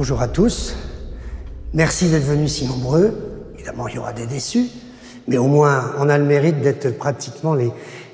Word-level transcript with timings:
Bonjour 0.00 0.22
à 0.22 0.28
tous. 0.28 0.76
Merci 1.74 2.08
d'être 2.08 2.24
venus 2.24 2.54
si 2.54 2.66
nombreux. 2.66 3.12
Évidemment, 3.54 3.86
il 3.86 3.96
y 3.96 3.98
aura 3.98 4.14
des 4.14 4.24
déçus, 4.24 4.70
mais 5.28 5.36
au 5.36 5.46
moins, 5.46 5.92
on 5.98 6.08
a 6.08 6.16
le 6.16 6.24
mérite 6.24 6.62
d'être 6.62 6.96
pratiquement 6.96 7.54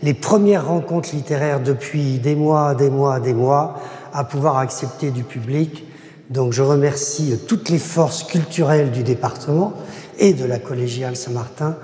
les, 0.03 0.15
premières 0.15 0.67
rencontres 0.67 1.15
littéraires 1.15 1.61
depuis 1.61 2.19
des 2.19 2.35
mois, 2.35 2.75
des 2.75 2.91
mois, 2.91 3.21
des 3.21 3.35
mois, 3.35 3.81
à 4.13 4.25
pouvoir 4.25 4.59
accepter 4.59 5.13
du 5.13 5.23
public. 5.23 5.85
Donc, 6.29 6.53
je 6.53 6.61
remercie 6.61 7.39
toutes 7.47 7.69
les 7.69 7.79
forces 7.79 8.25
culturelles 8.25 8.91
du 8.91 9.05
département 9.05 9.73
et 10.19 10.33
de 10.33 10.45
la 10.45 10.59
collégiale 10.59 11.15
Saint-Martin 11.15 11.77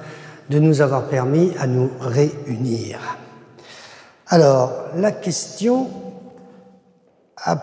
de 0.51 0.59
nous 0.59 0.81
avoir 0.81 1.05
permis 1.05 1.53
à 1.61 1.69
nous 1.69 1.93
réunir. 2.01 2.99
Alors, 4.27 4.73
la 4.97 5.13
question 5.13 5.91
a 7.37 7.57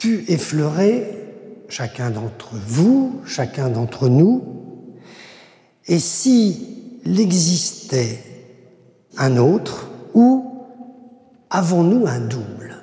pu 0.00 0.24
effleurer 0.26 1.20
chacun 1.68 2.10
d'entre 2.10 2.54
vous, 2.54 3.20
chacun 3.26 3.68
d'entre 3.68 4.08
nous, 4.08 4.42
et 5.86 5.98
s'il 5.98 7.20
existait 7.20 8.18
un 9.16 9.36
autre, 9.36 9.88
ou 10.14 10.66
avons-nous 11.50 12.06
un 12.06 12.20
double? 12.20 12.76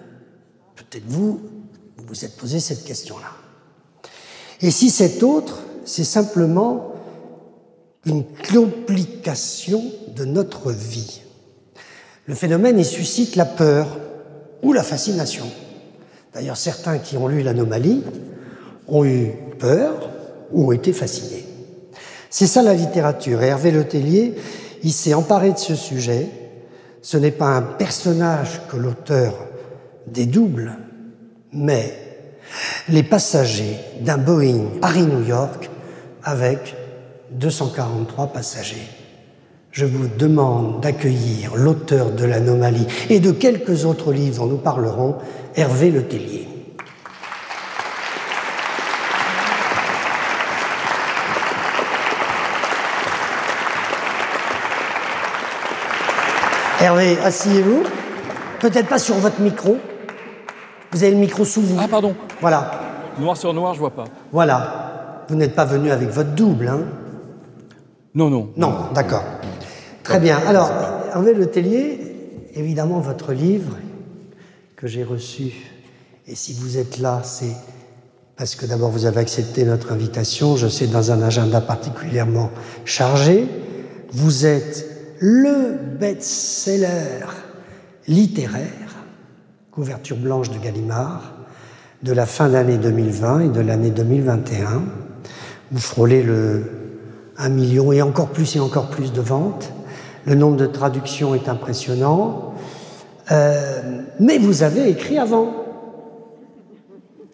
Peut-être 0.75 1.07
vous, 1.07 1.41
vous 1.97 2.05
vous 2.07 2.25
êtes 2.25 2.37
posé 2.37 2.59
cette 2.59 2.83
question-là. 2.83 3.31
Et 4.61 4.69
si 4.69 4.89
cet 4.89 5.23
autre, 5.23 5.59
c'est 5.85 6.03
simplement 6.03 6.93
une 8.05 8.23
complication 8.51 9.83
de 10.15 10.25
notre 10.25 10.71
vie 10.71 11.21
Le 12.25 12.35
phénomène, 12.35 12.77
il 12.77 12.85
suscite 12.85 13.35
la 13.35 13.45
peur 13.45 13.97
ou 14.61 14.73
la 14.73 14.83
fascination. 14.83 15.45
D'ailleurs, 16.33 16.57
certains 16.57 16.99
qui 16.99 17.17
ont 17.17 17.27
lu 17.27 17.41
l'anomalie 17.41 18.03
ont 18.91 19.05
eu 19.05 19.31
peur 19.57 20.09
ou 20.51 20.67
ont 20.67 20.71
été 20.71 20.93
fascinés. 20.93 21.45
C'est 22.29 22.47
ça 22.47 22.61
la 22.61 22.73
littérature. 22.73 23.41
Et 23.41 23.47
Hervé 23.47 23.71
Letellier, 23.71 24.35
il 24.83 24.91
s'est 24.91 25.13
emparé 25.13 25.51
de 25.51 25.57
ce 25.57 25.75
sujet. 25.75 26.27
Ce 27.01 27.17
n'est 27.17 27.31
pas 27.31 27.47
un 27.47 27.61
personnage 27.61 28.61
que 28.69 28.77
l'auteur 28.77 29.33
dédouble, 30.07 30.77
mais 31.51 31.93
les 32.89 33.03
passagers 33.03 33.77
d'un 34.01 34.17
Boeing 34.17 34.79
Paris-New 34.81 35.25
York 35.25 35.69
avec 36.23 36.75
243 37.31 38.27
passagers. 38.27 38.87
Je 39.71 39.85
vous 39.85 40.07
demande 40.07 40.81
d'accueillir 40.81 41.55
l'auteur 41.55 42.11
de 42.11 42.25
l'anomalie 42.25 42.87
et 43.09 43.21
de 43.21 43.31
quelques 43.31 43.85
autres 43.85 44.11
livres 44.11 44.39
dont 44.39 44.51
nous 44.51 44.57
parlerons, 44.57 45.15
Hervé 45.55 45.91
Letellier. 45.91 46.50
Hervé, 56.81 57.15
asseyez-vous. 57.23 57.83
Peut-être 58.59 58.87
pas 58.87 58.97
sur 58.97 59.13
votre 59.15 59.39
micro. 59.39 59.77
Vous 60.91 61.03
avez 61.03 61.11
le 61.11 61.19
micro 61.19 61.45
sous 61.45 61.61
vous. 61.61 61.77
Ah, 61.79 61.87
pardon. 61.87 62.15
Voilà. 62.39 62.71
Noir 63.19 63.37
sur 63.37 63.53
noir, 63.53 63.75
je 63.75 63.79
vois 63.79 63.91
pas. 63.91 64.05
Voilà. 64.31 65.23
Vous 65.29 65.35
n'êtes 65.35 65.53
pas 65.53 65.65
venu 65.65 65.91
avec 65.91 66.09
votre 66.09 66.31
double, 66.31 66.67
hein 66.67 66.81
Non, 68.15 68.31
non. 68.31 68.49
Non, 68.57 68.73
d'accord. 68.95 69.23
Très 70.01 70.19
bien. 70.19 70.39
Alors, 70.47 70.71
Hervé 71.13 71.35
Letellier, 71.35 71.99
évidemment, 72.55 72.99
votre 72.99 73.31
livre 73.31 73.77
que 74.75 74.87
j'ai 74.87 75.03
reçu, 75.03 75.53
et 76.25 76.33
si 76.33 76.53
vous 76.53 76.79
êtes 76.79 76.97
là, 76.97 77.21
c'est 77.23 77.55
parce 78.37 78.55
que 78.55 78.65
d'abord 78.65 78.89
vous 78.89 79.05
avez 79.05 79.19
accepté 79.19 79.65
notre 79.65 79.91
invitation, 79.91 80.55
je 80.57 80.67
sais 80.67 80.87
dans 80.87 81.11
un 81.11 81.21
agenda 81.21 81.61
particulièrement 81.61 82.49
chargé. 82.85 83.45
Vous 84.11 84.47
êtes 84.47 84.90
le 85.21 85.77
best-seller 85.99 87.27
littéraire, 88.07 88.95
couverture 89.71 90.17
blanche 90.17 90.49
de 90.49 90.57
Gallimard, 90.57 91.33
de 92.01 92.11
la 92.11 92.25
fin 92.25 92.49
d'année 92.49 92.77
2020 92.77 93.41
et 93.41 93.49
de 93.49 93.61
l'année 93.61 93.91
2021. 93.91 94.81
Vous 95.71 95.79
frôlez 95.79 96.23
le 96.23 96.63
1 97.37 97.49
million 97.49 97.91
et 97.91 98.01
encore 98.01 98.29
plus 98.29 98.55
et 98.55 98.59
encore 98.59 98.89
plus 98.89 99.13
de 99.13 99.21
ventes. 99.21 99.71
Le 100.25 100.33
nombre 100.33 100.57
de 100.57 100.65
traductions 100.65 101.35
est 101.35 101.47
impressionnant. 101.47 102.55
Euh, 103.31 104.01
mais 104.19 104.39
vous 104.39 104.63
avez 104.63 104.89
écrit 104.89 105.19
avant. 105.19 105.53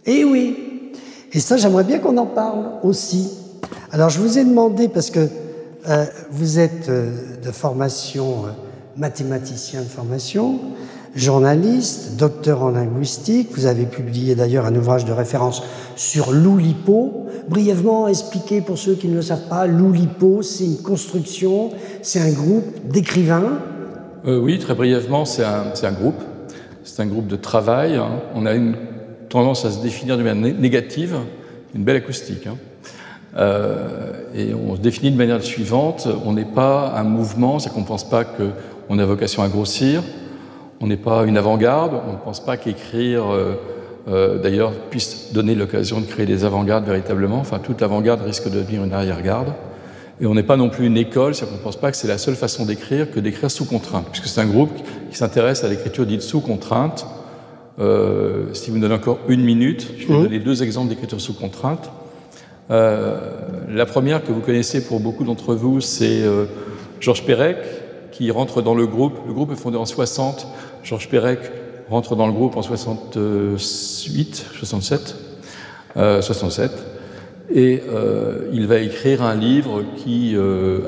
Eh 0.05 0.25
oui. 0.25 0.91
Et 1.31 1.39
ça, 1.39 1.55
j'aimerais 1.55 1.85
bien 1.85 1.99
qu'on 1.99 2.17
en 2.17 2.25
parle 2.25 2.65
aussi. 2.83 3.31
Alors, 3.93 4.09
je 4.09 4.19
vous 4.19 4.37
ai 4.37 4.43
demandé, 4.43 4.89
parce 4.89 5.09
que 5.09 5.29
euh, 5.87 6.05
vous 6.31 6.59
êtes 6.59 6.89
euh, 6.89 7.11
de 7.41 7.51
formation 7.51 8.45
euh, 8.45 8.49
mathématicien 8.97 9.81
de 9.81 9.87
formation, 9.87 10.59
journaliste, 11.15 12.17
docteur 12.17 12.63
en 12.63 12.71
linguistique. 12.71 13.49
Vous 13.53 13.67
avez 13.67 13.85
publié 13.85 14.35
d'ailleurs 14.35 14.65
un 14.65 14.75
ouvrage 14.75 15.05
de 15.05 15.13
référence 15.13 15.63
sur 15.95 16.31
l'Oulipo. 16.31 17.27
Brièvement 17.47 18.07
expliqué 18.07 18.59
pour 18.59 18.77
ceux 18.77 18.95
qui 18.95 19.07
ne 19.07 19.15
le 19.15 19.21
savent 19.21 19.47
pas, 19.47 19.65
l'Oulipo, 19.65 20.41
c'est 20.41 20.65
une 20.65 20.81
construction, 20.81 21.69
c'est 22.01 22.19
un 22.19 22.31
groupe 22.31 22.65
d'écrivains. 22.91 23.59
oui, 24.25 24.59
très 24.59 24.75
brièvement, 24.75 25.23
c'est 25.23 25.45
un, 25.45 25.71
un, 25.81 25.91
groupe. 25.91 26.21
C'est 26.83 27.01
un 27.01 27.05
groupe 27.05 27.27
de 27.27 27.37
travail. 27.37 27.95
Hein. 27.95 28.19
On 28.35 28.45
a 28.45 28.53
une 28.53 28.75
tendance 29.29 29.63
à 29.63 29.71
se 29.71 29.81
définir 29.81 30.17
de 30.17 30.23
manière 30.23 30.53
négative, 30.59 31.15
une 31.73 31.83
belle 31.83 31.97
acoustique. 31.97 32.47
Hein. 32.47 32.57
Euh, 33.35 34.11
et 34.33 34.53
on 34.53 34.75
se 34.75 34.81
définit 34.81 35.11
de 35.11 35.17
manière 35.17 35.41
suivante, 35.43 36.07
on 36.25 36.33
n'est 36.33 36.45
pas 36.45 36.93
un 36.95 37.03
mouvement, 37.03 37.59
c'est 37.59 37.71
qu'on 37.71 37.81
ne 37.81 37.85
pense 37.85 38.09
pas 38.09 38.23
qu'on 38.23 38.99
a 38.99 39.05
vocation 39.05 39.43
à 39.43 39.47
grossir, 39.47 40.03
on 40.79 40.87
n'est 40.87 40.97
pas 40.97 41.23
une 41.25 41.37
avant-garde, 41.37 41.99
on 42.07 42.13
ne 42.13 42.17
pense 42.17 42.43
pas 42.43 42.57
qu'écrire, 42.57 43.31
euh, 43.31 43.55
euh, 44.07 44.39
d'ailleurs, 44.39 44.71
puisse 44.89 45.33
donner 45.33 45.55
l'occasion 45.55 45.99
de 45.99 46.05
créer 46.05 46.25
des 46.25 46.45
avant-gardes 46.45 46.85
véritablement, 46.85 47.39
enfin 47.39 47.59
toute 47.59 47.81
avant-garde 47.81 48.21
risque 48.21 48.49
de 48.49 48.57
devenir 48.57 48.83
une 48.83 48.93
arrière-garde. 48.93 49.53
Et 50.19 50.25
on 50.25 50.33
n'est 50.33 50.43
pas 50.43 50.57
non 50.57 50.69
plus 50.69 50.87
une 50.87 50.97
école, 50.97 51.35
c'est 51.35 51.45
qu'on 51.45 51.57
ne 51.57 51.61
pense 51.61 51.75
pas 51.75 51.91
que 51.91 51.97
c'est 51.97 52.07
la 52.07 52.17
seule 52.17 52.35
façon 52.35 52.65
d'écrire 52.65 53.11
que 53.11 53.19
d'écrire 53.19 53.51
sous 53.51 53.65
contrainte, 53.65 54.07
puisque 54.11 54.27
c'est 54.27 54.41
un 54.41 54.47
groupe 54.47 54.71
qui 55.11 55.17
s'intéresse 55.17 55.63
à 55.63 55.67
l'écriture 55.67 56.07
dite 56.07 56.23
sous 56.23 56.41
contrainte. 56.41 57.05
si 57.77 58.71
vous 58.71 58.77
me 58.77 58.81
donnez 58.81 58.95
encore 58.95 59.19
une 59.27 59.43
minute, 59.43 59.91
je 59.99 60.07
vais 60.07 60.13
vous 60.13 60.19
mmh. 60.21 60.23
donner 60.23 60.39
deux 60.39 60.63
exemples 60.63 60.89
d'écriture 60.89 61.21
sous 61.21 61.35
contrainte. 61.35 61.91
Euh, 62.69 63.17
la 63.69 63.85
première 63.85 64.23
que 64.23 64.31
vous 64.31 64.41
connaissez 64.41 64.83
pour 64.83 64.99
beaucoup 64.99 65.23
d'entre 65.23 65.55
vous, 65.55 65.79
c'est 65.81 66.21
euh, 66.21 66.45
Georges 66.99 67.23
Perec, 67.23 67.57
qui 68.11 68.29
rentre 68.31 68.61
dans 68.61 68.75
le 68.75 68.87
groupe. 68.87 69.19
Le 69.27 69.33
groupe 69.33 69.51
est 69.51 69.57
fondé 69.57 69.77
en 69.77 69.85
60. 69.85 70.47
Georges 70.83 71.09
Perec 71.09 71.39
rentre 71.89 72.15
dans 72.15 72.27
le 72.27 72.33
groupe 72.33 72.57
en 72.57 72.61
68, 72.61 74.45
67, 74.53 75.15
67. 75.95 76.71
Et 77.49 77.81
euh, 77.87 78.49
il 78.51 78.67
va 78.67 78.79
écrire 78.79 79.23
un 79.23 79.33
livre 79.35 79.83
qui 79.95 80.35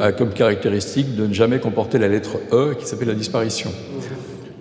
a 0.01 0.12
comme 0.12 0.31
caractéristique 0.31 1.16
de 1.16 1.28
ne 1.28 1.34
jamais 1.34 1.59
comporter 1.59 1.97
la 1.97 2.09
lettre 2.09 2.38
E, 2.51 2.75
qui 2.78 2.85
s'appelle 2.85 3.07
La 3.07 3.13
disparition. 3.13 3.72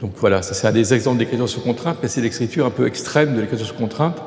Donc 0.01 0.13
voilà, 0.17 0.43
c'est 0.43 0.67
un 0.67 0.73
des 0.73 0.95
exemples 0.95 1.19
d'écriture 1.19 1.49
sous 1.49 1.61
contrainte, 1.61 1.99
mais 2.03 2.09
c'est 2.09 2.21
l'écriture 2.21 2.67
un 2.67 2.71
peu 2.71 2.87
extrême 2.87 3.35
de 3.35 3.41
l'écriture 3.41 3.67
sous 3.67 3.75
contrainte. 3.75 4.23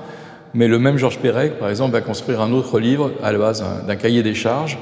Mais 0.53 0.67
le 0.67 0.79
même 0.79 0.97
Georges 0.97 1.19
Perec, 1.19 1.59
par 1.59 1.69
exemple, 1.69 1.93
va 1.93 2.01
construire 2.01 2.41
un 2.41 2.51
autre 2.51 2.79
livre 2.79 3.11
à 3.23 3.31
la 3.31 3.37
base 3.37 3.63
d'un 3.87 3.95
cahier 3.95 4.23
des 4.23 4.33
charges, 4.33 4.77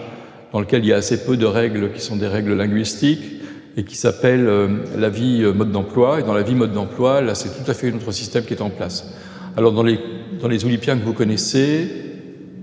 dans 0.52 0.60
lequel 0.60 0.84
il 0.84 0.88
y 0.88 0.94
a 0.94 0.98
assez 0.98 1.24
peu 1.24 1.38
de 1.38 1.46
règles 1.46 1.92
qui 1.92 2.02
sont 2.02 2.16
des 2.16 2.28
règles 2.28 2.54
linguistiques, 2.54 3.40
et 3.78 3.84
qui 3.84 3.96
s'appelle 3.96 4.46
euh, 4.48 4.68
La 4.98 5.10
vie 5.10 5.42
euh, 5.44 5.54
mode 5.54 5.72
d'emploi. 5.72 6.20
Et 6.20 6.24
dans 6.24 6.34
la 6.34 6.42
vie 6.42 6.56
mode 6.56 6.74
d'emploi, 6.74 7.22
là, 7.22 7.36
c'est 7.36 7.50
tout 7.50 7.70
à 7.70 7.74
fait 7.74 7.92
un 7.92 7.96
autre 7.96 8.12
système 8.12 8.44
qui 8.44 8.54
est 8.54 8.62
en 8.62 8.70
place. 8.70 9.14
Alors, 9.56 9.72
dans 9.72 9.84
les, 9.84 10.00
dans 10.42 10.48
les 10.48 10.66
Olympiens 10.66 10.98
que 10.98 11.06
vous 11.06 11.14
connaissez, 11.14 11.90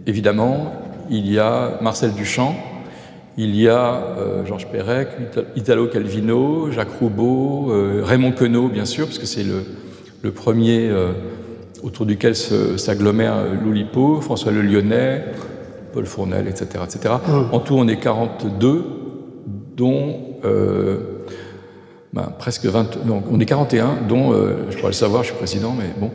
évidemment, 0.06 0.72
il 1.10 1.30
y 1.30 1.38
a 1.38 1.78
Marcel 1.80 2.12
Duchamp, 2.12 2.54
il 3.38 3.54
y 3.54 3.68
a 3.68 3.94
euh, 4.18 4.44
Georges 4.46 4.66
Perec, 4.66 5.08
Italo 5.56 5.86
Calvino, 5.86 6.70
Jacques 6.70 6.98
Roubaud, 7.00 7.72
Raymond 8.02 8.32
Queneau, 8.32 8.68
bien 8.68 8.84
sûr, 8.84 9.06
parce 9.06 9.18
que 9.18 9.26
c'est 9.26 9.44
le, 9.44 9.64
le, 10.22 10.30
premier 10.32 10.90
autour 11.82 12.06
duquel 12.06 12.34
s'agglomèrent 12.34 13.44
Loulipo, 13.62 14.20
François 14.20 14.52
Le 14.52 14.62
Lyonnais, 14.62 15.24
Paul 15.92 16.06
Fournel, 16.06 16.48
etc. 16.48 16.84
etc. 16.84 17.14
Hum. 17.28 17.48
En 17.52 17.60
tout, 17.60 17.74
on 17.74 17.88
est 17.88 17.98
42, 17.98 18.84
dont 19.76 20.16
euh, 20.44 21.24
ben, 22.12 22.32
presque 22.38 22.64
20, 22.66 23.04
non, 23.04 23.22
on 23.30 23.40
est 23.40 23.46
41, 23.46 23.98
dont, 24.08 24.32
euh, 24.32 24.66
je 24.70 24.76
pourrais 24.76 24.88
le 24.88 24.92
savoir, 24.92 25.22
je 25.22 25.28
suis 25.28 25.36
président, 25.36 25.74
mais 25.76 25.86
bon, 25.98 26.10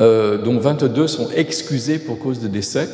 euh, 0.00 0.38
dont 0.38 0.58
22 0.58 1.06
sont 1.06 1.28
excusés 1.34 1.98
pour 1.98 2.18
cause 2.18 2.40
de 2.40 2.48
décès 2.48 2.88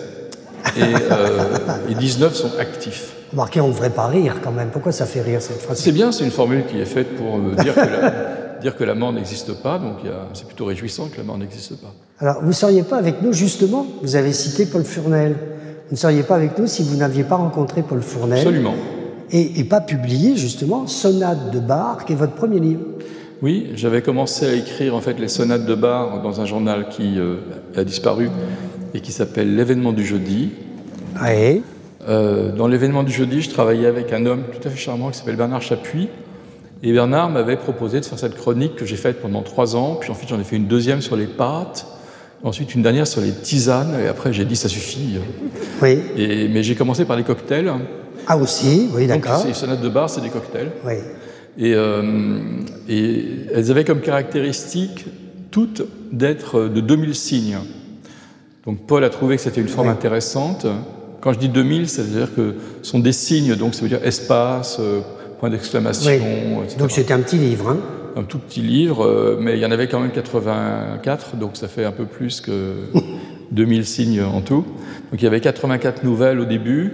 et, 0.77 1.91
et 1.91 1.95
19 1.95 2.35
sont 2.35 2.51
actifs. 2.59 3.15
Remarquez, 3.33 3.61
on 3.61 3.69
ne 3.69 3.73
devrait 3.73 3.91
pas 3.91 4.09
rire 4.09 4.37
quand 4.43 4.51
même. 4.51 4.71
Pourquoi 4.71 4.93
ça 4.93 5.07
fait 5.07 5.23
rire 5.23 5.41
cette 5.41 5.63
phrase? 5.63 5.79
C'est 5.79 5.93
bien, 5.93 6.11
c'est 6.11 6.25
une 6.25 6.31
formule 6.31 6.65
qui 6.67 6.81
est 6.81 6.85
faite 6.85 7.17
pour 7.17 7.39
dire 7.39 7.75
que 7.75 8.40
dire 8.61 8.77
que 8.77 8.85
la 8.85 8.95
mort 8.95 9.13
n'existe 9.13 9.53
pas, 9.63 9.79
donc 9.79 9.99
c'est 10.35 10.47
plutôt 10.47 10.67
réjouissant 10.67 11.09
que 11.09 11.17
la 11.19 11.25
mort 11.25 11.39
n'existe 11.39 11.81
pas. 11.81 11.93
Alors, 12.19 12.41
vous 12.41 12.49
ne 12.49 12.53
seriez 12.53 12.83
pas 12.83 12.99
avec 12.99 13.23
nous, 13.23 13.33
justement, 13.33 13.87
vous 14.03 14.15
avez 14.15 14.33
cité 14.33 14.67
Paul 14.67 14.85
Furnel. 14.85 15.37
Vous 15.89 15.95
ne 15.95 15.97
seriez 15.97 16.23
pas 16.23 16.37
avec 16.37 16.59
nous 16.59 16.67
si 16.67 16.83
vous 16.83 16.97
n'aviez 16.97 17.25
pas 17.25 17.37
rencontré 17.37 17.83
Paul 17.83 18.03
Fournel. 18.03 18.39
Absolument. 18.39 18.75
Et, 19.33 19.65
pas 19.65 19.81
publié, 19.81 20.37
justement, 20.37 20.87
Sonate 20.87 21.51
de 21.51 21.61
Bar, 21.61 22.05
qui 22.05 22.13
est 22.13 22.17
votre 22.17 22.35
premier 22.35 22.61
livre? 22.61 22.83
Oui, 23.43 23.71
j'avais 23.75 24.03
commencé 24.03 24.47
à 24.47 24.53
écrire 24.53 24.95
en 24.95 25.01
fait 25.01 25.19
les 25.19 25.29
sonates 25.29 25.65
de 25.65 25.75
Bar 25.75 26.21
dans 26.21 26.41
un 26.41 26.45
journal 26.45 26.89
qui 26.91 27.19
euh, 27.19 27.37
a 27.75 27.85
disparu 27.85 28.29
et 28.93 29.01
qui 29.01 29.13
s'appelle 29.13 29.55
L'événement 29.55 29.93
du 29.93 30.05
jeudi. 30.05 30.51
Oui. 31.23 31.63
Euh, 32.09 32.53
dans 32.53 32.67
l'événement 32.67 33.03
du 33.03 33.13
jeudi, 33.13 33.41
je 33.41 33.51
travaillais 33.51 33.87
avec 33.87 34.13
un 34.13 34.27
homme 34.27 34.43
tout 34.53 34.67
à 34.67 34.71
fait 34.71 34.79
charmant 34.79 35.11
qui 35.11 35.19
s'appelle 35.19 35.37
Bernard 35.37 35.63
Chapuis. 35.63 36.09
Et 36.83 36.93
Bernard 36.93 37.31
m'avait 37.31 37.57
proposé 37.57 38.01
de 38.01 38.05
faire 38.05 38.19
cette 38.19 38.37
chronique 38.37 38.77
que 38.77 38.87
j'ai 38.87 38.97
faite 38.97 39.21
pendant 39.21 39.43
trois 39.43 39.77
ans. 39.77 39.97
Puis 40.01 40.11
ensuite, 40.11 40.31
j'en 40.31 40.41
ai 40.41 40.45
fait 40.45 40.57
une 40.57 40.67
deuxième 40.67 41.03
sur 41.03 41.17
les 41.17 41.27
pâtes. 41.27 41.87
Ensuite, 42.43 42.75
une 42.75 42.83
dernière 42.83 43.07
sur 43.07 43.21
les 43.21 43.33
tisanes, 43.33 43.95
et 44.03 44.09
après, 44.09 44.33
j'ai 44.33 44.47
dit 44.47 44.57
ça 44.57 44.69
suffit. 44.69 45.19
Oui. 45.83 45.99
Et, 46.17 46.49
mais 46.49 46.63
j'ai 46.63 46.75
commencé 46.75 47.05
par 47.05 47.17
les 47.17 47.23
cocktails. 47.23 47.71
Ah, 48.27 48.39
aussi, 48.39 48.89
oui, 48.95 49.07
d'accord. 49.07 49.45
Les 49.47 49.53
sonates 49.53 49.83
de 49.83 49.89
bar, 49.91 50.09
c'est 50.09 50.23
des 50.23 50.31
cocktails. 50.31 50.71
Oui. 50.87 50.95
Et, 51.59 51.75
euh, 51.75 52.39
et, 52.89 53.25
elles 53.55 53.71
avaient 53.71 53.85
comme 53.85 54.01
caractéristique 54.01 55.05
toutes 55.51 55.83
d'être 56.13 56.69
de 56.69 56.81
2000 56.81 57.15
signes. 57.15 57.59
Donc, 58.65 58.87
Paul 58.87 59.05
a 59.05 59.11
trouvé 59.11 59.37
que 59.37 59.43
c'était 59.43 59.61
une 59.61 59.69
forme 59.69 59.89
intéressante. 59.89 60.67
Quand 61.21 61.35
je 61.35 61.39
dis 61.39 61.51
2000, 61.51 61.91
c'est-à-dire 61.91 62.35
que 62.35 62.55
ce 62.81 62.91
sont 62.91 63.01
des 63.01 63.13
signes, 63.13 63.55
donc 63.57 63.75
ça 63.75 63.83
veut 63.83 63.89
dire 63.89 64.03
espace, 64.03 64.79
euh, 64.81 65.01
point 65.41 65.51
d'exclamation, 65.51 66.11
oui. 66.11 66.77
Donc, 66.79 66.91
c'était 66.91 67.15
un 67.15 67.21
petit 67.21 67.39
livre, 67.39 67.71
hein 67.71 67.79
un 68.17 68.25
tout 68.25 68.39
petit 68.39 68.61
livre, 68.61 69.05
euh, 69.05 69.37
mais 69.41 69.55
il 69.55 69.61
y 69.61 69.67
en 69.67 69.71
avait 69.71 69.89
quand 69.89 70.01
même 70.01 70.11
84, 70.11 71.37
donc 71.37 71.57
ça 71.57 71.69
fait 71.69 71.85
un 71.85 71.93
peu 71.93 72.05
plus 72.05 72.41
que 72.41 72.75
2000 73.53 73.85
signes 73.85 74.23
en 74.23 74.41
tout. 74.41 74.65
Donc 75.11 75.21
il 75.21 75.23
y 75.23 75.27
avait 75.27 75.41
84 75.41 76.05
nouvelles 76.05 76.41
au 76.41 76.45
début, 76.45 76.93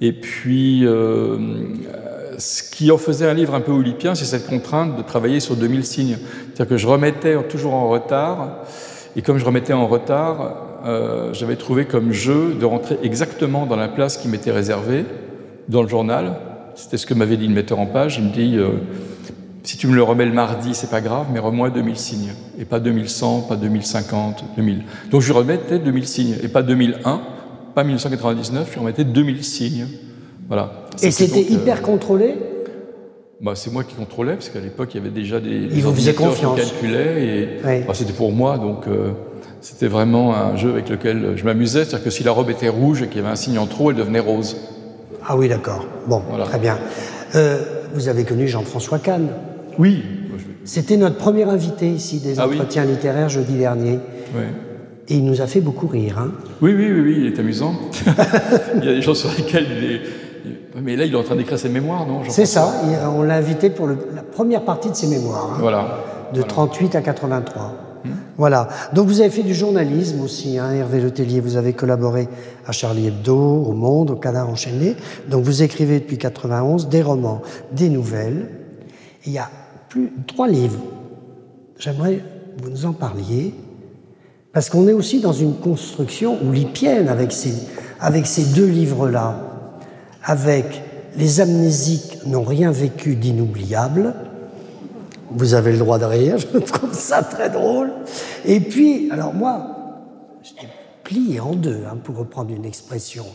et 0.00 0.12
puis 0.12 0.86
euh, 0.86 1.38
ce 2.38 2.62
qui 2.62 2.90
en 2.90 2.98
faisait 2.98 3.26
un 3.26 3.34
livre 3.34 3.54
un 3.54 3.60
peu 3.60 3.72
olympien, 3.72 4.14
c'est 4.14 4.24
cette 4.24 4.46
contrainte 4.46 4.96
de 4.96 5.02
travailler 5.02 5.40
sur 5.40 5.56
2000 5.56 5.84
signes. 5.84 6.18
C'est-à-dire 6.46 6.68
que 6.68 6.76
je 6.76 6.86
remettais 6.86 7.36
toujours 7.48 7.74
en 7.74 7.88
retard, 7.88 8.64
et 9.16 9.22
comme 9.22 9.38
je 9.38 9.44
remettais 9.44 9.72
en 9.72 9.86
retard, 9.86 10.80
euh, 10.86 11.32
j'avais 11.32 11.56
trouvé 11.56 11.86
comme 11.86 12.12
jeu 12.12 12.54
de 12.58 12.64
rentrer 12.64 12.98
exactement 13.02 13.66
dans 13.66 13.76
la 13.76 13.88
place 13.88 14.16
qui 14.16 14.28
m'était 14.28 14.50
réservée 14.50 15.04
dans 15.68 15.82
le 15.82 15.88
journal. 15.88 16.36
C'était 16.74 16.96
ce 16.96 17.06
que 17.06 17.14
m'avait 17.14 17.36
dit 17.36 17.46
le 17.46 17.54
metteur 17.54 17.78
en 17.78 17.86
page. 17.86 18.18
Il 18.18 18.24
me 18.24 18.30
dit 18.32 18.58
si 19.64 19.78
tu 19.78 19.86
me 19.86 19.94
le 19.94 20.02
remets 20.02 20.26
le 20.26 20.32
mardi, 20.32 20.74
c'est 20.74 20.90
pas 20.90 21.00
grave, 21.00 21.28
mais 21.32 21.38
remets 21.38 21.70
2000 21.70 21.96
signes. 21.96 22.32
Et 22.58 22.66
pas 22.66 22.80
2100, 22.80 23.46
pas 23.48 23.56
2050, 23.56 24.44
2000. 24.56 24.82
Donc 25.10 25.22
je 25.22 25.26
lui 25.26 25.38
remettais 25.38 25.78
2000 25.78 26.06
signes. 26.06 26.36
Et 26.42 26.48
pas 26.48 26.62
2001, 26.62 27.20
pas 27.74 27.82
1999, 27.82 28.66
je 28.68 28.72
lui 28.74 28.80
remettais 28.80 29.04
2000 29.04 29.42
signes. 29.42 29.86
Voilà. 30.48 30.84
Et 31.02 31.10
c'était 31.10 31.40
euh, 31.40 31.54
hyper 31.54 31.80
contrôlé? 31.80 32.34
Bah, 33.40 33.52
C'est 33.54 33.72
moi 33.72 33.84
qui 33.84 33.94
contrôlais, 33.94 34.34
parce 34.34 34.50
qu'à 34.50 34.60
l'époque, 34.60 34.90
il 34.92 34.98
y 34.98 35.00
avait 35.00 35.10
déjà 35.10 35.40
des, 35.40 35.60
des 35.60 35.80
vous 35.80 35.88
ordinateurs 35.88 36.34
qui 36.34 36.42
calculaient. 36.42 37.24
Et 37.24 37.48
bah, 37.86 37.94
c'était 37.94 38.12
pour 38.12 38.32
moi, 38.32 38.58
donc 38.58 38.86
euh, 38.86 39.12
c'était 39.62 39.88
vraiment 39.88 40.34
un 40.34 40.56
jeu 40.56 40.68
avec 40.68 40.90
lequel 40.90 41.32
je 41.36 41.44
m'amusais. 41.44 41.86
C'est-à-dire 41.86 42.04
que 42.04 42.10
si 42.10 42.22
la 42.22 42.32
robe 42.32 42.50
était 42.50 42.68
rouge 42.68 43.00
et 43.00 43.06
qu'il 43.06 43.16
y 43.16 43.20
avait 43.20 43.32
un 43.32 43.36
signe 43.36 43.58
en 43.58 43.66
trop, 43.66 43.90
elle 43.90 43.96
devenait 43.96 44.20
rose. 44.20 44.56
Ah 45.26 45.36
oui, 45.36 45.48
d'accord. 45.48 45.86
Bon, 46.06 46.22
très 46.44 46.58
bien. 46.58 46.78
Euh, 47.34 47.62
vous 47.94 48.08
avez 48.08 48.24
connu 48.24 48.46
Jean-François 48.46 48.98
Kahn 48.98 49.28
oui. 49.78 50.02
C'était 50.64 50.96
notre 50.96 51.16
premier 51.16 51.44
invité 51.44 51.88
ici 51.88 52.20
des 52.20 52.38
ah 52.40 52.46
entretiens 52.46 52.84
littéraires 52.84 53.28
jeudi 53.28 53.54
dernier. 53.54 53.98
Et 55.08 55.16
il 55.16 55.24
nous 55.24 55.42
a 55.42 55.46
fait 55.46 55.60
beaucoup 55.60 55.86
rire. 55.86 56.18
Hein. 56.18 56.32
Oui, 56.62 56.72
oui, 56.74 56.90
oui, 56.90 57.00
oui, 57.00 57.14
il 57.18 57.26
est 57.26 57.38
amusant. 57.38 57.74
il 58.76 58.84
y 58.84 58.88
a 58.88 58.94
des 58.94 59.02
gens 59.02 59.14
sur 59.14 59.30
lesquels 59.36 59.66
il 59.78 59.92
est. 59.92 60.00
Mais 60.80 60.96
là, 60.96 61.04
il 61.04 61.12
est 61.12 61.16
en 61.16 61.22
train 61.22 61.36
d'écrire 61.36 61.58
ses 61.58 61.68
mémoires, 61.68 62.06
non 62.06 62.22
C'est 62.28 62.46
ça. 62.46 62.72
On 63.14 63.22
l'a 63.22 63.36
invité 63.36 63.68
pour 63.68 63.86
la 63.88 64.22
première 64.32 64.62
partie 64.62 64.90
de 64.90 64.96
ses 64.96 65.06
mémoires. 65.08 65.50
Hein. 65.52 65.58
Voilà. 65.60 65.98
De 66.32 66.42
38 66.42 66.94
à 66.96 67.02
83. 67.02 67.83
Voilà. 68.36 68.68
Donc 68.92 69.06
vous 69.06 69.20
avez 69.20 69.30
fait 69.30 69.42
du 69.42 69.54
journalisme 69.54 70.20
aussi, 70.20 70.58
hein, 70.58 70.72
Hervé 70.72 71.00
Letellier. 71.00 71.40
Vous 71.40 71.56
avez 71.56 71.72
collaboré 71.72 72.28
à 72.66 72.72
Charlie 72.72 73.06
Hebdo, 73.06 73.36
au 73.36 73.72
Monde, 73.72 74.10
au 74.10 74.16
Canard 74.16 74.48
enchaîné. 74.48 74.96
Donc 75.28 75.44
vous 75.44 75.62
écrivez 75.62 76.00
depuis 76.00 76.18
91 76.18 76.88
des 76.88 77.02
romans, 77.02 77.42
des 77.72 77.88
nouvelles. 77.88 78.48
il 79.26 79.32
y 79.32 79.38
a 79.38 79.48
trois 80.26 80.48
livres. 80.48 80.80
J'aimerais 81.78 82.16
que 82.16 82.62
vous 82.64 82.70
nous 82.70 82.86
en 82.86 82.92
parliez, 82.92 83.54
parce 84.52 84.70
qu'on 84.70 84.86
est 84.88 84.92
aussi 84.92 85.20
dans 85.20 85.32
une 85.32 85.54
construction 85.54 86.38
oulipienne 86.44 87.08
avec 87.08 87.32
avec 88.00 88.26
ces 88.26 88.44
deux 88.54 88.66
livres-là, 88.66 89.36
avec 90.22 90.82
Les 91.16 91.40
amnésiques 91.40 92.26
n'ont 92.26 92.42
rien 92.42 92.72
vécu 92.72 93.14
d'inoubliable. 93.14 94.14
Vous 95.34 95.54
avez 95.54 95.72
le 95.72 95.78
droit 95.78 95.98
de 95.98 96.04
rire, 96.04 96.38
je 96.52 96.58
trouve 96.58 96.92
ça 96.92 97.22
très 97.22 97.50
drôle. 97.50 97.92
Et 98.44 98.60
puis, 98.60 99.10
alors 99.10 99.34
moi, 99.34 99.66
j'étais 100.42 100.68
plié 101.02 101.40
en 101.40 101.54
deux, 101.54 101.82
hein, 101.90 101.96
pour 102.02 102.16
reprendre 102.16 102.52
une 102.52 102.64
expression, 102.64 103.26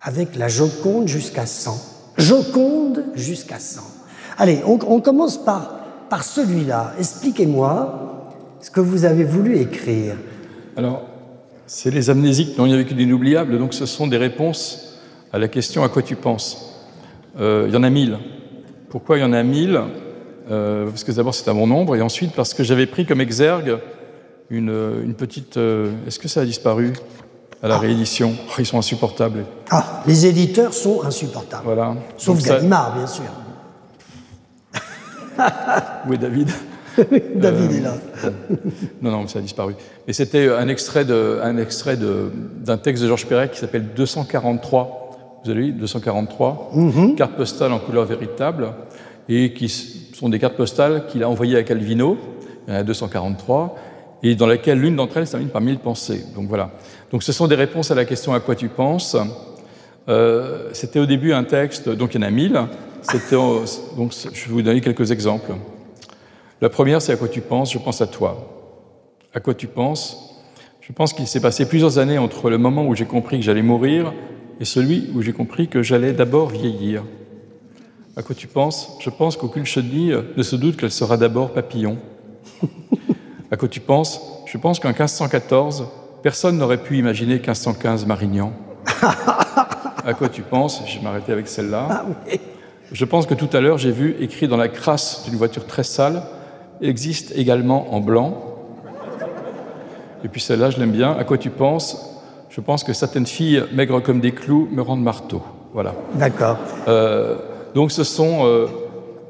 avec 0.00 0.36
la 0.36 0.48
Joconde 0.48 1.08
jusqu'à 1.08 1.46
100. 1.46 1.76
Joconde 2.16 3.04
jusqu'à 3.14 3.58
100. 3.58 3.80
Allez, 4.38 4.60
on, 4.66 5.00
commence 5.00 5.38
par, 5.38 5.78
celui-là. 6.22 6.94
Expliquez-moi 6.98 8.32
ce 8.60 8.70
que 8.70 8.80
vous 8.80 9.04
avez 9.04 9.24
voulu 9.24 9.58
écrire. 9.58 10.16
Alors, 10.76 11.02
c'est 11.66 11.90
les 11.90 12.10
amnésiques 12.10 12.56
n'ont 12.58 12.64
rien 12.64 12.76
vécu 12.76 12.94
d'inoubliable, 12.94 13.58
donc 13.58 13.72
ce 13.72 13.86
sont 13.86 14.06
des 14.06 14.16
réponses 14.16 14.98
à 15.32 15.38
la 15.38 15.48
question 15.48 15.84
à 15.84 15.88
quoi 15.88 16.02
tu 16.02 16.16
penses? 16.16 16.84
Euh, 17.38 17.64
il 17.68 17.74
y 17.74 17.76
en 17.76 17.82
a 17.82 17.90
mille. 17.90 18.18
Pourquoi 18.90 19.16
il 19.16 19.20
y 19.22 19.24
en 19.24 19.32
a 19.32 19.42
mille? 19.42 19.80
Euh, 20.50 20.86
Parce 20.86 21.04
que 21.04 21.12
d'abord 21.12 21.34
c'est 21.34 21.48
un 21.48 21.54
bon 21.54 21.66
nombre, 21.66 21.96
et 21.96 22.02
ensuite 22.02 22.32
parce 22.34 22.54
que 22.54 22.64
j'avais 22.64 22.86
pris 22.86 23.06
comme 23.06 23.20
exergue 23.20 23.78
une, 24.50 25.14
petite. 25.16 25.56
Euh, 25.56 25.92
est-ce 26.06 26.18
que 26.18 26.28
ça 26.28 26.42
a 26.42 26.44
disparu 26.44 26.92
à 27.62 27.68
la 27.68 27.78
réédition? 27.78 28.34
Oh, 28.36 28.52
Ils 28.58 28.66
sont 28.66 28.78
insupportables. 28.78 29.44
Ah, 29.70 30.02
les 30.06 30.26
éditeurs 30.26 30.74
sont 30.74 31.02
insupportables. 31.04 31.64
Voilà. 31.64 31.94
Sauf 32.18 32.42
Gallimard, 32.42 32.94
bien 32.94 33.06
sûr. 33.06 33.24
Où 36.06 36.12
est 36.12 36.18
David? 36.18 36.50
David 37.36 37.72
est 37.72 37.80
là. 37.80 37.94
Euh, 38.24 38.30
non, 39.00 39.10
non, 39.10 39.26
ça 39.26 39.38
a 39.38 39.42
disparu. 39.42 39.74
Mais 40.06 40.12
c'était 40.12 40.50
un 40.50 40.68
extrait 40.68 41.06
d'un 41.06 42.76
texte 42.76 43.02
de 43.02 43.08
Georges 43.08 43.26
Perec 43.26 43.52
qui 43.52 43.58
s'appelle 43.58 43.86
243. 43.96 45.40
Vous 45.44 45.50
avez 45.50 45.60
lu? 45.60 45.72
243 45.72 46.72
mm-hmm. 46.76 47.14
Cartes 47.14 47.36
postales 47.36 47.72
en 47.72 47.78
couleur 47.78 48.04
véritable 48.04 48.74
et 49.28 49.52
qui 49.54 49.68
sont 50.22 50.28
des 50.28 50.38
cartes 50.38 50.54
postales 50.54 51.06
qu'il 51.08 51.24
a 51.24 51.28
envoyées 51.28 51.56
à 51.56 51.64
Calvino. 51.64 52.16
Il 52.68 52.72
y 52.72 52.76
en 52.76 52.78
a 52.78 52.82
243 52.84 53.76
et 54.22 54.36
dans 54.36 54.46
lesquelles 54.46 54.78
l'une 54.78 54.94
d'entre 54.94 55.16
elles 55.16 55.26
s'amène 55.26 55.48
par 55.48 55.60
mille 55.60 55.80
pensées. 55.80 56.24
Donc 56.36 56.46
voilà. 56.46 56.70
Donc 57.10 57.24
ce 57.24 57.32
sont 57.32 57.48
des 57.48 57.56
réponses 57.56 57.90
à 57.90 57.96
la 57.96 58.04
question 58.04 58.32
à 58.32 58.38
quoi 58.38 58.54
tu 58.54 58.68
penses? 58.68 59.16
Euh, 60.08 60.70
c'était 60.74 61.00
au 61.00 61.06
début 61.06 61.32
un 61.32 61.42
texte, 61.42 61.88
donc 61.88 62.14
il 62.14 62.20
y 62.20 62.24
en 62.24 62.26
a 62.28 62.30
mille. 62.30 62.52
Donc, 63.96 64.12
je 64.32 64.46
vais 64.46 64.52
vous 64.52 64.62
donner 64.62 64.80
quelques 64.80 65.10
exemples. 65.10 65.54
La 66.60 66.68
première, 66.68 67.02
c'est 67.02 67.10
à 67.10 67.16
quoi 67.16 67.26
tu 67.26 67.40
penses 67.40 67.72
Je 67.72 67.78
pense 67.78 68.00
à 68.00 68.06
toi. 68.06 68.78
À 69.34 69.40
quoi 69.40 69.54
tu 69.54 69.66
penses? 69.66 70.40
Je 70.80 70.92
pense 70.92 71.12
qu'il 71.12 71.26
s'est 71.26 71.40
passé 71.40 71.66
plusieurs 71.66 71.98
années 71.98 72.18
entre 72.18 72.48
le 72.48 72.58
moment 72.58 72.86
où 72.86 72.94
j'ai 72.94 73.06
compris 73.06 73.40
que 73.40 73.44
j'allais 73.44 73.62
mourir 73.62 74.12
et 74.60 74.64
celui 74.64 75.10
où 75.16 75.20
j'ai 75.20 75.32
compris 75.32 75.66
que 75.66 75.82
j'allais 75.82 76.12
d'abord 76.12 76.50
vieillir. 76.50 77.02
À 78.16 78.22
quoi 78.22 78.34
tu 78.34 78.46
penses? 78.46 78.98
Je 79.00 79.08
pense 79.08 79.36
qu'aucune 79.36 79.64
chenille 79.64 80.16
ne 80.36 80.42
se 80.42 80.54
doute 80.54 80.76
qu'elle 80.76 80.90
sera 80.90 81.16
d'abord 81.16 81.52
papillon. 81.52 81.96
à 83.50 83.56
quoi 83.56 83.68
tu 83.68 83.80
penses? 83.80 84.20
Je 84.46 84.58
pense 84.58 84.80
qu'en 84.80 84.88
1514, 84.88 85.86
personne 86.22 86.58
n'aurait 86.58 86.82
pu 86.82 86.98
imaginer 86.98 87.34
1515 87.34 88.04
Marignan. 88.04 88.52
à 90.04 90.12
quoi 90.12 90.28
tu 90.28 90.42
penses? 90.42 90.82
Je 90.86 90.98
vais 90.98 91.04
m'arrêter 91.04 91.32
avec 91.32 91.48
celle-là. 91.48 91.88
Ah 91.90 92.04
je 92.92 93.04
pense 93.06 93.24
que 93.24 93.32
tout 93.32 93.48
à 93.54 93.60
l'heure, 93.60 93.78
j'ai 93.78 93.92
vu 93.92 94.14
écrit 94.20 94.46
dans 94.46 94.58
la 94.58 94.68
crasse 94.68 95.24
d'une 95.24 95.36
voiture 95.36 95.66
très 95.66 95.84
sale 95.84 96.22
existe 96.82 97.32
également 97.36 97.94
en 97.94 98.00
blanc. 98.00 98.42
Et 100.24 100.28
puis 100.28 100.40
celle-là, 100.40 100.70
je 100.70 100.78
l'aime 100.78 100.92
bien. 100.92 101.12
À 101.12 101.24
quoi 101.24 101.38
tu 101.38 101.50
penses? 101.50 102.20
Je 102.50 102.60
pense 102.60 102.84
que 102.84 102.92
certaines 102.92 103.26
filles 103.26 103.64
maigres 103.72 104.02
comme 104.02 104.20
des 104.20 104.32
clous 104.32 104.68
me 104.70 104.82
rendent 104.82 105.02
marteau. 105.02 105.42
Voilà. 105.72 105.94
D'accord. 106.14 106.58
Euh, 106.86 107.36
donc 107.74 107.92
ce 107.92 108.04
sont, 108.04 108.44
euh, 108.44 108.66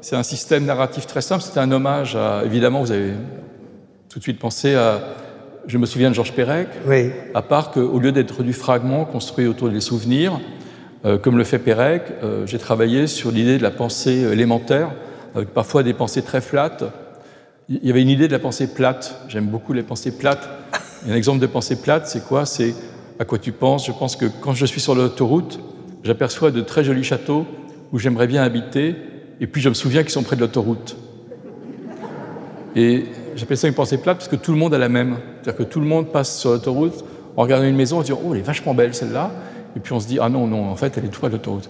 c'est 0.01 0.15
un 0.15 0.23
système 0.23 0.65
narratif 0.65 1.07
très 1.07 1.21
simple. 1.21 1.43
C'est 1.43 1.59
un 1.59 1.71
hommage 1.71 2.15
à, 2.15 2.43
évidemment, 2.45 2.81
vous 2.81 2.91
avez 2.91 3.13
tout 4.09 4.19
de 4.19 4.23
suite 4.23 4.39
pensé 4.39 4.75
à, 4.75 4.99
je 5.65 5.77
me 5.77 5.85
souviens 5.85 6.09
de 6.09 6.15
Georges 6.15 6.33
Perec. 6.33 6.67
Oui. 6.85 7.11
À 7.33 7.41
part 7.41 7.71
qu'au 7.71 7.99
lieu 7.99 8.11
d'être 8.11 8.43
du 8.43 8.53
fragment 8.53 9.05
construit 9.05 9.47
autour 9.47 9.69
des 9.69 9.81
souvenirs, 9.81 10.39
euh, 11.05 11.17
comme 11.17 11.37
le 11.37 11.43
fait 11.43 11.59
Pérec, 11.59 12.03
euh, 12.23 12.45
j'ai 12.45 12.59
travaillé 12.59 13.07
sur 13.07 13.31
l'idée 13.31 13.57
de 13.57 13.63
la 13.63 13.71
pensée 13.71 14.21
élémentaire, 14.31 14.91
avec 15.35 15.49
parfois 15.49 15.83
des 15.83 15.93
pensées 15.93 16.21
très 16.21 16.41
flattes, 16.41 16.83
il 17.69 17.85
y 17.85 17.89
avait 17.89 18.01
une 18.01 18.09
idée 18.09 18.27
de 18.27 18.33
la 18.33 18.39
pensée 18.39 18.67
plate. 18.67 19.21
J'aime 19.29 19.47
beaucoup 19.47 19.71
les 19.73 19.83
pensées 19.83 20.17
plates. 20.17 20.47
un 21.09 21.15
exemple 21.15 21.39
de 21.39 21.47
pensée 21.47 21.77
plate, 21.77 22.07
c'est 22.07 22.25
quoi? 22.25 22.45
C'est 22.45 22.73
à 23.19 23.25
quoi 23.25 23.37
tu 23.37 23.53
penses? 23.53 23.87
Je 23.87 23.93
pense 23.93 24.17
que 24.17 24.25
quand 24.25 24.53
je 24.53 24.65
suis 24.65 24.81
sur 24.81 24.95
l'autoroute, 24.95 25.59
j'aperçois 26.03 26.51
de 26.51 26.61
très 26.61 26.83
jolis 26.83 27.05
châteaux 27.05 27.45
où 27.93 27.99
j'aimerais 27.99 28.27
bien 28.27 28.43
habiter, 28.43 28.95
et 29.39 29.47
puis 29.47 29.61
je 29.61 29.69
me 29.69 29.73
souviens 29.75 30.01
qu'ils 30.01 30.11
sont 30.11 30.23
près 30.23 30.35
de 30.35 30.41
l'autoroute. 30.41 30.97
Et 32.75 33.05
j'appelle 33.35 33.57
ça 33.57 33.67
une 33.67 33.75
pensée 33.75 33.99
plate 33.99 34.17
parce 34.17 34.27
que 34.27 34.35
tout 34.35 34.51
le 34.51 34.57
monde 34.57 34.73
a 34.73 34.79
la 34.79 34.89
même. 34.89 35.17
C'est-à-dire 35.41 35.65
que 35.65 35.71
tout 35.71 35.79
le 35.79 35.85
monde 35.85 36.07
passe 36.07 36.39
sur 36.39 36.51
l'autoroute 36.51 37.05
en 37.37 37.43
regardant 37.43 37.67
une 37.67 37.75
maison, 37.75 37.99
on 37.99 38.01
se 38.01 38.07
dit 38.07 38.13
Oh, 38.13 38.33
elle 38.33 38.39
est 38.39 38.43
vachement 38.43 38.73
belle 38.73 38.95
celle-là. 38.95 39.31
Et 39.75 39.79
puis 39.79 39.93
on 39.93 39.99
se 39.99 40.07
dit 40.07 40.17
Ah 40.19 40.29
non, 40.29 40.47
non, 40.47 40.69
en 40.69 40.75
fait, 40.75 40.97
elle 40.97 41.05
est 41.05 41.09
tout 41.09 41.19
près 41.19 41.29
de 41.29 41.33
l'autoroute. 41.33 41.69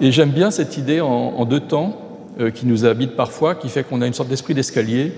Et 0.00 0.10
j'aime 0.10 0.30
bien 0.30 0.50
cette 0.50 0.76
idée 0.76 1.00
en, 1.00 1.44
deux 1.44 1.60
temps 1.60 2.00
euh, 2.40 2.50
qui 2.50 2.66
nous 2.66 2.84
habite 2.84 3.14
parfois, 3.14 3.54
qui 3.54 3.68
fait 3.68 3.84
qu'on 3.84 4.02
a 4.02 4.06
une 4.06 4.12
sorte 4.12 4.28
d'esprit 4.28 4.54
d'escalier. 4.54 5.12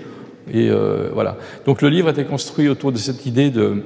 Et 0.51 0.69
euh, 0.69 1.09
voilà. 1.13 1.37
Donc 1.65 1.81
le 1.81 1.89
livre 1.89 2.09
a 2.09 2.11
été 2.11 2.25
construit 2.25 2.69
autour 2.69 2.91
de 2.91 2.97
cette 2.97 3.25
idée 3.25 3.49
de, 3.49 3.83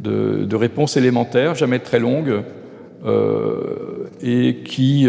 de, 0.00 0.44
de 0.44 0.56
réponse 0.56 0.96
élémentaire, 0.96 1.54
jamais 1.54 1.78
très 1.78 2.00
longue, 2.00 2.42
euh, 3.06 4.08
et 4.22 4.56
qui, 4.64 5.08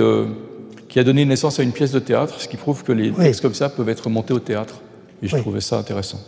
qui 0.95 0.99
a 1.01 1.03
donné 1.03 1.25
naissance 1.25 1.59
à 1.59 1.63
une 1.63 1.73
pièce 1.73 1.91
de 1.91 1.99
théâtre, 1.99 2.35
ce 2.39 2.47
qui 2.47 2.55
prouve 2.55 2.85
que 2.85 2.93
les 2.93 3.11
textes 3.11 3.41
comme 3.41 3.53
ça 3.53 3.67
peuvent 3.67 3.89
être 3.89 4.09
montés 4.09 4.33
au 4.33 4.39
théâtre. 4.39 4.75
Et 5.21 5.27
je 5.27 5.35
trouvais 5.35 5.59
ça 5.59 5.77
intéressant. 5.77 6.21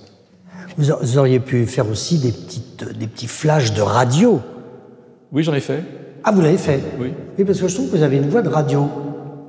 Vous 0.77 1.17
auriez 1.17 1.39
pu 1.39 1.65
faire 1.65 1.89
aussi 1.89 2.17
des, 2.17 2.33
petites, 2.33 2.83
des 3.00 3.07
petits 3.07 3.27
flashs 3.27 3.71
de 3.71 3.81
radio. 3.81 4.41
Oui, 5.31 5.41
j'en 5.43 5.53
ai 5.53 5.62
fait. 5.62 5.81
Ah, 6.21 6.33
vous 6.33 6.41
l'avez 6.41 6.57
fait? 6.57 6.83
Oui. 7.00 7.13
Oui, 7.39 7.45
parce 7.45 7.62
que 7.62 7.69
je 7.69 7.75
trouve 7.75 7.89
que 7.89 7.95
vous 7.95 8.03
avez 8.03 8.17
une 8.17 8.29
voix 8.29 8.41
de 8.41 8.50
radio. 8.50 8.89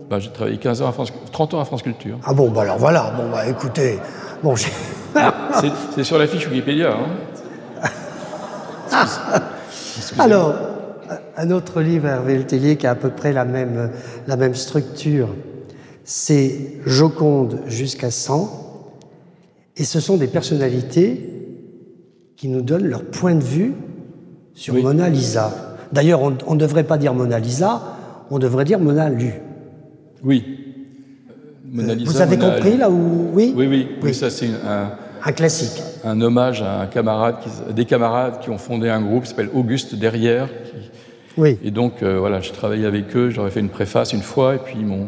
Bah, 0.08 0.20
j'ai 0.20 0.30
travaillé 0.30 0.56
15 0.56 0.82
ans 0.82 0.88
à 0.88 0.92
France, 0.92 1.12
30 1.32 1.54
ans 1.54 1.60
à 1.60 1.64
France 1.64 1.82
Culture. 1.82 2.20
Ah 2.22 2.32
bon, 2.32 2.48
bah 2.50 2.62
alors 2.62 2.78
voilà. 2.78 3.12
Bon, 3.16 3.28
bah 3.28 3.48
écoutez. 3.48 3.98
Bon, 4.40 4.54
c'est 5.96 6.04
sur 6.04 6.16
la 6.16 6.28
fiche 6.28 6.46
Wikipédia. 6.46 6.92
Hein 6.92 7.88
alors, 10.20 10.54
un 11.38 11.52
autre 11.52 11.80
livre, 11.80 12.06
Hervé 12.06 12.44
Tellier, 12.44 12.76
qui 12.76 12.86
a 12.86 12.90
à 12.90 12.94
peu 12.96 13.10
près 13.10 13.32
la 13.32 13.44
même, 13.44 13.90
la 14.26 14.36
même 14.36 14.54
structure, 14.54 15.28
c'est 16.02 16.80
Joconde 16.84 17.60
jusqu'à 17.66 18.10
100. 18.10 18.90
Et 19.76 19.84
ce 19.84 20.00
sont 20.00 20.16
des 20.16 20.26
personnalités 20.26 21.22
qui 22.36 22.48
nous 22.48 22.62
donnent 22.62 22.88
leur 22.88 23.04
point 23.04 23.36
de 23.36 23.44
vue 23.44 23.74
sur 24.54 24.74
Mona 24.74 25.08
Lisa. 25.08 25.76
D'ailleurs, 25.92 26.20
on 26.22 26.54
ne 26.54 26.60
devrait 26.60 26.84
pas 26.84 26.98
dire 26.98 27.14
Mona 27.14 27.38
Lisa, 27.38 27.82
on 28.30 28.40
devrait 28.40 28.64
dire 28.64 28.80
Mona 28.80 29.08
Lu. 29.08 29.34
Oui. 30.24 30.44
Mona 31.64 31.94
Lisa, 31.94 32.10
Vous 32.10 32.20
avez 32.20 32.36
compris 32.36 32.76
là 32.76 32.90
où 32.90 33.30
oui, 33.32 33.54
oui, 33.56 33.88
oui, 34.02 34.14
ça 34.14 34.28
c'est 34.28 34.48
un, 34.48 34.90
un 35.24 35.32
classique. 35.32 35.82
Un 36.04 36.20
hommage 36.20 36.62
à 36.62 36.80
un 36.80 36.86
camarade, 36.86 37.36
des 37.70 37.84
camarades 37.84 38.40
qui 38.40 38.50
ont 38.50 38.58
fondé 38.58 38.88
un 38.88 39.00
groupe 39.00 39.22
qui 39.22 39.30
s'appelle 39.30 39.50
Auguste 39.54 39.94
Derrière. 39.94 40.48
Oui. 41.38 41.56
Et 41.62 41.70
donc 41.70 42.02
euh, 42.02 42.18
voilà, 42.18 42.40
j'ai 42.40 42.52
travaillé 42.52 42.84
avec 42.84 43.16
eux, 43.16 43.30
j'aurais 43.30 43.50
fait 43.50 43.60
une 43.60 43.68
préface 43.68 44.12
une 44.12 44.22
fois, 44.22 44.56
et 44.56 44.58
puis 44.58 44.74
ils 44.78 44.84
m'ont, 44.84 45.06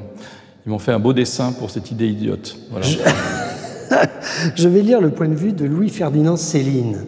ils 0.65 0.71
m'ont 0.71 0.79
fait 0.79 0.93
un 0.93 1.01
beau 1.01 1.13
dessin 1.13 1.53
pour 1.53 1.71
cette 1.71 1.91
idée 1.91 2.07
idiote. 2.07 2.57
Voilà. 2.71 2.87
Je 4.55 4.69
vais 4.69 4.83
lire 4.83 5.01
le 5.01 5.11
point 5.11 5.29
de 5.29 5.35
vue 5.35 5.53
de 5.53 5.65
Louis-Ferdinand 5.65 6.37
Céline. 6.37 7.05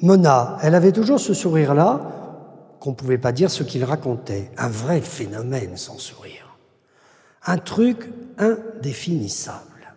Mona, 0.00 0.58
elle 0.62 0.76
avait 0.76 0.92
toujours 0.92 1.18
ce 1.18 1.34
sourire-là, 1.34 2.00
qu'on 2.78 2.90
ne 2.90 2.94
pouvait 2.94 3.18
pas 3.18 3.32
dire 3.32 3.50
ce 3.50 3.64
qu'il 3.64 3.82
racontait. 3.82 4.50
Un 4.56 4.68
vrai 4.68 5.00
phénomène, 5.00 5.72
son 5.76 5.98
sourire. 5.98 6.56
Un 7.44 7.58
truc 7.58 8.08
indéfinissable. 8.38 9.92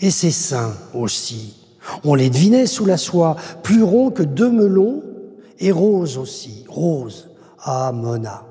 Et 0.00 0.10
ses 0.10 0.30
seins 0.30 0.74
aussi. 0.94 1.56
On 2.04 2.14
les 2.14 2.30
devinait 2.30 2.66
sous 2.66 2.86
la 2.86 2.96
soie, 2.96 3.36
plus 3.64 3.82
ronds 3.82 4.10
que 4.10 4.22
deux 4.22 4.50
melons, 4.50 5.02
et 5.58 5.72
roses 5.72 6.16
aussi, 6.16 6.64
roses. 6.68 7.31
Ah, 7.64 7.92
Mona, 7.92 8.44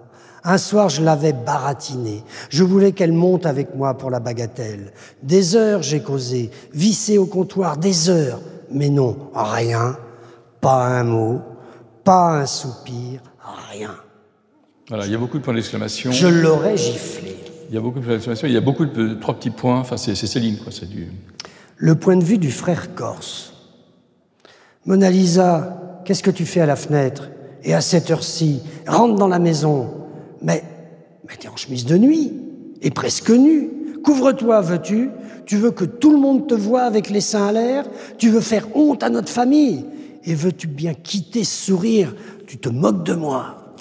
un 0.43 0.57
soir, 0.57 0.89
je 0.89 1.03
l'avais 1.03 1.33
baratinée. 1.33 2.23
Je 2.49 2.63
voulais 2.63 2.93
qu'elle 2.93 3.11
monte 3.11 3.45
avec 3.45 3.75
moi 3.75 3.97
pour 3.97 4.09
la 4.09 4.19
bagatelle. 4.19 4.91
Des 5.21 5.55
heures, 5.55 5.83
j'ai 5.83 6.01
causé, 6.01 6.49
vissé 6.73 7.17
au 7.17 7.25
comptoir, 7.25 7.77
des 7.77 8.09
heures. 8.09 8.39
Mais 8.71 8.89
non, 8.89 9.17
rien. 9.35 9.97
Pas 10.61 10.85
un 10.85 11.03
mot, 11.03 11.41
pas 12.03 12.39
un 12.39 12.45
soupir, 12.45 13.21
rien. 13.71 13.95
Voilà, 14.87 15.05
il 15.05 15.11
y 15.11 15.15
a 15.15 15.17
beaucoup 15.17 15.37
de 15.37 15.43
points 15.43 15.53
d'exclamation. 15.53 16.11
Je 16.11 16.27
l'aurais 16.27 16.77
giflé. 16.77 17.37
Il 17.69 17.75
y 17.75 17.77
a 17.77 17.81
beaucoup 17.81 17.99
de 17.99 18.05
points 18.05 18.13
d'exclamation. 18.13 18.47
Il 18.47 18.53
y 18.53 18.57
a 18.57 18.61
beaucoup 18.61 18.85
de 18.85 19.13
trois 19.15 19.35
petits 19.35 19.49
points. 19.49 19.79
Enfin, 19.79 19.97
c'est 19.97 20.15
Céline, 20.15 20.57
quoi. 20.57 20.71
C'est 20.71 20.89
du. 20.89 21.11
Le 21.77 21.95
point 21.95 22.15
de 22.15 22.23
vue 22.23 22.37
du 22.37 22.51
frère 22.51 22.95
Corse. 22.95 23.53
Mona 24.85 25.09
Lisa, 25.09 26.01
qu'est-ce 26.05 26.23
que 26.23 26.31
tu 26.31 26.45
fais 26.45 26.61
à 26.61 26.65
la 26.65 26.75
fenêtre? 26.75 27.29
Et 27.63 27.73
à 27.73 27.81
cette 27.81 28.09
heure-ci, 28.11 28.61
rentre 28.87 29.15
dans 29.15 29.27
la 29.27 29.39
maison. 29.39 29.93
Mais, 30.41 30.63
mais 31.27 31.35
t'es 31.35 31.47
en 31.47 31.55
chemise 31.55 31.85
de 31.85 31.97
nuit, 31.97 32.33
et 32.81 32.91
presque 32.91 33.29
nu. 33.29 33.69
Couvre-toi, 34.03 34.61
veux-tu? 34.61 35.11
Tu 35.45 35.57
veux 35.57 35.71
que 35.71 35.85
tout 35.85 36.11
le 36.11 36.17
monde 36.17 36.47
te 36.47 36.55
voie 36.55 36.83
avec 36.83 37.09
les 37.09 37.21
seins 37.21 37.47
à 37.47 37.51
l'air? 37.51 37.85
Tu 38.17 38.29
veux 38.29 38.41
faire 38.41 38.75
honte 38.75 39.03
à 39.03 39.09
notre 39.09 39.29
famille? 39.29 39.85
Et 40.23 40.33
veux-tu 40.33 40.67
bien 40.67 40.93
quitter 40.93 41.43
ce 41.43 41.65
sourire? 41.65 42.15
Tu 42.47 42.57
te 42.57 42.69
moques 42.69 43.03
de 43.03 43.13
moi. 43.13 43.75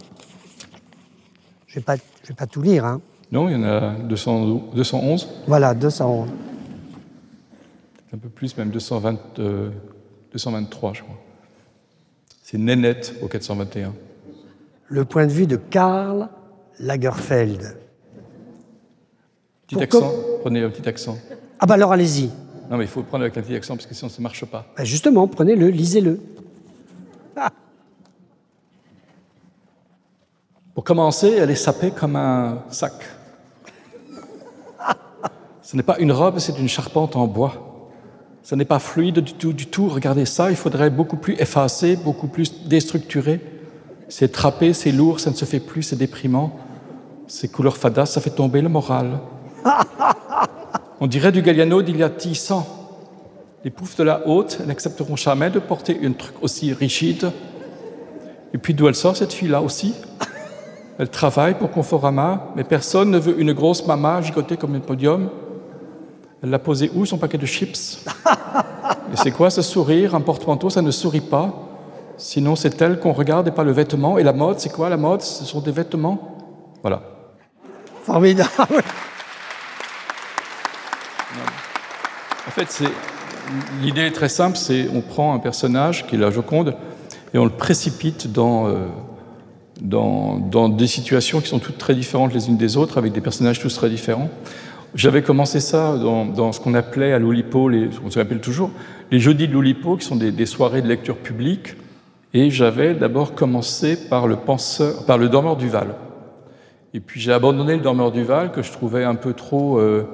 Je 1.66 1.76
vais 1.76 1.80
pas, 1.80 1.96
je 1.96 2.28
vais 2.28 2.34
pas 2.34 2.46
tout 2.46 2.62
lire, 2.62 2.84
hein. 2.84 3.00
Non, 3.32 3.48
il 3.48 3.52
y 3.52 3.56
en 3.56 3.62
a 3.62 3.94
211. 4.08 5.28
Voilà, 5.46 5.72
211. 5.74 6.28
Un 8.12 8.18
peu 8.18 8.28
plus, 8.28 8.56
même 8.56 8.70
220, 8.70 9.38
223, 10.32 10.90
euh, 10.90 10.94
je 10.94 11.02
crois. 11.02 11.14
C'est 12.50 12.58
Nénette 12.58 13.14
au 13.22 13.28
421. 13.28 13.94
Le 14.88 15.04
point 15.04 15.24
de 15.24 15.30
vue 15.30 15.46
de 15.46 15.54
Karl 15.54 16.28
Lagerfeld. 16.80 17.76
Petit 19.68 19.80
accent, 19.80 20.12
prenez 20.40 20.64
un 20.64 20.70
petit 20.70 20.88
accent. 20.88 21.16
Ah 21.60 21.66
bah 21.66 21.74
alors 21.74 21.92
allez-y. 21.92 22.28
Non 22.68 22.76
mais 22.76 22.86
il 22.86 22.88
faut 22.88 22.98
le 22.98 23.06
prendre 23.06 23.22
avec 23.22 23.36
un 23.38 23.42
petit 23.42 23.54
accent 23.54 23.76
parce 23.76 23.86
que 23.86 23.94
sinon 23.94 24.08
ça 24.08 24.18
ne 24.18 24.24
marche 24.24 24.44
pas. 24.46 24.66
Bah 24.76 24.82
justement, 24.82 25.28
prenez-le, 25.28 25.68
lisez-le. 25.68 26.18
Pour 30.74 30.82
commencer, 30.82 31.28
elle 31.28 31.52
est 31.52 31.54
sapée 31.54 31.92
comme 31.92 32.16
un 32.16 32.64
sac. 32.68 32.94
Ce 35.62 35.76
n'est 35.76 35.84
pas 35.84 36.00
une 36.00 36.10
robe, 36.10 36.40
c'est 36.40 36.58
une 36.58 36.68
charpente 36.68 37.14
en 37.14 37.28
bois. 37.28 37.69
Ce 38.42 38.54
n'est 38.54 38.64
pas 38.64 38.78
fluide 38.78 39.20
du 39.20 39.34
tout, 39.34 39.52
du 39.52 39.66
tout. 39.66 39.88
Regardez 39.88 40.24
ça, 40.24 40.50
il 40.50 40.56
faudrait 40.56 40.90
beaucoup 40.90 41.16
plus 41.16 41.34
effacer, 41.38 41.96
beaucoup 41.96 42.26
plus 42.26 42.66
déstructurer. 42.66 43.40
C'est 44.08 44.32
trappé, 44.32 44.72
c'est 44.72 44.92
lourd, 44.92 45.20
ça 45.20 45.30
ne 45.30 45.36
se 45.36 45.44
fait 45.44 45.60
plus, 45.60 45.82
c'est 45.82 45.96
déprimant. 45.96 46.58
Ces 47.26 47.48
couleurs 47.48 47.76
fadas, 47.76 48.06
ça 48.06 48.20
fait 48.20 48.30
tomber 48.30 48.60
le 48.60 48.68
moral. 48.68 49.20
On 51.00 51.06
dirait 51.06 51.32
du 51.32 51.42
Galliano 51.42 51.82
d'il 51.82 51.96
y 51.96 52.02
a 52.02 52.10
ans. 52.50 52.66
Les 53.62 53.70
poufs 53.70 53.96
de 53.96 54.02
la 54.02 54.26
haute 54.26 54.60
n'accepteront 54.66 55.16
jamais 55.16 55.50
de 55.50 55.58
porter 55.58 56.00
un 56.02 56.12
truc 56.12 56.34
aussi 56.42 56.72
rigide. 56.72 57.30
Et 58.54 58.58
puis 58.58 58.74
d'où 58.74 58.88
elle 58.88 58.94
sort 58.94 59.16
cette 59.16 59.32
fille-là 59.32 59.60
aussi? 59.60 59.94
Elle 60.98 61.08
travaille 61.08 61.54
pour 61.54 61.70
Conforama, 61.70 62.48
mais 62.56 62.64
personne 62.64 63.10
ne 63.10 63.18
veut 63.18 63.40
une 63.40 63.52
grosse 63.52 63.86
mama 63.86 64.20
gigotée 64.22 64.56
comme 64.56 64.74
un 64.74 64.80
podium. 64.80 65.30
Elle 66.42 66.50
l'a 66.50 66.58
posé 66.58 66.90
où 66.94 67.04
son 67.04 67.18
paquet 67.18 67.38
de 67.38 67.46
chips 67.46 68.04
Et 69.12 69.16
c'est 69.16 69.30
quoi 69.30 69.50
ce 69.50 69.62
sourire 69.62 70.14
Un 70.14 70.20
porte-manteau, 70.20 70.70
ça 70.70 70.80
ne 70.80 70.90
sourit 70.90 71.20
pas. 71.20 71.52
Sinon, 72.16 72.56
c'est 72.56 72.80
elle 72.80 72.98
qu'on 72.98 73.12
regarde 73.12 73.48
et 73.48 73.50
pas 73.50 73.64
le 73.64 73.72
vêtement. 73.72 74.18
Et 74.18 74.22
la 74.22 74.32
mode, 74.32 74.58
c'est 74.58 74.72
quoi 74.72 74.88
la 74.88 74.96
mode 74.96 75.20
Ce 75.20 75.44
sont 75.44 75.60
des 75.60 75.72
vêtements. 75.72 76.38
Voilà. 76.82 77.02
Formidable. 78.04 78.82
En 82.46 82.50
fait, 82.50 82.82
l'idée 83.82 84.02
est 84.02 84.12
très 84.12 84.28
simple. 84.28 84.56
C'est 84.56 84.88
on 84.94 85.02
prend 85.02 85.34
un 85.34 85.38
personnage 85.38 86.06
qui 86.06 86.16
est 86.16 86.18
la 86.18 86.30
Joconde 86.30 86.76
et 87.34 87.38
on 87.38 87.44
le 87.44 87.50
précipite 87.50 88.32
dans, 88.32 88.66
euh, 88.66 88.86
dans, 89.80 90.38
dans, 90.38 90.68
des 90.68 90.86
situations 90.86 91.40
qui 91.40 91.48
sont 91.48 91.58
toutes 91.58 91.78
très 91.78 91.94
différentes 91.94 92.34
les 92.34 92.48
unes 92.48 92.56
des 92.56 92.76
autres, 92.76 92.98
avec 92.98 93.12
des 93.12 93.20
personnages 93.20 93.60
tous 93.60 93.74
très 93.74 93.88
différents. 93.88 94.28
J'avais 94.94 95.22
commencé 95.22 95.60
ça 95.60 95.96
dans, 95.96 96.52
ce 96.52 96.58
qu'on 96.58 96.74
appelait 96.74 97.12
à 97.12 97.18
l'Oulipo, 97.18 97.68
les, 97.68 97.88
on 98.04 98.10
s'appelle 98.10 98.40
toujours, 98.40 98.72
les 99.10 99.20
jeudis 99.20 99.46
de 99.46 99.52
l'Oulipo, 99.52 99.96
qui 99.96 100.04
sont 100.04 100.16
des, 100.16 100.46
soirées 100.46 100.82
de 100.82 100.88
lecture 100.88 101.16
publique 101.16 101.76
et 102.34 102.50
j'avais 102.50 102.94
d'abord 102.94 103.34
commencé 103.34 104.08
par 104.08 104.26
le, 104.26 104.36
penseur, 104.36 105.04
par 105.06 105.18
le 105.18 105.28
dormeur 105.28 105.56
du 105.56 105.68
Val. 105.68 105.94
Et 106.92 107.00
puis 107.00 107.20
j'ai 107.20 107.32
abandonné 107.32 107.76
le 107.76 107.82
dormeur 107.82 108.10
du 108.10 108.24
Val 108.24 108.50
que 108.50 108.62
je 108.62 108.72
trouvais 108.72 109.04
un 109.04 109.14
peu 109.14 109.32
trop 109.32 109.78
euh, 109.78 110.04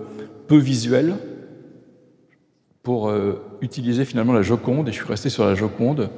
peu 0.46 0.58
visuel 0.58 1.16
pour 2.82 3.08
euh, 3.08 3.42
utiliser 3.62 4.04
finalement 4.04 4.34
la 4.34 4.42
Joconde. 4.42 4.88
Et 4.88 4.92
je 4.92 4.96
suis 4.96 5.06
resté 5.06 5.30
sur 5.30 5.46
la 5.46 5.54
Joconde. 5.54 6.10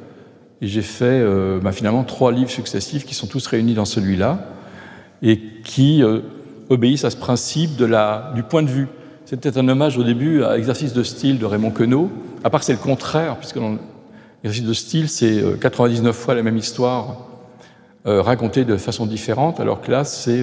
Et 0.60 0.66
j'ai 0.66 0.82
fait 0.82 1.04
euh, 1.04 1.60
bah, 1.60 1.70
finalement 1.70 2.02
trois 2.02 2.32
livres 2.32 2.50
successifs 2.50 3.04
qui 3.04 3.14
sont 3.14 3.28
tous 3.28 3.46
réunis 3.46 3.74
dans 3.74 3.84
celui-là 3.84 4.40
et 5.22 5.38
qui 5.64 6.02
obéissent 6.68 7.04
à 7.04 7.10
ce 7.10 7.16
principe 7.16 7.76
de 7.76 7.84
la, 7.84 8.32
du 8.34 8.42
point 8.42 8.62
de 8.62 8.68
vue. 8.68 8.88
C'était 9.24 9.58
un 9.58 9.68
hommage 9.68 9.98
au 9.98 10.04
début 10.04 10.42
à 10.42 10.56
Exercice 10.56 10.92
de 10.92 11.02
style 11.02 11.38
de 11.38 11.46
Raymond 11.46 11.70
Queneau, 11.70 12.10
à 12.44 12.50
part 12.50 12.62
c'est 12.62 12.72
le 12.72 12.78
contraire, 12.78 13.36
puisque 13.36 13.58
l'exercice 14.42 14.66
de 14.66 14.72
style, 14.72 15.08
c'est 15.08 15.42
99 15.60 16.16
fois 16.16 16.34
la 16.34 16.42
même 16.42 16.56
histoire 16.56 17.26
racontée 18.04 18.64
de 18.64 18.76
façon 18.78 19.04
différente, 19.04 19.60
alors 19.60 19.82
que 19.82 19.90
là, 19.90 20.04
c'est 20.04 20.42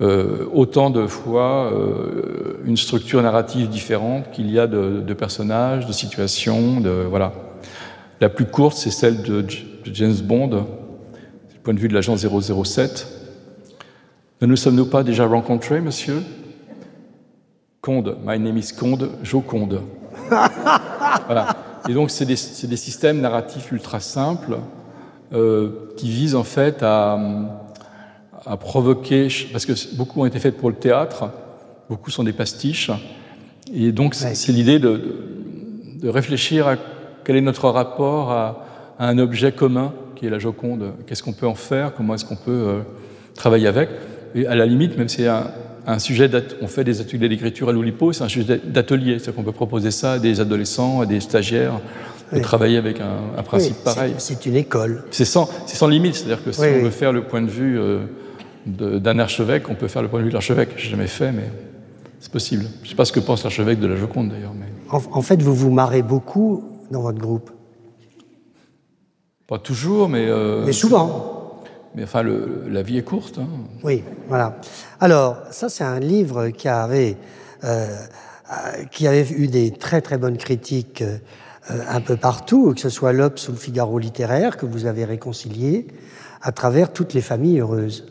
autant 0.00 0.88
de 0.88 1.06
fois 1.06 1.70
une 2.64 2.78
structure 2.78 3.20
narrative 3.20 3.68
différente 3.68 4.30
qu'il 4.30 4.50
y 4.50 4.58
a 4.58 4.66
de, 4.66 5.02
de, 5.06 5.14
personnages, 5.14 5.86
de 5.86 5.92
situations, 5.92 6.80
de 6.80 7.04
voilà. 7.06 7.32
La 8.20 8.28
plus 8.28 8.44
courte, 8.44 8.76
c'est 8.76 8.90
celle 8.90 9.22
de, 9.22 9.44
James 9.84 10.16
Bond, 10.22 10.48
du 10.48 11.58
point 11.62 11.72
de 11.72 11.78
vue 11.78 11.88
de 11.88 11.94
l'agent 11.94 12.16
007. 12.16 13.19
Ne 14.40 14.46
nous 14.46 14.56
sommes-nous 14.56 14.86
pas 14.86 15.02
déjà 15.02 15.26
rencontrés, 15.26 15.82
monsieur? 15.82 16.22
Conde, 17.82 18.16
my 18.24 18.38
name 18.38 18.56
is 18.56 18.72
Conde, 18.72 19.10
Joconde. 19.22 19.82
voilà. 21.26 21.56
Et 21.86 21.92
donc, 21.92 22.10
c'est 22.10 22.24
des, 22.24 22.36
des, 22.68 22.76
systèmes 22.76 23.20
narratifs 23.20 23.70
ultra 23.70 24.00
simples 24.00 24.56
euh, 25.34 25.92
qui 25.98 26.08
visent 26.08 26.34
en 26.34 26.42
fait 26.42 26.82
à, 26.82 27.18
à, 28.46 28.56
provoquer, 28.56 29.28
parce 29.52 29.66
que 29.66 29.74
beaucoup 29.96 30.22
ont 30.22 30.26
été 30.26 30.38
faits 30.38 30.56
pour 30.56 30.70
le 30.70 30.76
théâtre, 30.76 31.30
beaucoup 31.90 32.10
sont 32.10 32.24
des 32.24 32.32
pastiches, 32.32 32.90
et 33.74 33.92
donc 33.92 34.14
c'est 34.14 34.52
l'idée 34.52 34.78
de, 34.78 35.18
de, 36.00 36.08
réfléchir 36.08 36.66
à 36.66 36.76
quel 37.24 37.36
est 37.36 37.42
notre 37.42 37.68
rapport 37.68 38.32
à, 38.32 38.64
un 38.98 39.18
objet 39.18 39.52
commun 39.52 39.92
qui 40.16 40.26
est 40.26 40.30
la 40.30 40.38
Joconde. 40.38 40.92
Qu'est-ce 41.06 41.22
qu'on 41.22 41.32
peut 41.32 41.46
en 41.46 41.54
faire? 41.54 41.94
Comment 41.94 42.14
est-ce 42.14 42.24
qu'on 42.24 42.36
peut 42.36 42.50
euh, 42.50 42.80
travailler 43.34 43.66
avec? 43.66 43.88
Et 44.34 44.46
à 44.46 44.54
la 44.54 44.66
limite, 44.66 44.96
même 44.96 45.08
si 45.08 45.18
c'est 45.18 45.28
un, 45.28 45.50
un, 45.86 45.98
sujet, 45.98 46.30
on 46.62 46.66
fait 46.66 46.84
des 46.84 47.00
ateliers 47.00 47.28
d'écriture 47.28 47.68
à 47.68 47.72
l'Oulipo, 47.72 48.12
c'est 48.12 48.24
un 48.24 48.28
sujet 48.28 48.60
d'atelier, 48.64 49.18
c'est-à-dire 49.18 49.34
qu'on 49.34 49.42
peut 49.42 49.52
proposer 49.52 49.90
ça 49.90 50.12
à 50.12 50.18
des 50.18 50.40
adolescents, 50.40 51.00
à 51.00 51.06
des 51.06 51.20
stagiaires, 51.20 51.80
de 52.32 52.40
travailler 52.40 52.76
avec 52.76 53.00
un, 53.00 53.38
un 53.38 53.42
principe 53.42 53.76
pareil. 53.82 54.14
C'est 54.18 54.46
une 54.46 54.56
école. 54.56 55.04
C'est 55.10 55.24
sans, 55.24 55.48
sans, 55.66 55.88
limite, 55.88 56.14
c'est-à-dire 56.14 56.44
que 56.44 56.52
si 56.52 56.60
on 56.60 56.82
veut 56.82 56.90
faire 56.90 57.12
le 57.12 57.24
point 57.24 57.42
de 57.42 57.50
vue 57.50 57.78
euh, 57.78 57.98
d'un 58.66 59.18
archevêque, 59.18 59.68
on 59.68 59.74
peut 59.74 59.88
faire 59.88 60.02
le 60.02 60.08
point 60.08 60.20
de 60.20 60.24
vue 60.24 60.30
de 60.30 60.34
l'archevêque. 60.34 60.70
Je 60.76 60.84
n'ai 60.84 60.90
jamais 60.90 61.06
fait, 61.08 61.32
mais 61.32 61.50
c'est 62.20 62.30
possible. 62.30 62.66
Je 62.82 62.86
ne 62.86 62.90
sais 62.90 62.94
pas 62.94 63.04
ce 63.04 63.12
que 63.12 63.20
pense 63.20 63.42
l'archevêque 63.42 63.80
de 63.80 63.86
la 63.86 63.96
Joconde 63.96 64.28
d'ailleurs. 64.28 64.54
Mais... 64.54 64.66
En, 64.90 65.02
en, 65.12 65.22
fait, 65.22 65.42
vous 65.42 65.54
vous 65.54 65.70
marrez 65.70 66.02
beaucoup 66.02 66.64
dans 66.90 67.02
votre 67.02 67.18
groupe 67.18 67.50
Pas 69.48 69.58
toujours, 69.58 70.08
mais... 70.08 70.26
Euh, 70.28 70.64
mais 70.64 70.72
souvent. 70.72 71.39
Mais 71.94 72.04
enfin, 72.04 72.22
la 72.22 72.82
vie 72.82 72.98
est 72.98 73.02
courte. 73.02 73.38
Hein. 73.38 73.48
Oui, 73.82 74.04
voilà. 74.28 74.56
Alors, 75.00 75.38
ça, 75.50 75.68
c'est 75.68 75.84
un 75.84 75.98
livre 75.98 76.48
qui 76.48 76.68
avait, 76.68 77.16
euh, 77.64 77.88
qui 78.92 79.06
avait 79.06 79.28
eu 79.28 79.48
des 79.48 79.72
très 79.72 80.00
très 80.00 80.16
bonnes 80.16 80.38
critiques 80.38 81.02
euh, 81.02 81.18
un 81.88 82.00
peu 82.00 82.16
partout, 82.16 82.74
que 82.74 82.80
ce 82.80 82.88
soit 82.88 83.12
l'Obs 83.12 83.48
ou 83.48 83.52
le 83.52 83.58
Figaro 83.58 83.98
littéraire, 83.98 84.56
que 84.56 84.66
vous 84.66 84.86
avez 84.86 85.04
réconcilié 85.04 85.88
à 86.42 86.52
travers 86.52 86.92
toutes 86.92 87.12
les 87.12 87.20
familles 87.20 87.60
heureuses. 87.60 88.06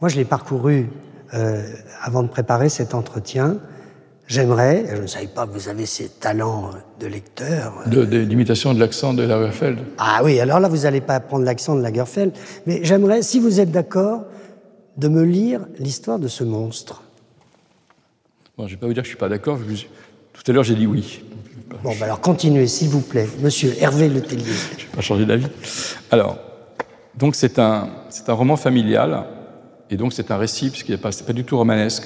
Moi, 0.00 0.08
je 0.08 0.16
l'ai 0.16 0.24
parcouru 0.24 0.88
euh, 1.34 1.62
avant 2.02 2.22
de 2.22 2.28
préparer 2.28 2.68
cet 2.68 2.94
entretien. 2.94 3.58
J'aimerais, 4.30 4.84
je 4.94 5.02
ne 5.02 5.06
savais 5.08 5.26
pas 5.26 5.44
que 5.44 5.50
vous 5.50 5.68
avez 5.68 5.86
ces 5.86 6.08
talents 6.08 6.70
de 7.00 7.06
lecteur. 7.08 7.82
De, 7.86 8.04
de 8.04 8.24
de 8.24 8.78
l'accent 8.78 9.12
de 9.12 9.24
Lagerfeld. 9.24 9.80
Ah 9.98 10.20
oui, 10.22 10.38
alors 10.38 10.60
là, 10.60 10.68
vous 10.68 10.76
n'allez 10.82 11.00
pas 11.00 11.16
apprendre 11.16 11.44
l'accent 11.44 11.74
de 11.74 11.82
Lagerfeld, 11.82 12.32
mais 12.64 12.78
j'aimerais, 12.84 13.22
si 13.22 13.40
vous 13.40 13.58
êtes 13.58 13.72
d'accord, 13.72 14.22
de 14.96 15.08
me 15.08 15.24
lire 15.24 15.66
l'histoire 15.80 16.20
de 16.20 16.28
ce 16.28 16.44
monstre. 16.44 17.02
Bon, 18.56 18.68
je 18.68 18.74
ne 18.74 18.76
vais 18.76 18.80
pas 18.80 18.86
vous 18.86 18.94
dire 18.94 19.02
que 19.02 19.08
je 19.08 19.14
ne 19.14 19.16
suis 19.16 19.20
pas 19.20 19.28
d'accord. 19.28 19.58
Tout 20.32 20.42
à 20.46 20.52
l'heure, 20.54 20.62
j'ai 20.62 20.76
dit 20.76 20.86
oui. 20.86 21.24
Bon, 21.82 21.90
bah 21.98 22.04
alors 22.04 22.20
continuez, 22.20 22.68
s'il 22.68 22.90
vous 22.90 23.00
plaît. 23.00 23.28
Monsieur 23.40 23.74
Hervé 23.80 24.08
Letellier. 24.08 24.44
je 24.78 24.84
ne 24.84 24.90
vais 24.90 24.94
pas 24.94 25.02
changer 25.02 25.26
d'avis. 25.26 25.48
Alors, 26.12 26.38
donc 27.16 27.34
c'est 27.34 27.58
un, 27.58 27.88
un 28.28 28.32
roman 28.32 28.54
familial, 28.54 29.24
et 29.90 29.96
donc 29.96 30.12
c'est 30.12 30.30
un 30.30 30.36
récit, 30.36 30.70
puisqu'il 30.70 30.92
n'est 30.92 30.98
pas, 30.98 31.10
pas 31.10 31.32
du 31.32 31.42
tout 31.42 31.58
romanesque. 31.58 32.04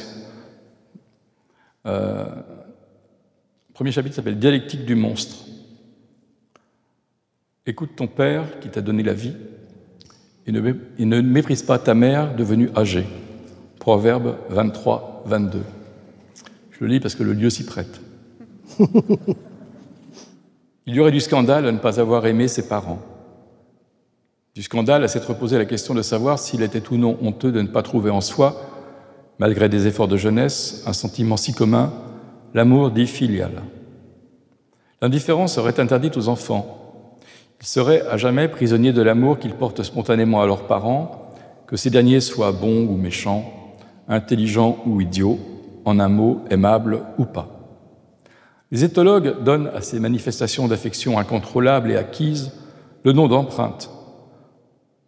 Euh, 1.87 2.27
premier 3.75 3.92
chapitre 3.92 4.14
s'appelle 4.14 4.38
Dialectique 4.38 4.85
du 4.85 4.94
monstre. 4.94 5.37
Écoute 7.66 7.90
ton 7.97 8.07
père 8.07 8.61
qui 8.61 8.68
t'a 8.68 8.81
donné 8.81 9.03
la 9.03 9.14
vie 9.14 9.35
et 10.47 10.53
ne, 10.53 10.75
et 10.99 11.05
ne 11.05 11.20
méprise 11.20 11.62
pas 11.62 11.79
ta 11.79 11.94
mère 11.94 12.37
devenue 12.37 12.70
âgée. 12.77 13.07
Proverbe 13.79 14.37
23, 14.51 15.25
22. 15.27 15.62
Je 16.70 16.79
le 16.81 16.87
lis 16.87 17.01
parce 17.01 17.14
que 17.14 17.23
le 17.23 17.33
lieu 17.33 17.51
s'y 17.51 17.64
prête. 17.64 18.01
Il 20.87 20.94
y 20.94 21.01
aurait 21.01 21.12
du 21.12 21.20
scandale 21.20 21.66
à 21.66 21.73
ne 21.73 21.79
pas 21.79 21.99
avoir 22.01 22.27
aimé 22.27 22.49
ses 22.49 22.68
parents. 22.68 23.01
Du 24.55 24.62
scandale 24.62 25.03
à 25.03 25.09
s'être 25.09 25.35
posé 25.35 25.59
la 25.59 25.64
question 25.64 25.94
de 25.94 26.03
savoir 26.03 26.38
s'il 26.38 26.62
était 26.62 26.90
ou 26.90 26.97
non 26.97 27.18
honteux 27.23 27.51
de 27.51 27.62
ne 27.62 27.66
pas 27.66 27.83
trouver 27.83 28.11
en 28.11 28.20
soi 28.20 28.70
malgré 29.38 29.68
des 29.68 29.87
efforts 29.87 30.09
de 30.09 30.16
jeunesse, 30.16 30.83
un 30.87 30.92
sentiment 30.92 31.37
si 31.37 31.53
commun, 31.53 31.92
l'amour 32.55 32.90
dit 32.90 33.07
filial. 33.07 33.62
L'indifférence 35.03 35.55
serait 35.55 35.81
interdite 35.81 36.16
aux 36.16 36.29
enfants. 36.29 37.09
Ils 37.61 37.66
seraient 37.66 38.07
à 38.09 38.16
jamais 38.16 38.49
prisonniers 38.49 38.92
de 38.92 39.03
l'amour 39.03 39.38
qu'ils 39.38 39.55
portent 39.55 39.83
spontanément 39.83 40.42
à 40.42 40.47
leurs 40.47 40.66
parents, 40.66 41.33
que 41.66 41.77
ces 41.77 41.90
derniers 41.90 42.20
soient 42.20 42.53
bons 42.53 42.87
ou 42.87 42.97
méchants, 42.97 43.44
intelligents 44.09 44.79
ou 44.87 45.01
idiots, 45.01 45.38
en 45.85 45.99
un 45.99 46.09
mot, 46.09 46.42
aimables 46.51 47.03
ou 47.18 47.25
pas. 47.25 47.49
Les 48.70 48.85
éthologues 48.85 49.42
donnent 49.42 49.70
à 49.75 49.83
ces 49.83 50.01
manifestations 50.01 50.68
d'affection 50.68 51.18
incontrôlables 51.18 51.90
et 51.90 51.97
acquises 51.97 52.53
le 53.05 53.12
nom 53.12 53.29
d'empreinte. 53.29 53.90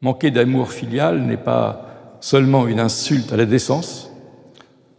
Manquer 0.02 0.30
d'amour 0.30 0.70
filial 0.70 1.22
n'est 1.22 1.36
pas 1.36 1.86
seulement 2.20 2.66
une 2.66 2.80
insulte 2.80 3.32
à 3.32 3.36
la 3.36 3.46
décence, 3.46 4.05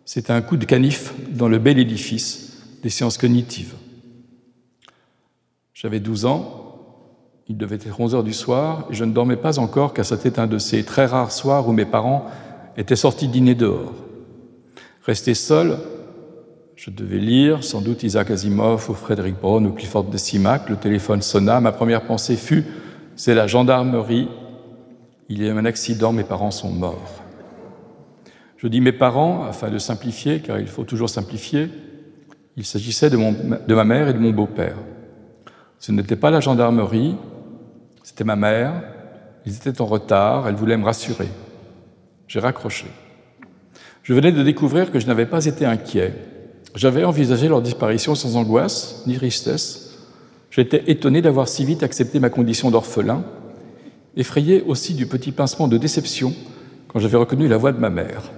c'est 0.07 0.29
un 0.29 0.41
coup 0.41 0.55
de 0.55 0.63
canif 0.63 1.13
dans 1.29 1.49
le 1.49 1.59
bel 1.59 1.77
édifice 1.77 2.63
des 2.81 2.89
sciences 2.89 3.17
cognitives. 3.17 3.73
J'avais 5.73 5.99
12 5.99 6.25
ans, 6.25 6.77
il 7.49 7.57
devait 7.57 7.75
être 7.75 7.99
11 7.99 8.15
heures 8.15 8.23
du 8.23 8.31
soir, 8.31 8.87
et 8.89 8.93
je 8.93 9.03
ne 9.03 9.11
dormais 9.11 9.35
pas 9.35 9.59
encore 9.59 9.93
car 9.93 10.05
c'était 10.05 10.39
un 10.39 10.47
de 10.47 10.59
ces 10.59 10.83
très 10.83 11.05
rares 11.05 11.33
soirs 11.33 11.67
où 11.67 11.73
mes 11.73 11.83
parents 11.83 12.25
étaient 12.77 12.95
sortis 12.95 13.27
dîner 13.27 13.53
dehors. 13.53 13.93
Resté 15.03 15.33
seul, 15.33 15.77
je 16.77 16.89
devais 16.89 17.19
lire 17.19 17.65
sans 17.65 17.81
doute 17.81 18.03
Isaac 18.03 18.31
Asimov 18.31 18.89
ou 18.89 18.93
Frédéric 18.93 19.35
Brown 19.41 19.67
ou 19.67 19.73
Clifford 19.73 20.05
de 20.05 20.17
Simac. 20.17 20.69
Le 20.69 20.77
téléphone 20.77 21.21
sonna. 21.21 21.59
Ma 21.59 21.73
première 21.73 22.05
pensée 22.05 22.37
fut 22.37 22.63
c'est 23.17 23.35
la 23.35 23.47
gendarmerie. 23.47 24.29
Il 25.27 25.41
y 25.41 25.49
a 25.49 25.51
eu 25.51 25.57
un 25.57 25.65
accident, 25.65 26.13
mes 26.13 26.23
parents 26.23 26.51
sont 26.51 26.71
morts. 26.71 27.26
Je 28.57 28.67
dis 28.67 28.81
mes 28.81 28.91
parents, 28.91 29.45
afin 29.45 29.69
de 29.69 29.77
simplifier, 29.77 30.39
car 30.39 30.59
il 30.59 30.67
faut 30.67 30.83
toujours 30.83 31.09
simplifier, 31.09 31.69
il 32.55 32.65
s'agissait 32.65 33.11
de, 33.11 33.17
ma 33.73 33.83
mère 33.83 34.09
et 34.09 34.13
de 34.13 34.17
mon 34.17 34.31
beau-père. 34.31 34.77
Ce 35.77 35.91
n'était 35.91 36.15
pas 36.15 36.31
la 36.31 36.39
gendarmerie, 36.39 37.15
c'était 38.03 38.23
ma 38.23 38.35
mère, 38.35 38.81
ils 39.45 39.55
étaient 39.55 39.79
en 39.79 39.85
retard, 39.85 40.47
elle 40.47 40.55
voulait 40.55 40.75
me 40.75 40.85
rassurer. 40.85 41.27
J'ai 42.27 42.39
raccroché. 42.39 42.87
Je 44.01 44.13
venais 44.15 44.31
de 44.31 44.41
découvrir 44.41 44.91
que 44.91 44.99
je 44.99 45.05
n'avais 45.05 45.27
pas 45.27 45.45
été 45.45 45.65
inquiet. 45.65 46.13
J'avais 46.73 47.03
envisagé 47.03 47.47
leur 47.47 47.61
disparition 47.61 48.15
sans 48.15 48.37
angoisse 48.37 49.03
ni 49.05 49.15
tristesse. 49.15 49.99
J'étais 50.49 50.83
étonné 50.87 51.21
d'avoir 51.21 51.47
si 51.47 51.63
vite 51.63 51.83
accepté 51.83 52.19
ma 52.19 52.31
condition 52.31 52.71
d'orphelin, 52.71 53.23
effrayé 54.15 54.63
aussi 54.63 54.95
du 54.95 55.05
petit 55.05 55.31
pincement 55.31 55.67
de 55.67 55.77
déception 55.77 56.33
quand 56.87 56.99
j'avais 56.99 57.17
reconnu 57.17 57.47
la 57.47 57.57
voix 57.57 57.71
de 57.71 57.79
ma 57.79 57.91
mère. 57.91 58.31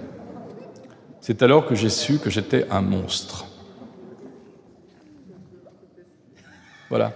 C'est 1.20 1.42
alors 1.42 1.66
que 1.66 1.74
j'ai 1.74 1.90
su 1.90 2.18
que 2.18 2.30
j'étais 2.30 2.66
un 2.70 2.80
monstre. 2.80 3.46
Voilà. 6.88 7.12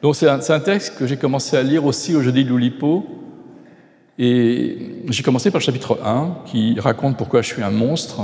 Donc 0.00 0.16
c'est 0.16 0.28
un, 0.28 0.60
texte 0.60 0.98
que 0.98 1.06
j'ai 1.06 1.16
commencé 1.16 1.56
à 1.56 1.62
lire 1.62 1.84
aussi 1.84 2.16
au 2.16 2.22
jeudi 2.22 2.44
de 2.44 2.48
l'Oulipo. 2.48 3.06
Et 4.18 5.04
j'ai 5.08 5.22
commencé 5.22 5.50
par 5.50 5.60
le 5.60 5.64
chapitre 5.64 6.00
1 6.04 6.38
qui 6.46 6.78
raconte 6.80 7.16
pourquoi 7.16 7.42
je 7.42 7.48
suis 7.48 7.62
un 7.62 7.70
monstre. 7.70 8.22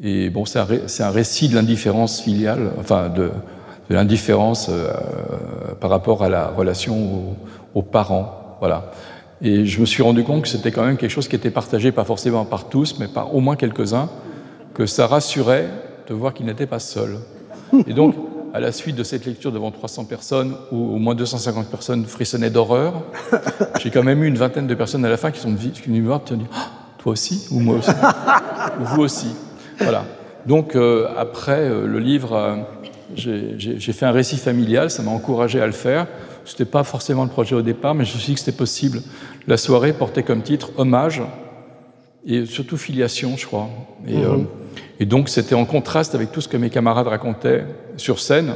Et 0.00 0.30
bon, 0.30 0.44
c'est 0.44 0.58
un, 0.58 1.10
récit 1.10 1.48
de 1.48 1.54
l'indifférence 1.54 2.20
filiale, 2.20 2.72
enfin 2.78 3.08
de, 3.08 3.30
l'indifférence 3.90 4.68
euh, 4.70 4.92
par 5.80 5.90
rapport 5.90 6.22
à 6.22 6.28
la 6.28 6.46
relation 6.48 7.36
aux 7.74 7.82
parents. 7.82 8.56
Voilà. 8.60 8.92
Et 9.44 9.66
je 9.66 9.80
me 9.80 9.86
suis 9.86 10.04
rendu 10.04 10.22
compte 10.22 10.42
que 10.42 10.48
c'était 10.48 10.70
quand 10.70 10.84
même 10.84 10.96
quelque 10.96 11.10
chose 11.10 11.26
qui 11.26 11.34
était 11.34 11.50
partagé, 11.50 11.90
pas 11.90 12.04
forcément 12.04 12.44
par 12.44 12.68
tous, 12.68 12.98
mais 13.00 13.08
par 13.08 13.34
au 13.34 13.40
moins 13.40 13.56
quelques-uns, 13.56 14.08
que 14.72 14.86
ça 14.86 15.08
rassurait 15.08 15.68
de 16.08 16.14
voir 16.14 16.32
qu'il 16.32 16.46
n'était 16.46 16.66
pas 16.66 16.78
seul. 16.78 17.18
Et 17.88 17.92
donc, 17.92 18.14
à 18.54 18.60
la 18.60 18.70
suite 18.70 18.94
de 18.94 19.02
cette 19.02 19.26
lecture 19.26 19.50
devant 19.50 19.72
300 19.72 20.04
personnes, 20.04 20.54
où 20.70 20.94
au 20.94 20.98
moins 20.98 21.16
250 21.16 21.66
personnes 21.66 22.04
frissonnaient 22.04 22.50
d'horreur, 22.50 23.02
j'ai 23.80 23.90
quand 23.90 24.04
même 24.04 24.22
eu 24.22 24.28
une 24.28 24.36
vingtaine 24.36 24.68
de 24.68 24.74
personnes 24.74 25.04
à 25.04 25.08
la 25.08 25.16
fin 25.16 25.32
qui 25.32 25.40
sont 25.40 25.52
venues 25.52 26.00
me 26.00 26.06
voir 26.06 26.20
et 26.20 26.28
qui 26.28 26.34
ont 26.34 26.36
dit 26.36 26.46
ah, 26.54 26.68
Toi 26.98 27.12
aussi 27.12 27.48
Ou 27.50 27.58
moi 27.58 27.78
aussi 27.78 27.90
Ou 28.80 28.84
vous 28.84 29.02
aussi 29.02 29.34
Voilà. 29.80 30.04
Donc, 30.46 30.76
après 31.16 31.68
le 31.68 31.98
livre, 31.98 32.58
j'ai 33.16 33.92
fait 33.92 34.06
un 34.06 34.12
récit 34.12 34.36
familial, 34.36 34.90
ça 34.90 35.02
m'a 35.02 35.10
encouragé 35.10 35.60
à 35.60 35.66
le 35.66 35.72
faire. 35.72 36.06
Ce 36.44 36.52
n'était 36.52 36.64
pas 36.64 36.84
forcément 36.84 37.24
le 37.24 37.30
projet 37.30 37.54
au 37.54 37.62
départ, 37.62 37.94
mais 37.94 38.04
je 38.04 38.14
me 38.14 38.18
suis 38.18 38.32
dit 38.32 38.34
que 38.34 38.40
c'était 38.40 38.56
possible. 38.56 39.00
La 39.46 39.56
soirée 39.56 39.92
portait 39.92 40.22
comme 40.22 40.42
titre 40.42 40.70
Hommage 40.76 41.22
et 42.26 42.46
surtout 42.46 42.76
Filiation, 42.76 43.36
je 43.36 43.46
crois. 43.46 43.68
Et, 44.06 44.16
mhm. 44.16 44.46
et 45.00 45.06
donc, 45.06 45.28
c'était 45.28 45.54
en 45.54 45.64
contraste 45.64 46.14
avec 46.14 46.32
tout 46.32 46.40
ce 46.40 46.48
que 46.48 46.56
mes 46.56 46.70
camarades 46.70 47.08
racontaient 47.08 47.64
sur 47.96 48.18
scène, 48.20 48.54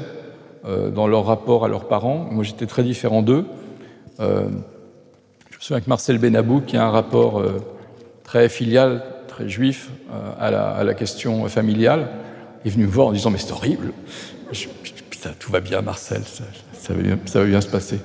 dans 0.92 1.06
leur 1.06 1.26
rapport 1.26 1.64
à 1.64 1.68
leurs 1.68 1.86
parents. 1.86 2.26
Moi, 2.32 2.42
j'étais 2.42 2.66
très 2.66 2.82
différent 2.82 3.22
d'eux. 3.22 3.44
Euh, 4.20 4.48
je 5.50 5.56
me 5.56 5.60
souviens 5.60 5.80
que 5.80 5.88
Marcel 5.88 6.18
Benabou, 6.18 6.60
qui 6.60 6.76
a 6.76 6.84
un 6.84 6.90
rapport 6.90 7.40
euh, 7.40 7.62
très 8.24 8.48
filial, 8.48 9.02
très 9.28 9.48
juif 9.48 9.90
euh, 10.10 10.32
à 10.38 10.84
la, 10.84 10.94
question 10.94 11.46
familiale, 11.48 12.08
est 12.64 12.70
venu 12.70 12.86
me 12.86 12.90
voir 12.90 13.08
en 13.08 13.12
disant 13.12 13.30
Mais 13.30 13.38
c'est 13.38 13.52
horrible. 13.52 13.92
putain, 15.10 15.30
tout 15.38 15.50
va 15.50 15.60
bien, 15.60 15.82
Marcel, 15.82 16.22
ça, 16.24 16.44
va 16.94 17.02
bien, 17.02 17.18
ça 17.26 17.40
va 17.40 17.46
bien 17.46 17.60
se 17.60 17.68
passer. 17.68 18.00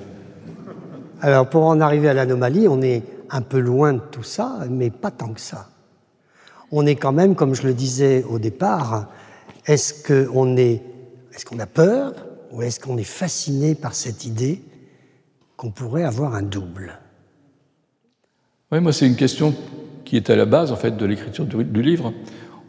Alors, 1.21 1.47
pour 1.49 1.65
en 1.65 1.79
arriver 1.81 2.09
à 2.09 2.13
l'anomalie, 2.13 2.67
on 2.67 2.81
est 2.81 3.03
un 3.29 3.41
peu 3.41 3.59
loin 3.59 3.93
de 3.93 4.01
tout 4.11 4.23
ça, 4.23 4.59
mais 4.69 4.89
pas 4.89 5.11
tant 5.11 5.33
que 5.33 5.39
ça. 5.39 5.69
On 6.71 6.85
est 6.85 6.95
quand 6.95 7.11
même, 7.11 7.35
comme 7.35 7.53
je 7.53 7.63
le 7.63 7.73
disais 7.73 8.23
au 8.23 8.39
départ, 8.39 9.07
est-ce 9.67 10.03
qu'on 10.03 10.57
est, 10.57 10.81
est-ce 11.33 11.45
qu'on 11.45 11.59
a 11.59 11.65
peur 11.65 12.13
ou 12.51 12.61
est-ce 12.61 12.79
qu'on 12.79 12.97
est 12.97 13.03
fasciné 13.03 13.75
par 13.75 13.93
cette 13.93 14.25
idée 14.25 14.61
qu'on 15.57 15.71
pourrait 15.71 16.03
avoir 16.03 16.33
un 16.33 16.41
double? 16.41 16.99
Oui, 18.71 18.79
moi, 18.79 18.91
c'est 18.91 19.05
une 19.05 19.15
question 19.15 19.53
qui 20.05 20.17
est 20.17 20.29
à 20.29 20.35
la 20.35 20.45
base, 20.45 20.71
en 20.71 20.75
fait, 20.75 20.97
de 20.97 21.05
l'écriture 21.05 21.45
du, 21.45 21.81
livre. 21.81 22.13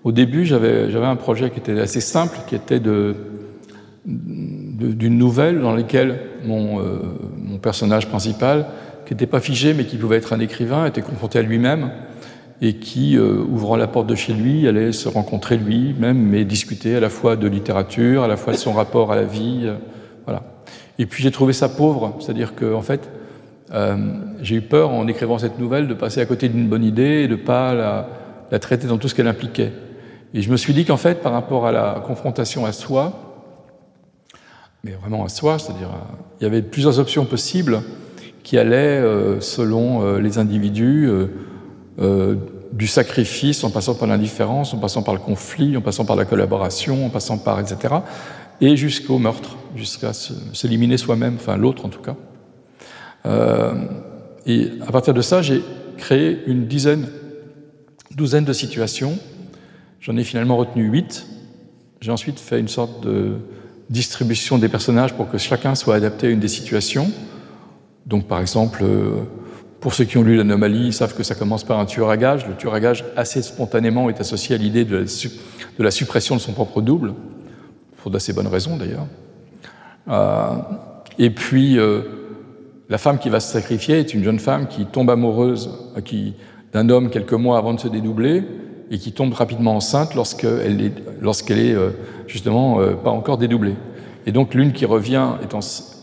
Au 0.05 0.12
début, 0.12 0.45
j'avais 0.45 0.95
un 0.95 1.17
projet 1.17 1.51
qui 1.51 1.59
était 1.59 1.79
assez 1.81 2.01
simple, 2.01 2.38
qui 2.47 2.55
était 2.55 2.81
de, 2.81 3.17
d'une 4.83 5.18
nouvelle 5.18 5.61
dans 5.61 5.75
laquelle 5.75 6.18
mon, 6.45 6.81
euh, 6.81 6.99
mon 7.37 7.59
personnage 7.59 8.09
principal, 8.09 8.66
qui 9.07 9.14
n'était 9.14 9.27
pas 9.27 9.40
figé, 9.40 9.75
mais 9.75 9.85
qui 9.85 9.97
pouvait 9.97 10.16
être 10.16 10.33
un 10.33 10.40
écrivain, 10.40 10.87
était 10.87 11.03
confronté 11.03 11.38
à 11.38 11.42
lui-même 11.42 11.90
et 12.61 12.75
qui, 12.75 13.16
euh, 13.16 13.42
ouvrant 13.49 13.77
la 13.77 13.88
porte 13.88 14.07
de 14.07 14.14
chez 14.14 14.33
lui, 14.33 14.68
allait 14.68 14.92
se 14.92 15.09
rencontrer 15.09 15.57
lui-même, 15.57 16.18
mais 16.18 16.45
discuter 16.45 16.97
à 16.97 17.01
la 17.01 17.09
fois 17.09 17.35
de 17.37 17.49
littérature, 17.49 18.23
à 18.23 18.29
la 18.29 18.37
fois 18.37 18.53
de 18.53 18.59
son 18.59 18.73
rapport 18.73 19.11
à 19.12 19.16
la 19.16 19.25
vie. 19.25 19.62
Euh, 19.64 19.75
voilà. 20.25 20.42
Et 20.99 21.07
puis 21.07 21.23
j'ai 21.23 21.33
trouvé 21.33 21.53
ça 21.53 21.68
pauvre, 21.68 22.16
c'est-à-dire 22.21 22.55
que 22.55 22.73
en 22.75 22.83
fait, 22.83 23.11
j'ai 24.42 24.57
eu 24.57 24.61
peur 24.61 24.90
en 24.90 25.09
écrivant 25.09 25.38
cette 25.38 25.59
nouvelle 25.59 25.88
de 25.88 25.95
passer 25.95 26.21
à 26.21 26.27
côté 26.27 26.51
d'une 26.51 26.68
bonne 26.68 26.85
idée 26.85 27.23
et 27.23 27.27
de 27.27 27.33
ne 27.33 27.40
pas 27.40 27.73
la, 27.73 28.59
traiter 28.59 28.87
dans 28.87 28.99
tout 28.99 29.09
ce 29.09 29.14
qu'elle 29.14 29.27
impliquait. 29.27 29.73
Et 30.35 30.42
je 30.42 30.51
me 30.51 30.59
suis 30.59 30.75
dit 30.75 30.85
qu'en 30.85 30.99
fait, 30.99 31.23
par 31.23 31.33
rapport 31.33 31.66
à 31.66 31.73
la 31.73 32.03
confrontation 32.07 32.66
à 32.66 32.73
soi, 32.73 33.32
mais 34.85 34.92
vraiment 34.92 35.25
à 35.25 35.29
soi, 35.29 35.59
c'est-à-dire 35.59 35.90
il 36.40 36.45
y 36.45 36.47
avait 36.47 36.62
plusieurs 36.62 36.99
options 36.99 37.25
possibles 37.25 37.83
qui 38.42 38.59
allaient 38.59 39.01
euh, 39.01 39.40
selon 39.40 40.03
euh, 40.03 40.21
les 40.21 40.38
individus 40.38 41.09
du 42.73 42.87
sacrifice 42.87 43.62
en 43.64 43.71
passant 43.71 43.95
par 43.95 44.09
l'indifférence, 44.09 44.73
en 44.75 44.79
passant 44.79 45.03
par 45.03 45.14
le 45.14 45.21
conflit, 45.21 45.77
en 45.77 45.83
passant 45.83 46.05
par 46.05 46.16
la 46.16 46.25
collaboration, 46.25 47.07
en 47.07 47.11
passant 47.11 47.38
par 47.38 47.61
etc 47.61 47.97
et 48.62 48.77
jusqu'au 48.77 49.18
meurtre, 49.18 49.57
jusqu'à 49.75 50.12
s'éliminer 50.12 50.97
soi-même, 50.97 51.35
enfin 51.35 51.57
l'autre 51.57 51.85
en 51.85 51.88
tout 51.88 52.01
cas. 52.01 52.16
Euh, 53.27 53.75
et 54.47 54.71
à 54.87 54.92
partir 54.92 55.12
de 55.12 55.21
ça, 55.21 55.42
j'ai 55.42 55.62
créé 55.97 56.38
une 56.47 56.66
dizaine, 56.66 57.09
douzaine 58.14 58.45
de 58.45 58.53
situations. 58.53 59.18
J'en 60.01 60.16
ai 60.16 60.23
finalement 60.23 60.57
retenu 60.57 60.85
huit. 60.85 61.27
J'ai 62.01 62.12
ensuite 62.12 62.38
fait 62.38 62.61
une 62.61 62.68
sorte 62.68 63.05
de 63.05 63.38
distribution 63.90 64.59
des 64.59 64.68
personnages 64.68 65.14
pour 65.14 65.31
que 65.31 65.38
chacun 65.38 65.75
soit 65.75 65.95
adapté 65.95 66.27
à 66.27 66.31
une 66.31 66.40
des 66.40 66.49
situations. 66.49 67.11
Donc 68.07 68.27
par 68.27 68.40
exemple, 68.40 68.81
euh, 68.83 69.23
pour 69.81 69.95
ceux 69.95 70.05
qui 70.05 70.18
ont 70.18 70.23
lu 70.23 70.37
l'anomalie, 70.37 70.87
ils 70.87 70.92
savent 70.92 71.14
que 71.14 71.23
ça 71.23 71.35
commence 71.35 71.64
par 71.64 71.79
un 71.79 71.87
tueur 71.87 72.11
à 72.11 72.16
gage. 72.16 72.47
Le 72.47 72.55
tueur 72.55 72.75
à 72.75 72.81
gage, 72.81 73.05
assez 73.16 73.42
spontanément, 73.42 74.09
est 74.09 74.21
associé 74.21 74.55
à 74.55 74.59
l'idée 74.59 74.85
de, 74.85 75.05
la 75.79 75.90
suppression 75.90 76.37
de 76.37 76.40
son 76.40 76.53
propre 76.53 76.81
double 76.81 77.14
pour 77.97 78.11
d'assez 78.11 78.33
bonnes 78.33 78.49
raisons 78.49 78.77
d'ailleurs. 78.77 79.07
Euh, 80.09 80.57
et 81.18 81.31
puis, 81.31 81.79
euh, 81.79 82.03
la 82.88 82.99
femme 82.99 83.18
qui 83.18 83.29
va 83.29 83.40
se 83.40 83.53
sacrifier 83.53 83.99
est 83.99 84.14
une 84.14 84.25
jeune 84.25 84.38
femme 84.38 84.66
qui 84.68 84.87
tombe 84.87 85.11
amoureuse 85.11 85.71
qui, 86.05 86.35
d'un 86.73 86.88
homme 86.88 87.11
quelques 87.11 87.33
mois 87.33 87.59
avant 87.59 87.75
de 87.75 87.81
se 87.81 87.88
dédoubler 87.88 88.42
et 88.92 88.98
qui 88.98 89.11
tombe 89.11 89.33
rapidement 89.33 89.74
enceinte 89.74 90.14
lorsqu'elle 90.14 90.81
est, 90.81 90.92
lorsqu'elle 91.20 91.59
est 91.59 91.76
justement 92.28 92.78
pas 93.02 93.11
encore 93.11 93.38
dédoublée. 93.38 93.74
Et 94.26 94.33
donc 94.33 94.55
l'une 94.55 94.72
qui 94.72 94.85
revient 94.85 95.31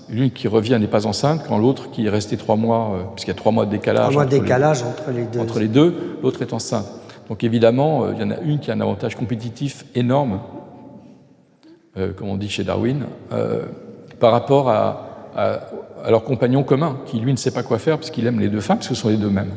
l'une 0.10 0.32
qui 0.32 0.48
revient 0.48 0.78
n'est 0.82 0.88
pas 0.88 1.06
enceinte 1.06 1.44
quand 1.48 1.58
l'autre 1.60 1.92
qui 1.92 2.08
est 2.08 2.10
restée 2.10 2.36
trois 2.36 2.56
mois, 2.56 3.12
puisqu'il 3.14 3.30
y 3.30 3.32
a 3.32 3.38
trois 3.38 3.52
mois 3.52 3.66
de 3.68 3.72
décalage, 3.72 4.10
trois 4.10 4.14
mois 4.14 4.26
de 4.26 4.32
décalage 4.32 4.84
entre 4.84 5.12
les 5.12 5.26
deux, 5.26 5.40
entre 5.40 5.60
les 5.60 5.68
deux, 5.68 6.18
l'autre 6.24 6.42
est 6.42 6.52
enceinte. 6.52 6.88
Donc 7.30 7.44
évidemment, 7.44 8.12
il 8.12 8.20
y 8.20 8.24
en 8.24 8.32
a 8.32 8.40
une 8.40 8.60
qui 8.60 8.72
a 8.72 8.74
un 8.74 8.82
avantage 8.82 9.16
compétitif 9.16 9.86
énorme 9.94 10.40
euh, 11.98 12.14
comme 12.14 12.30
on 12.30 12.38
dit 12.38 12.50
chez 12.50 12.64
Darwin, 12.64 13.06
euh, 13.34 13.64
par 14.20 14.32
rapport 14.32 14.70
à, 14.70 15.06
leur 16.10 16.24
compagnon 16.24 16.64
commun, 16.64 16.98
qui 17.06 17.20
lui 17.20 17.32
ne 17.32 17.38
sait 17.38 17.52
pas 17.52 17.64
quoi 17.64 17.78
faire 17.78 17.98
parce 17.98 18.10
qu'il 18.10 18.26
aime 18.26 18.40
les 18.40 18.50
deux 18.50 18.62
femmes, 18.62 18.78
parce 18.78 18.90
que 18.90 18.96
ce 18.96 19.02
sont 19.02 19.10
les 19.10 19.18
deux 19.18 19.30
mêmes. 19.30 19.52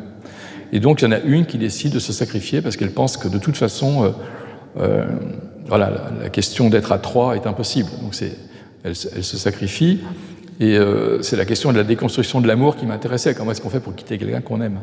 Et 0.72 0.80
donc 0.80 1.02
il 1.02 1.04
y 1.04 1.08
en 1.08 1.12
a 1.12 1.20
une 1.20 1.46
qui 1.46 1.58
décide 1.58 1.92
de 1.92 1.98
se 1.98 2.12
sacrifier 2.12 2.62
parce 2.62 2.76
qu'elle 2.76 2.92
pense 2.92 3.16
que 3.16 3.28
de 3.28 3.38
toute 3.38 3.56
façon, 3.56 4.14
euh, 4.78 5.04
voilà, 5.66 6.10
la, 6.20 6.30
question 6.30 6.70
d'être 6.70 6.92
à 6.92 6.98
trois 6.98 7.36
est 7.36 7.46
impossible. 7.46 7.90
Donc 8.02 8.14
elle, 8.20 8.32
elle, 8.84 8.94
se 8.96 9.36
sacrifie. 9.36 10.00
Et 10.60 10.78
c'est 11.22 11.36
la 11.36 11.44
question 11.44 11.72
de 11.72 11.78
la 11.78 11.84
déconstruction 11.84 12.40
de 12.40 12.46
l'amour 12.46 12.76
qui 12.76 12.86
m'intéressait. 12.86 13.34
Comment 13.34 13.50
est-ce 13.50 13.60
qu'on 13.60 13.70
fait 13.70 13.80
pour 13.80 13.94
quitter 13.94 14.16
quelqu'un 14.16 14.40
qu'on 14.40 14.60
aime? 14.60 14.80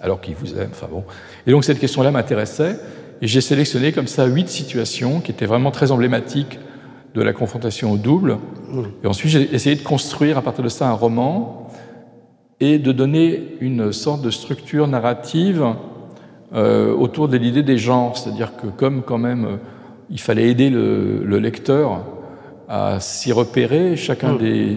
Alors 0.00 0.20
qu'il 0.20 0.34
vous 0.34 0.58
aime 0.58 0.68
Enfin 0.72 0.88
bon. 0.90 1.04
Et 1.46 1.50
donc 1.50 1.64
cette 1.64 1.78
question-là 1.78 2.10
m'intéressait. 2.10 2.76
Et 3.22 3.26
j'ai 3.26 3.40
sélectionné 3.40 3.92
comme 3.92 4.06
ça 4.06 4.26
huit 4.26 4.48
situations 4.48 5.20
qui 5.20 5.30
étaient 5.30 5.46
vraiment 5.46 5.70
très 5.70 5.90
emblématiques 5.90 6.58
de 7.14 7.22
la 7.22 7.32
confrontation 7.32 7.92
au 7.92 7.96
double. 7.96 8.38
Et 9.02 9.06
ensuite, 9.06 9.30
j'ai 9.30 9.54
essayé 9.54 9.76
de 9.76 9.82
construire 9.82 10.38
à 10.38 10.42
partir 10.42 10.64
de 10.64 10.68
ça 10.68 10.88
un 10.88 10.92
roman 10.92 11.68
et 12.60 12.78
de 12.78 12.92
donner 12.92 13.56
une 13.60 13.92
sorte 13.92 14.22
de 14.22 14.30
structure 14.30 14.86
narrative 14.86 15.64
euh, 16.54 16.94
autour 16.94 17.28
de 17.28 17.36
l'idée 17.36 17.62
des 17.62 17.78
genres. 17.78 18.16
C'est-à-dire 18.16 18.56
que 18.56 18.66
comme 18.66 19.02
quand 19.02 19.18
même 19.18 19.44
euh, 19.44 19.56
il 20.10 20.20
fallait 20.20 20.50
aider 20.50 20.70
le, 20.70 21.38
lecteur 21.38 22.04
à 22.68 23.00
s'y 23.00 23.32
repérer, 23.32 23.96
chacun, 23.96 24.34
mm. 24.34 24.38
des, 24.38 24.76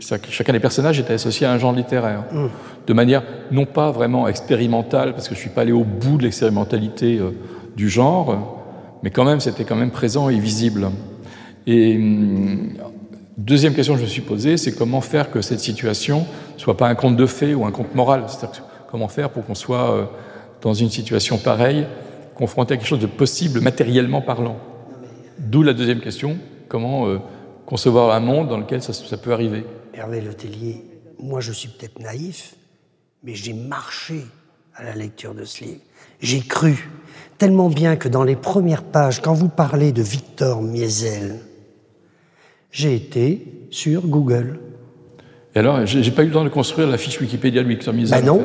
chacun 0.00 0.52
des 0.52 0.60
personnages 0.60 0.98
était 0.98 1.14
associé 1.14 1.46
à 1.46 1.52
un 1.52 1.58
genre 1.58 1.72
littéraire. 1.72 2.24
Mm. 2.32 2.46
De 2.86 2.92
manière 2.92 3.22
non 3.50 3.64
pas 3.64 3.90
vraiment 3.90 4.28
expérimentale, 4.28 5.12
parce 5.12 5.28
que 5.28 5.34
je 5.34 5.40
ne 5.40 5.42
suis 5.42 5.50
pas 5.50 5.62
allé 5.62 5.72
au 5.72 5.84
bout 5.84 6.18
de 6.18 6.24
l'expérimentalité 6.24 7.18
euh, 7.18 7.30
du 7.76 7.88
genre, 7.88 8.60
mais 9.02 9.10
quand 9.10 9.24
même 9.24 9.40
c'était 9.40 9.64
quand 9.64 9.76
même 9.76 9.90
présent 9.90 10.28
et 10.28 10.38
visible. 10.38 10.90
Et 11.66 11.96
hum, 11.96 12.74
deuxième 13.38 13.74
question 13.74 13.94
que 13.94 14.00
je 14.00 14.04
me 14.04 14.10
suis 14.10 14.22
posée, 14.22 14.56
c'est 14.56 14.72
comment 14.76 15.00
faire 15.00 15.30
que 15.30 15.40
cette 15.40 15.60
situation 15.60 16.26
soit 16.56 16.76
pas 16.76 16.88
un 16.88 16.94
conte 16.94 17.16
de 17.16 17.26
fées 17.26 17.54
ou 17.54 17.64
un 17.64 17.70
conte 17.70 17.94
moral. 17.94 18.24
C'est-à-dire 18.28 18.62
comment 18.90 19.08
faire 19.08 19.30
pour 19.30 19.44
qu'on 19.44 19.54
soit 19.54 19.90
euh, 19.90 20.04
dans 20.62 20.74
une 20.74 20.90
situation 20.90 21.38
pareille, 21.38 21.86
confronté 22.34 22.74
à 22.74 22.76
quelque 22.76 22.86
chose 22.86 23.00
de 23.00 23.06
possible 23.06 23.60
matériellement 23.60 24.22
parlant? 24.22 24.56
D'où 25.38 25.62
la 25.62 25.72
deuxième 25.72 26.00
question, 26.00 26.38
comment 26.68 27.08
euh, 27.08 27.18
concevoir 27.66 28.14
un 28.14 28.20
monde 28.20 28.48
dans 28.48 28.58
lequel 28.58 28.82
ça, 28.82 29.16
peut 29.16 29.32
arriver? 29.32 29.64
Hervé 29.92 30.20
Letellier, 30.20 30.84
moi 31.18 31.40
je 31.40 31.52
suis 31.52 31.68
peut-être 31.68 31.98
naïf, 32.00 32.54
mais 33.22 33.34
j'ai 33.34 33.52
marché 33.52 34.24
à 34.74 34.84
la 34.84 34.94
lecture 34.94 35.34
de 35.34 35.44
ce 35.44 35.64
livre. 35.64 35.80
J'ai 36.20 36.40
cru 36.40 36.88
tellement 37.38 37.68
bien 37.68 37.96
que 37.96 38.08
dans 38.08 38.24
les 38.24 38.36
premières 38.36 38.84
pages, 38.84 39.20
quand 39.20 39.34
vous 39.34 39.48
parlez 39.48 39.92
de 39.92 40.02
Victor 40.02 40.62
Miesel, 40.62 41.40
j'ai 42.70 42.94
été 42.94 43.66
sur 43.70 44.06
Google. 44.06 44.60
Et 45.54 45.60
alors, 45.60 45.86
j'ai 45.86 46.10
pas 46.10 46.24
eu 46.24 46.26
le 46.26 46.32
temps 46.32 46.44
de 46.44 46.48
construire 46.48 46.88
la 46.88 46.98
fiche 46.98 47.20
Wikipédia 47.20 47.62
de 47.62 47.68
Victor 47.68 47.94
Miesel 47.94 48.20
Ben 48.20 48.26
non, 48.26 48.44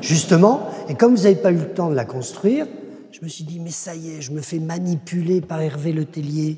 justement. 0.00 0.70
Et 0.88 0.94
comme 0.94 1.14
vous 1.14 1.24
n'avez 1.24 1.36
pas 1.36 1.52
eu 1.52 1.56
le 1.56 1.68
temps 1.68 1.90
de 1.90 1.94
la 1.94 2.06
construire, 2.06 2.66
je 3.12 3.20
me 3.22 3.28
suis 3.28 3.44
dit, 3.44 3.60
mais 3.60 3.70
ça 3.70 3.94
y 3.94 4.10
est, 4.10 4.20
je 4.22 4.32
me 4.32 4.40
fais 4.40 4.58
manipuler 4.58 5.42
par 5.42 5.60
Hervé 5.60 5.92
Letellier. 5.92 6.56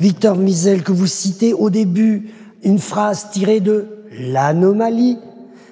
Victor 0.00 0.36
Miesel, 0.36 0.82
que 0.82 0.90
vous 0.90 1.06
citez 1.06 1.52
au 1.52 1.70
début, 1.70 2.30
une 2.64 2.80
phrase 2.80 3.30
tirée 3.30 3.60
de 3.60 3.86
L'anomalie. 4.18 5.18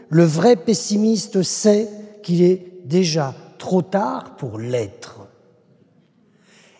Le 0.08 0.22
vrai 0.22 0.54
pessimiste 0.54 1.42
sait 1.42 1.88
qu'il 2.22 2.42
est 2.42 2.64
déjà 2.84 3.34
trop 3.58 3.82
tard 3.82 4.36
pour 4.36 4.58
l'être. 4.58 5.26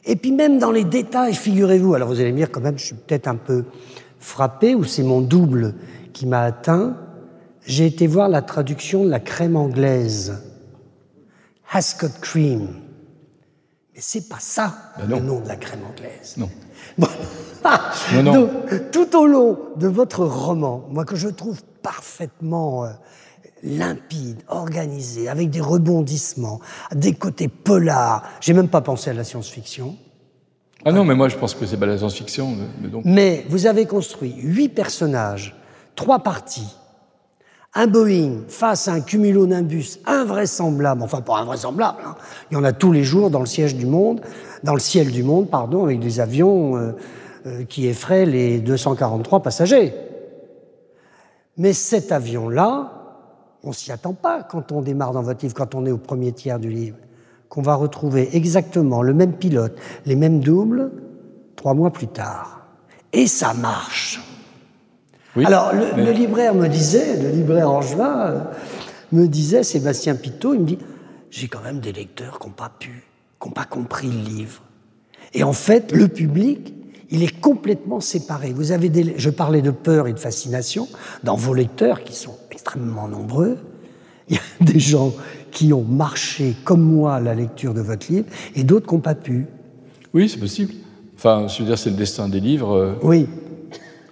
Et 0.05 0.15
puis 0.15 0.31
même 0.31 0.59
dans 0.59 0.71
les 0.71 0.85
détails, 0.85 1.35
figurez-vous, 1.35 1.95
alors 1.95 2.09
vous 2.09 2.21
allez 2.21 2.31
me 2.31 2.37
dire 2.37 2.53
quand 2.53 2.61
même, 2.61 2.79
je 2.79 2.87
suis 2.87 2.95
peut-être 2.95 3.27
un 3.27 3.35
peu 3.35 3.65
frappé, 4.21 4.75
ou 4.75 4.85
c'est 4.85 5.03
mon 5.03 5.21
double 5.21 5.75
qui 6.19 6.27
m'a 6.27 6.43
atteint, 6.43 6.97
j'ai 7.65 7.87
été 7.87 8.09
voir 8.09 8.29
la 8.29 8.43
traduction 8.43 9.05
de 9.05 9.09
la 9.09 9.21
crème 9.21 9.55
anglaise, 9.55 10.43
Hascott 11.71 12.19
Cream. 12.21 12.67
Et 13.95 14.01
c'est 14.01 14.29
pas 14.29 14.41
ça 14.41 14.75
Ben 14.99 15.09
le 15.09 15.21
nom 15.21 15.39
de 15.39 15.47
la 15.47 15.55
crème 15.55 15.83
anglaise. 15.89 16.37
Non. 16.37 16.51
non, 18.15 18.23
non. 18.25 18.33
Donc, 18.33 18.91
tout 18.91 19.17
au 19.17 19.29
long 19.29 19.61
de 19.77 19.87
votre 19.87 20.25
roman, 20.25 20.89
moi 20.91 21.05
que 21.05 21.15
je 21.15 21.29
trouve 21.29 21.63
parfaitement 21.85 22.85
euh, 22.85 22.89
limpide, 23.63 24.43
organisé, 24.49 25.29
avec 25.29 25.51
des 25.51 25.61
rebondissements, 25.61 26.59
des 26.93 27.13
côtés 27.13 27.47
polars, 27.47 28.25
j'ai 28.41 28.55
même 28.55 28.69
pas 28.69 28.81
pensé 28.81 29.11
à 29.11 29.13
la 29.13 29.23
science-fiction. 29.23 29.97
Ah 30.85 30.91
non, 30.91 31.05
mais 31.05 31.15
moi 31.15 31.29
je 31.29 31.37
pense 31.37 31.55
que 31.55 31.65
c'est 31.65 31.77
pas 31.77 31.87
la 31.87 31.99
science-fiction. 31.99 32.57
Mais, 32.81 32.89
donc... 32.89 33.05
mais 33.05 33.47
vous 33.49 33.67
avez 33.67 33.87
construit 33.87 34.35
huit 34.37 34.71
personnages, 34.71 35.55
trois 35.99 36.21
parties, 36.21 36.77
un 37.75 37.89
Boeing 37.89 38.45
face 38.47 38.87
à 38.87 38.93
un 38.93 39.01
cumulonimbus 39.01 39.99
invraisemblable, 40.07 41.03
enfin 41.03 41.21
pas 41.23 41.39
invraisemblable, 41.39 41.99
hein. 42.07 42.15
il 42.51 42.55
y 42.55 42.57
en 42.57 42.63
a 42.63 42.73
tous 42.73 42.93
les 42.93 43.03
jours 43.03 43.31
dans 43.31 43.41
le 43.41 43.47
ciel 43.47 43.75
du 43.75 43.85
monde, 43.85 44.21
pardon, 45.51 45.85
avec 45.85 45.99
des 45.99 46.21
avions 46.21 46.77
euh, 46.77 46.93
euh, 47.47 47.65
qui 47.65 47.89
effraient 47.89 48.27
les 48.27 48.61
243 48.61 49.43
passagers. 49.43 49.93
Mais 51.57 51.73
cet 51.73 52.13
avion-là, 52.13 52.93
on 53.65 53.73
s'y 53.73 53.91
attend 53.91 54.15
pas 54.15 54.45
quand 54.45 54.71
on 54.71 54.83
démarre 54.83 55.13
dans 55.13 55.23
votre 55.23 55.43
livre, 55.43 55.55
quand 55.55 55.75
on 55.75 55.85
est 55.85 55.91
au 55.91 55.99
premier 55.99 56.31
tiers 56.31 56.61
du 56.61 56.71
livre, 56.71 56.97
qu'on 57.49 57.63
va 57.63 57.75
retrouver 57.75 58.37
exactement 58.37 59.03
le 59.03 59.15
même 59.15 59.33
pilote, 59.33 59.77
les 60.07 60.15
mêmes 60.15 60.39
doubles, 60.39 60.93
trois 61.57 61.75
mois 61.75 61.91
plus 61.91 62.07
tard. 62.07 62.61
Et 63.13 63.27
ça 63.27 63.53
marche. 63.53 64.28
Alors, 65.45 65.73
le, 65.73 66.13
libraire 66.13 66.55
me 66.55 66.69
disait, 66.69 67.21
le 67.23 67.31
libraire 67.31 67.71
Angevin 67.71 68.19
euh, 68.19 68.41
me 69.13 69.27
disait, 69.27 69.63
Sébastien 69.63 70.15
Pitot, 70.15 70.55
il 70.55 70.61
me 70.61 70.67
dit, 70.67 70.79
j'ai 71.31 71.49
quand 71.49 71.63
même 71.63 71.81
des 71.81 71.93
lecteurs 71.93 72.39
qui 72.39 72.47
n'ont 72.47 72.53
pas 72.53 72.73
pu, 72.79 73.05
qui 73.41 73.49
n'ont 73.49 73.55
pas 73.55 73.65
compris 73.65 74.09
le 74.09 74.23
livre. 74.23 74.63
Et 75.35 75.43
en 75.45 75.53
fait, 75.53 75.93
le 75.93 76.09
public, 76.09 76.75
il 77.11 77.23
est 77.23 77.41
complètement 77.41 78.01
séparé. 78.01 78.53
Vous 78.53 78.73
avez 78.73 78.89
des, 78.89 79.15
je 79.17 79.31
parlais 79.31 79.63
de 79.63 79.71
peur 79.71 80.07
et 80.07 80.13
de 80.13 80.19
fascination 80.19 80.89
dans 81.25 81.37
vos 81.37 81.55
lecteurs 81.55 82.05
qui 82.05 82.15
sont 82.15 82.37
extrêmement 82.51 83.09
nombreux. 83.09 83.59
Il 84.29 84.37
y 84.37 84.39
a 84.39 84.43
des 84.65 84.81
gens 84.81 85.13
qui 85.51 85.73
ont 85.73 85.85
marché 85.85 86.55
comme 86.65 86.83
moi 86.83 87.17
à 87.17 87.21
la 87.21 87.35
lecture 87.35 87.75
de 87.75 87.81
votre 87.81 88.11
livre 88.11 88.27
et 88.55 88.65
d'autres 88.65 88.87
qui 88.87 88.95
n'ont 88.95 89.01
pas 89.01 89.15
pu. 89.15 89.47
Oui, 90.13 90.29
c'est 90.29 90.39
possible. 90.39 90.75
Enfin, 91.17 91.47
je 91.49 91.59
veux 91.59 91.65
dire, 91.67 91.79
c'est 91.79 91.91
le 91.91 91.97
destin 91.97 92.29
des 92.29 92.41
livres. 92.41 92.73
Euh, 92.73 92.95
oui. 93.03 93.27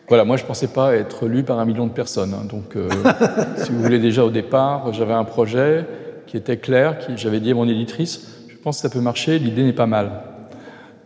Voilà, 0.08 0.24
moi 0.24 0.36
je 0.36 0.42
ne 0.42 0.46
pensais 0.46 0.68
pas 0.68 0.94
être 0.94 1.26
lu 1.26 1.42
par 1.42 1.58
un 1.58 1.64
million 1.64 1.86
de 1.86 1.92
personnes. 1.92 2.34
Hein. 2.34 2.46
donc, 2.48 2.76
euh, 2.76 2.88
si 3.56 3.70
vous 3.70 3.82
voulez, 3.82 3.98
déjà 3.98 4.24
au 4.24 4.30
départ, 4.30 4.92
j'avais 4.92 5.12
un 5.12 5.24
projet 5.24 5.84
qui 6.26 6.36
était 6.36 6.58
clair, 6.58 6.98
qui 6.98 7.16
j'avais 7.16 7.40
dit 7.40 7.50
à 7.50 7.54
mon 7.54 7.68
éditrice, 7.68 8.28
je 8.48 8.56
pense 8.56 8.76
que 8.76 8.82
ça 8.82 8.88
peut 8.88 9.00
marcher, 9.00 9.38
l'idée 9.38 9.64
n'est 9.64 9.72
pas 9.72 9.86
mal. 9.86 10.10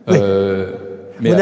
Euh, 0.09 0.73
mais 1.19 1.31
vous 1.31 1.35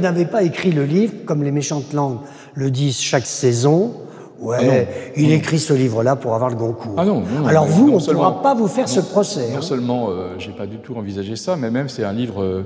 n'avez 0.00 0.24
pas, 0.24 0.38
pas, 0.38 0.42
écrit 0.42 0.72
le 0.72 0.84
livre, 0.84 1.12
comme 1.24 1.42
les 1.42 1.52
méchantes 1.52 1.92
langues 1.92 2.18
le 2.54 2.70
disent 2.70 3.00
chaque 3.00 3.26
saison. 3.26 3.94
Ouais, 4.40 4.88
ah 4.88 5.12
il 5.16 5.30
écrit 5.30 5.60
ce 5.60 5.72
livre-là 5.72 6.16
pour 6.16 6.34
avoir 6.34 6.50
le 6.50 6.56
Goncourt. 6.56 6.94
Ah 6.96 7.04
non, 7.04 7.22
Alors 7.46 7.66
vous, 7.66 7.92
on 7.92 7.98
ne 8.00 8.12
pourra 8.12 8.42
pas 8.42 8.54
vous 8.54 8.66
faire 8.66 8.88
ce 8.88 8.98
procès. 8.98 9.50
Non 9.52 9.58
hein. 9.58 9.62
seulement, 9.62 10.08
euh, 10.10 10.34
j'ai 10.38 10.50
pas 10.50 10.66
du 10.66 10.78
tout 10.78 10.96
envisagé 10.96 11.36
ça, 11.36 11.54
mais 11.54 11.70
même 11.70 11.88
c'est 11.88 12.02
un 12.02 12.12
livre. 12.12 12.64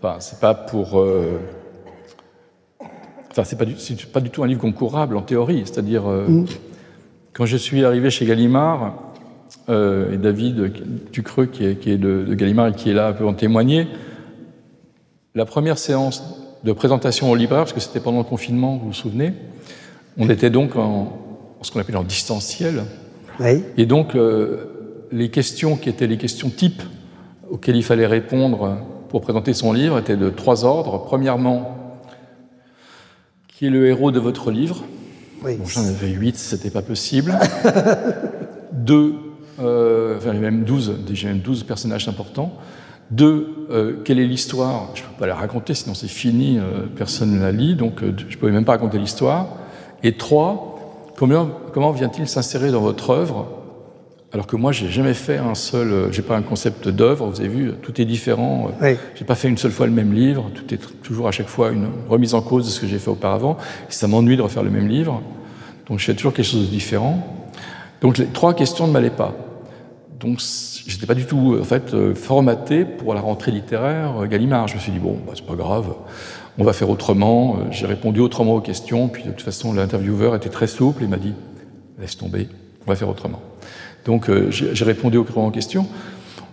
enfin, 0.00 0.16
c'est 0.18 0.40
pas 0.40 0.54
pour 0.54 1.00
Enfin, 3.36 3.44
c'est 3.44 3.58
pas, 3.58 3.66
du, 3.66 4.06
pas 4.06 4.20
du 4.20 4.30
tout 4.30 4.42
un 4.44 4.46
livre 4.46 4.62
concourable 4.62 5.14
en 5.14 5.20
théorie. 5.20 5.60
C'est-à-dire, 5.66 6.06
euh, 6.06 6.26
mm. 6.26 6.46
quand 7.34 7.44
je 7.44 7.58
suis 7.58 7.84
arrivé 7.84 8.08
chez 8.08 8.24
Gallimard, 8.24 8.94
euh, 9.68 10.14
et 10.14 10.16
David 10.16 10.72
Ducreux, 11.12 11.44
qui 11.44 11.66
est, 11.66 11.76
qui 11.76 11.90
est 11.90 11.98
de, 11.98 12.32
Gallimard 12.32 12.68
et 12.68 12.72
qui 12.72 12.88
est 12.88 12.94
là, 12.94 13.12
peut 13.12 13.26
en 13.26 13.34
témoigner, 13.34 13.88
la 15.34 15.44
première 15.44 15.76
séance 15.76 16.24
de 16.64 16.72
présentation 16.72 17.30
au 17.30 17.34
libraire, 17.34 17.60
parce 17.60 17.74
que 17.74 17.80
c'était 17.80 18.00
pendant 18.00 18.18
le 18.18 18.24
confinement, 18.24 18.78
vous 18.78 18.86
vous 18.86 18.92
souvenez, 18.94 19.34
on 20.16 20.30
était 20.30 20.48
donc 20.48 20.74
en, 20.76 21.12
ce 21.60 21.70
qu'on 21.70 21.80
appelle 21.80 21.98
en 21.98 22.04
distanciel. 22.04 22.84
Oui. 23.38 23.62
Et 23.76 23.84
donc, 23.84 24.14
euh, 24.14 25.08
les 25.12 25.28
questions 25.28 25.76
qui 25.76 25.90
étaient 25.90 26.06
les 26.06 26.16
questions 26.16 26.48
types 26.48 26.82
auxquelles 27.50 27.76
il 27.76 27.84
fallait 27.84 28.06
répondre 28.06 28.78
pour 29.10 29.20
présenter 29.20 29.52
son 29.52 29.74
livre 29.74 29.98
étaient 29.98 30.16
de 30.16 30.30
trois 30.30 30.64
ordres. 30.64 31.04
Premièrement, 31.04 31.85
qui 33.56 33.66
est 33.66 33.70
le 33.70 33.86
héros 33.86 34.10
de 34.10 34.20
votre 34.20 34.50
livre. 34.50 34.82
Oui. 35.42 35.58
J'en 35.66 35.86
avais 35.86 36.10
huit, 36.10 36.36
c'était 36.36 36.68
pas 36.70 36.82
possible. 36.82 37.38
Deux, 38.72 39.14
euh, 39.60 40.18
enfin 40.18 40.34
même 40.34 40.64
douze, 40.64 40.92
déjà 41.06 41.28
même 41.28 41.38
douze 41.38 41.64
personnages 41.64 42.06
importants. 42.06 42.52
Deux, 43.10 43.66
euh, 43.70 44.02
quelle 44.04 44.18
est 44.18 44.26
l'histoire? 44.26 44.90
Je 44.94 45.02
ne 45.02 45.06
peux 45.06 45.20
pas 45.20 45.26
la 45.26 45.36
raconter, 45.36 45.72
sinon 45.72 45.94
c'est 45.94 46.08
fini, 46.08 46.58
euh, 46.58 46.86
personne 46.94 47.36
ne 47.36 47.40
la 47.40 47.52
lit, 47.52 47.74
donc 47.74 48.00
je 48.00 48.06
ne 48.06 48.36
pouvais 48.38 48.52
même 48.52 48.66
pas 48.66 48.72
raconter 48.72 48.98
l'histoire. 48.98 49.48
Et 50.02 50.18
trois, 50.18 51.14
comment, 51.16 51.48
comment 51.72 51.92
vient-il 51.92 52.28
s'insérer 52.28 52.70
dans 52.70 52.82
votre 52.82 53.08
œuvre? 53.08 53.48
Alors 54.36 54.46
que 54.46 54.56
moi, 54.56 54.70
j'ai 54.70 54.90
jamais 54.90 55.14
fait 55.14 55.38
un 55.38 55.54
seul, 55.54 55.90
euh, 55.90 56.12
j'ai 56.12 56.20
pas 56.20 56.36
un 56.36 56.42
concept 56.42 56.88
d'œuvre. 56.88 57.26
Vous 57.26 57.40
avez 57.40 57.48
vu, 57.48 57.72
tout 57.80 57.98
est 58.02 58.04
différent. 58.04 58.70
Oui. 58.82 58.98
J'ai 59.14 59.24
pas 59.24 59.34
fait 59.34 59.48
une 59.48 59.56
seule 59.56 59.70
fois 59.70 59.86
le 59.86 59.92
même 59.92 60.12
livre. 60.12 60.50
Tout 60.54 60.74
est 60.74 61.00
toujours 61.02 61.26
à 61.26 61.30
chaque 61.30 61.48
fois 61.48 61.70
une 61.70 61.88
remise 62.10 62.34
en 62.34 62.42
cause 62.42 62.66
de 62.66 62.70
ce 62.70 62.78
que 62.78 62.86
j'ai 62.86 62.98
fait 62.98 63.08
auparavant. 63.08 63.56
Et 63.88 63.92
ça 63.92 64.08
m'ennuie 64.08 64.36
de 64.36 64.42
refaire 64.42 64.62
le 64.62 64.68
même 64.68 64.88
livre. 64.88 65.22
Donc, 65.88 66.00
je 66.00 66.04
fais 66.04 66.12
toujours 66.12 66.34
quelque 66.34 66.44
chose 66.44 66.66
de 66.66 66.70
différent. 66.70 67.26
Donc, 68.02 68.18
les 68.18 68.26
trois 68.26 68.52
questions 68.52 68.86
ne 68.86 68.92
m'allaient 68.92 69.08
pas. 69.08 69.34
Donc, 70.20 70.42
j'étais 70.86 71.06
pas 71.06 71.14
du 71.14 71.24
tout, 71.24 71.56
en 71.58 71.64
fait, 71.64 71.94
euh, 71.94 72.14
formaté 72.14 72.84
pour 72.84 73.14
la 73.14 73.22
rentrée 73.22 73.52
littéraire 73.52 74.20
euh, 74.20 74.26
Gallimard. 74.26 74.68
Je 74.68 74.74
me 74.74 74.80
suis 74.80 74.92
dit 74.92 74.98
bon, 74.98 75.18
bah, 75.26 75.32
c'est 75.34 75.46
pas 75.46 75.54
grave. 75.54 75.94
On 76.58 76.64
va 76.64 76.74
faire 76.74 76.90
autrement. 76.90 77.56
J'ai 77.70 77.86
répondu 77.86 78.20
autrement 78.20 78.56
aux 78.56 78.60
questions. 78.60 79.08
Puis, 79.08 79.22
de 79.22 79.30
toute 79.30 79.40
façon, 79.40 79.72
l'intervieweur 79.72 80.36
était 80.36 80.50
très 80.50 80.66
souple. 80.66 81.04
Il 81.04 81.08
m'a 81.08 81.16
dit 81.16 81.32
laisse 81.98 82.18
tomber. 82.18 82.48
On 82.86 82.90
va 82.90 82.96
faire 82.96 83.08
autrement. 83.08 83.40
Donc 84.06 84.30
euh, 84.30 84.50
j'ai 84.50 84.84
répondu 84.84 85.18
aux 85.18 85.26
en 85.36 85.50
question. 85.50 85.86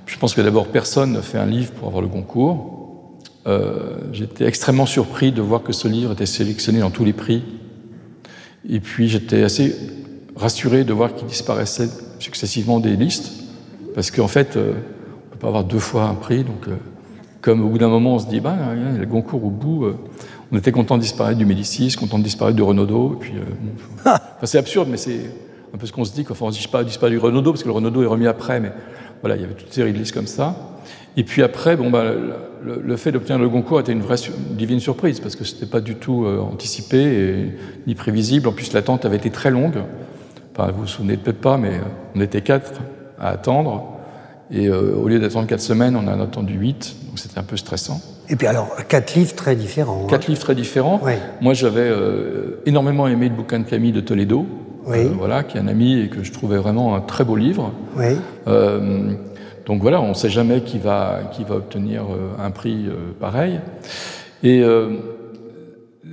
Je 0.05 0.17
pense 0.17 0.33
que 0.33 0.41
d'abord, 0.41 0.67
personne 0.67 1.13
ne 1.13 1.21
fait 1.21 1.37
un 1.37 1.45
livre 1.45 1.71
pour 1.71 1.87
avoir 1.87 2.01
le 2.01 2.09
concours. 2.09 3.19
Euh, 3.45 3.97
j'étais 4.11 4.45
extrêmement 4.45 4.85
surpris 4.85 5.31
de 5.31 5.41
voir 5.41 5.63
que 5.63 5.71
ce 5.71 5.87
livre 5.87 6.11
était 6.11 6.25
sélectionné 6.25 6.79
dans 6.79 6.89
tous 6.89 7.05
les 7.05 7.13
prix. 7.13 7.43
Et 8.67 8.79
puis 8.79 9.07
j'étais 9.07 9.43
assez 9.43 9.75
rassuré 10.35 10.83
de 10.83 10.93
voir 10.93 11.13
qu'il 11.13 11.27
disparaissait 11.27 11.89
successivement 12.19 12.79
des 12.79 12.95
listes, 12.95 13.31
parce 13.93 14.09
qu'en 14.09 14.27
fait, 14.27 14.57
euh, 14.57 14.71
on 14.71 14.75
ne 14.75 15.31
peut 15.31 15.39
pas 15.39 15.47
avoir 15.47 15.63
deux 15.63 15.79
fois 15.79 16.05
un 16.05 16.15
prix. 16.15 16.43
Donc, 16.43 16.67
comme 17.41 17.63
au 17.63 17.69
bout 17.69 17.77
d'un 17.77 17.89
moment, 17.89 18.15
on 18.15 18.19
se 18.19 18.27
dit, 18.27 18.39
bah, 18.39 18.55
il 18.75 18.81
y 18.81 18.95
a 18.95 18.97
le 18.97 19.05
concours 19.05 19.45
au 19.45 19.49
bout. 19.49 19.85
on 20.51 20.57
était 20.57 20.71
content 20.71 20.97
de 20.97 21.01
disparaître 21.01 21.37
du 21.37 21.45
Médicis, 21.45 21.95
content 21.99 22.17
de 22.17 22.23
disparaître 22.23 22.55
du 22.55 22.63
Renaudot. 22.63 23.15
Et 23.15 23.19
puis, 23.19 23.33
c'est 24.43 24.57
absurde, 24.57 24.87
mais 24.89 24.97
c'est 24.97 25.19
un 25.73 25.77
peu 25.77 25.88
ce 25.88 25.91
qu'on 25.91 26.05
se 26.05 26.13
dit, 26.13 26.25
enfin, 26.29 26.45
on 26.45 26.49
ne 26.49 26.53
dit 26.53 26.67
pas, 26.71 26.83
dit 26.83 26.97
pas 26.97 27.09
du 27.09 27.17
Renaudot, 27.17 27.51
parce 27.51 27.63
que 27.63 27.67
le 27.67 27.73
Renaudot 27.73 28.03
est 28.03 28.07
remis 28.07 28.27
après, 28.27 28.59
mais 28.59 28.71
voilà, 29.21 29.36
il 29.36 29.41
y 29.41 29.45
avait 29.45 29.55
toute 29.55 29.67
une 29.67 29.73
série 29.73 29.93
de 29.93 29.97
listes 29.97 30.13
comme 30.13 30.27
ça. 30.27 30.55
Et 31.17 31.23
puis 31.23 31.41
après, 31.41 31.75
bon, 31.75 31.89
bah, 31.89 32.03
le, 32.63 32.95
fait 32.97 33.12
d'obtenir 33.12 33.39
le 33.39 33.49
Goncourt 33.49 33.79
était 33.79 33.91
une 33.91 34.01
vraie 34.01 34.17
divine 34.51 34.79
surprise, 34.79 35.19
parce 35.19 35.36
que 35.36 35.43
ce 35.43 35.55
n'était 35.55 35.65
pas 35.65 35.81
du 35.81 35.95
tout 35.95 36.25
euh, 36.25 36.39
anticipé 36.39 36.97
et, 36.97 37.57
ni 37.88 37.95
prévisible. 37.95 38.47
En 38.47 38.51
plus, 38.51 38.71
l'attente 38.73 39.05
avait 39.05 39.17
été 39.17 39.31
très 39.31 39.49
longue. 39.49 39.77
Enfin, 40.55 40.71
vous 40.71 40.81
vous 40.81 40.88
souvenez 40.88 41.17
peut-être 41.17 41.41
pas, 41.41 41.57
mais 41.57 41.75
euh, 41.75 42.15
on 42.15 42.21
était 42.21 42.41
quatre 42.41 42.73
à 43.19 43.29
attendre. 43.29 43.89
Et 44.51 44.67
euh, 44.67 44.95
au 44.95 45.07
lieu 45.07 45.19
d'attendre 45.19 45.47
quatre 45.47 45.62
semaines, 45.62 45.95
on 45.95 46.07
en 46.07 46.19
a 46.19 46.23
attendu 46.23 46.53
huit, 46.53 46.95
donc 47.07 47.17
c'était 47.17 47.39
un 47.39 47.43
peu 47.43 47.57
stressant. 47.57 47.99
Et 48.29 48.36
puis 48.36 48.45
alors, 48.45 48.75
quatre 48.88 49.15
livres 49.15 49.33
très 49.33 49.55
différents. 49.55 50.03
Hein. 50.03 50.09
Quatre 50.09 50.27
livres 50.27 50.41
très 50.41 50.55
différents. 50.55 51.01
Moi, 51.41 51.53
j'avais 51.53 51.91
énormément 52.65 53.07
aimé 53.07 53.29
le 53.29 53.36
bouquin 53.36 53.59
de 53.59 53.65
Camille 53.65 53.91
de 53.91 54.01
Toledo, 54.01 54.45
euh, 54.87 55.09
voilà, 55.17 55.43
qui 55.43 55.57
est 55.57 55.59
un 55.59 55.67
ami 55.67 55.99
et 55.99 56.09
que 56.09 56.23
je 56.23 56.31
trouvais 56.31 56.57
vraiment 56.57 56.95
un 56.95 57.01
très 57.01 57.23
beau 57.23 57.35
livre. 57.35 57.71
Euh, 58.47 59.11
donc 59.65 59.81
voilà, 59.81 60.01
on 60.01 60.09
ne 60.09 60.13
sait 60.13 60.29
jamais 60.29 60.61
qui 60.61 60.77
va, 60.77 61.21
qui 61.31 61.43
va 61.43 61.55
obtenir 61.55 62.03
euh, 62.03 62.43
un 62.43 62.51
prix 62.51 62.87
pareil. 63.19 63.59
Et 64.43 64.61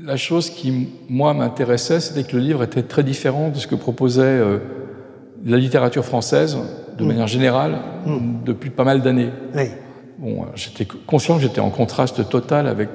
la 0.04 0.16
chose 0.16 0.50
qui, 0.50 0.88
moi, 1.08 1.34
m'intéressait, 1.34 2.00
c'était 2.00 2.22
que 2.22 2.36
le 2.36 2.42
livre 2.42 2.62
était 2.62 2.82
très 2.82 3.02
différent 3.02 3.48
de 3.48 3.56
ce 3.56 3.66
que 3.66 3.74
proposait 3.74 4.40
la 5.44 5.56
littérature 5.56 6.04
française, 6.04 6.56
de 6.96 7.04
mm. 7.04 7.06
manière 7.08 7.26
générale, 7.26 7.78
mm. 8.06 8.44
depuis 8.44 8.70
pas 8.70 8.84
mal 8.84 9.02
d'années. 9.02 9.30
Bon, 10.18 10.46
j'étais 10.54 10.86
conscient 11.06 11.36
que 11.36 11.42
j'étais 11.42 11.60
en 11.60 11.70
contraste 11.70 12.28
total 12.28 12.68
avec, 12.68 12.90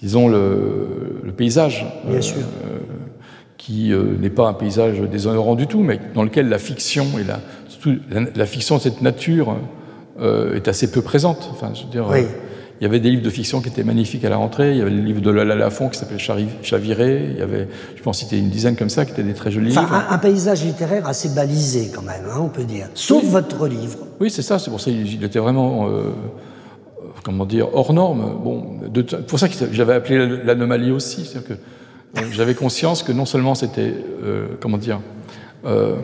disons, 0.00 0.28
le, 0.28 1.20
le 1.24 1.32
paysage. 1.32 1.84
Bien 2.06 2.20
sûr 2.20 2.42
qui 3.64 3.92
euh, 3.92 4.16
n'est 4.18 4.30
pas 4.30 4.48
un 4.48 4.54
paysage 4.54 5.00
déshonorant 5.02 5.54
du 5.54 5.68
tout, 5.68 5.82
mais 5.82 6.00
dans 6.14 6.24
lequel 6.24 6.48
la 6.48 6.58
fiction 6.58 7.06
et 7.20 7.22
la, 7.22 7.38
surtout 7.68 7.94
la, 8.10 8.46
fiction 8.46 8.76
de 8.78 8.82
cette 8.82 9.02
nature 9.02 9.56
euh, 10.20 10.56
est 10.56 10.66
assez 10.66 10.90
peu 10.90 11.00
présente. 11.00 11.48
Enfin, 11.52 11.70
je 11.72 11.84
veux 11.84 11.88
dire, 11.88 12.08
oui. 12.10 12.26
il 12.80 12.82
y 12.82 12.86
avait 12.86 12.98
des 12.98 13.10
livres 13.10 13.22
de 13.22 13.30
fiction 13.30 13.60
qui 13.60 13.68
étaient 13.68 13.84
magnifiques 13.84 14.24
à 14.24 14.30
la 14.30 14.36
rentrée. 14.36 14.72
Il 14.72 14.78
y 14.78 14.80
avait 14.80 14.90
le 14.90 15.00
livre 15.00 15.20
de 15.20 15.30
Lola 15.30 15.54
Lafont 15.54 15.88
qui 15.90 15.96
s'appelait 15.96 16.18
Chaviré. 16.18 17.28
Il 17.30 17.38
y 17.38 17.40
avait, 17.40 17.68
je 17.94 18.02
pense, 18.02 18.18
citer 18.18 18.36
une 18.36 18.50
dizaine 18.50 18.74
comme 18.74 18.90
ça 18.90 19.04
qui 19.04 19.12
étaient 19.12 19.22
des 19.22 19.34
très 19.34 19.52
jolis 19.52 19.68
livres. 19.68 19.92
Un, 19.92 20.12
un, 20.12 20.18
paysage 20.18 20.64
littéraire 20.64 21.06
assez 21.06 21.28
balisé 21.28 21.92
quand 21.94 22.02
même, 22.02 22.24
hein, 22.32 22.40
on 22.40 22.48
peut 22.48 22.64
dire. 22.64 22.88
Sauf 22.94 23.22
votre 23.26 23.68
livre. 23.68 23.98
Oui, 24.18 24.28
c'est 24.28 24.42
ça. 24.42 24.58
C'est 24.58 24.72
pour 24.72 24.80
ça 24.80 24.90
qu'il 24.90 25.22
était 25.22 25.38
vraiment, 25.38 25.88
euh, 25.88 26.10
comment 27.22 27.46
dire, 27.46 27.68
hors 27.72 27.92
norme. 27.92 28.38
Bon, 28.42 28.80
c'est 29.08 29.24
pour 29.24 29.38
ça 29.38 29.48
que 29.48 29.54
j'avais 29.70 29.94
appelé 29.94 30.42
l'anomalie 30.44 30.90
aussi. 30.90 31.24
C'est-à-dire 31.24 31.50
que 31.50 31.54
j'avais 32.32 32.54
conscience 32.54 33.02
que 33.02 33.12
non 33.12 33.24
seulement 33.24 33.54
c'était, 33.54 33.92
euh, 34.22 34.46
comment 34.60 34.78
dire, 34.78 35.00
euh, 35.64 35.96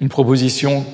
une 0.00 0.08
proposition, 0.08 0.84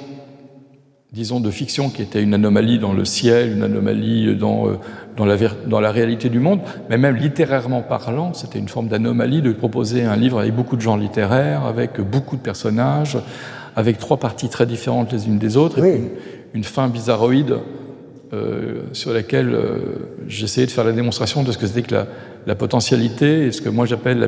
disons, 1.12 1.40
de 1.40 1.50
fiction 1.50 1.88
qui 1.88 2.02
était 2.02 2.22
une 2.22 2.34
anomalie 2.34 2.78
dans 2.78 2.92
le 2.92 3.04
ciel, 3.04 3.52
une 3.52 3.62
anomalie 3.62 4.36
dans, 4.36 4.68
euh, 4.68 4.72
dans, 5.16 5.24
la, 5.24 5.36
dans 5.66 5.80
la 5.80 5.90
réalité 5.90 6.28
du 6.28 6.38
monde, 6.38 6.60
mais 6.90 6.98
même 6.98 7.16
littérairement 7.16 7.82
parlant, 7.82 8.34
c'était 8.34 8.58
une 8.58 8.68
forme 8.68 8.88
d'anomalie 8.88 9.40
de 9.40 9.52
proposer 9.52 10.04
un 10.04 10.16
livre 10.16 10.38
avec 10.38 10.54
beaucoup 10.54 10.76
de 10.76 10.82
genres 10.82 10.98
littéraires, 10.98 11.64
avec 11.64 12.00
beaucoup 12.00 12.36
de 12.36 12.42
personnages, 12.42 13.16
avec 13.76 13.98
trois 13.98 14.18
parties 14.18 14.48
très 14.48 14.66
différentes 14.66 15.12
les 15.12 15.26
unes 15.28 15.38
des 15.38 15.56
autres, 15.56 15.82
et 15.82 15.96
une, 15.96 16.08
une 16.54 16.64
fin 16.64 16.88
bizarroïde 16.88 17.56
sur 18.92 19.14
laquelle 19.14 19.58
j'essayais 20.26 20.66
de 20.66 20.70
faire 20.70 20.84
la 20.84 20.92
démonstration 20.92 21.42
de 21.42 21.50
ce 21.50 21.56
que 21.56 21.66
c'était 21.66 21.80
que 21.80 21.94
la, 21.94 22.06
la, 22.48 22.54
potentialité 22.54 23.46
et 23.46 23.52
ce 23.52 23.60
que 23.60 23.68
moi 23.68 23.86
j'appelle 23.86 24.18
la, 24.18 24.26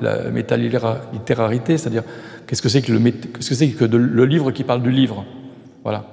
la 0.00 0.30
métalittérarité, 0.30 1.78
c'est-à-dire 1.78 2.02
qu'est-ce 2.46 2.62
que 2.62 2.68
c'est 2.68 2.82
que, 2.82 2.92
le, 2.92 2.98
qu'est-ce 3.10 3.48
que, 3.48 3.54
c'est 3.54 3.68
que 3.68 3.84
de, 3.84 3.96
le 3.96 4.24
livre 4.26 4.50
qui 4.50 4.64
parle 4.64 4.82
du 4.82 4.90
livre. 4.90 5.24
Voilà. 5.82 6.04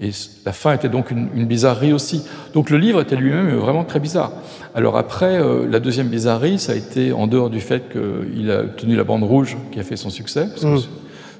Et 0.00 0.10
la 0.46 0.52
fin 0.52 0.72
était 0.72 0.88
donc 0.88 1.10
une, 1.10 1.28
une, 1.34 1.46
bizarrerie 1.46 1.92
aussi. 1.92 2.24
Donc 2.54 2.70
le 2.70 2.78
livre 2.78 3.02
était 3.02 3.16
lui-même 3.16 3.54
vraiment 3.56 3.84
très 3.84 4.00
bizarre. 4.00 4.32
Alors 4.74 4.96
après, 4.96 5.38
euh, 5.38 5.68
la 5.68 5.78
deuxième 5.78 6.08
bizarrerie, 6.08 6.58
ça 6.58 6.72
a 6.72 6.74
été 6.74 7.12
en 7.12 7.26
dehors 7.26 7.50
du 7.50 7.60
fait 7.60 7.84
qu'il 7.92 8.50
a 8.50 8.60
obtenu 8.60 8.96
la 8.96 9.04
bande 9.04 9.24
rouge 9.24 9.58
qui 9.72 9.78
a 9.78 9.82
fait 9.82 9.96
son 9.96 10.08
succès, 10.08 10.46
parce 10.48 10.62
que 10.62 10.78
mmh. 10.78 10.88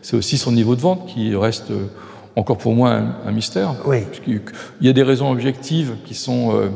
c'est 0.02 0.16
aussi 0.16 0.36
son 0.36 0.52
niveau 0.52 0.76
de 0.76 0.80
vente 0.82 1.06
qui 1.06 1.34
reste 1.34 1.72
encore 2.36 2.58
pour 2.58 2.74
moi 2.74 2.90
un, 2.92 3.14
un 3.26 3.32
mystère. 3.32 3.74
Oui. 3.86 3.98
Il 4.26 4.86
y 4.86 4.88
a 4.88 4.92
des 4.92 5.02
raisons 5.02 5.30
objectives 5.30 5.94
qui 6.04 6.14
sont 6.14 6.54
euh, 6.54 6.68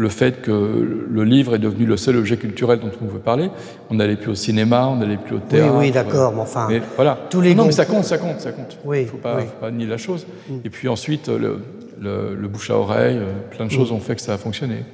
le 0.00 0.08
fait 0.08 0.40
que 0.40 1.06
le 1.10 1.24
livre 1.24 1.54
est 1.54 1.58
devenu 1.58 1.84
le 1.84 1.96
seul 1.96 2.16
objet 2.16 2.36
culturel 2.38 2.80
dont 2.80 2.90
on 3.02 3.06
pouvait 3.06 3.20
parler. 3.20 3.50
On 3.90 3.94
n'allait 3.94 4.16
plus 4.16 4.30
au 4.30 4.34
cinéma, 4.34 4.88
on 4.88 4.96
n'allait 4.96 5.18
plus 5.18 5.36
au 5.36 5.40
théâtre. 5.40 5.74
Oui, 5.74 5.86
oui, 5.86 5.90
d'accord, 5.90 6.32
mais 6.32 6.40
enfin. 6.40 6.66
Mais 6.70 6.80
voilà. 6.96 7.18
Tous 7.28 7.40
les 7.40 7.54
non, 7.54 7.66
mais 7.66 7.72
ça 7.72 7.84
compte, 7.84 8.04
ça 8.04 8.16
compte, 8.16 8.40
ça 8.40 8.52
compte. 8.52 8.78
Oui. 8.84 9.00
Il 9.00 9.04
ne 9.04 9.08
faut 9.08 9.18
pas, 9.18 9.36
oui. 9.36 9.42
faut 9.42 9.60
pas 9.60 9.70
nier 9.70 9.86
la 9.86 9.98
chose. 9.98 10.26
Mm. 10.48 10.54
Et 10.64 10.70
puis 10.70 10.88
ensuite, 10.88 11.28
le, 11.28 11.60
le, 12.00 12.34
le, 12.34 12.48
bouche 12.48 12.70
à 12.70 12.76
oreille, 12.76 13.18
euh, 13.18 13.32
plein 13.50 13.66
de 13.66 13.70
choses 13.70 13.92
mm. 13.92 13.96
ont 13.96 14.00
fait 14.00 14.14
que 14.14 14.22
ça 14.22 14.32
a 14.32 14.38
fonctionné. 14.38 14.84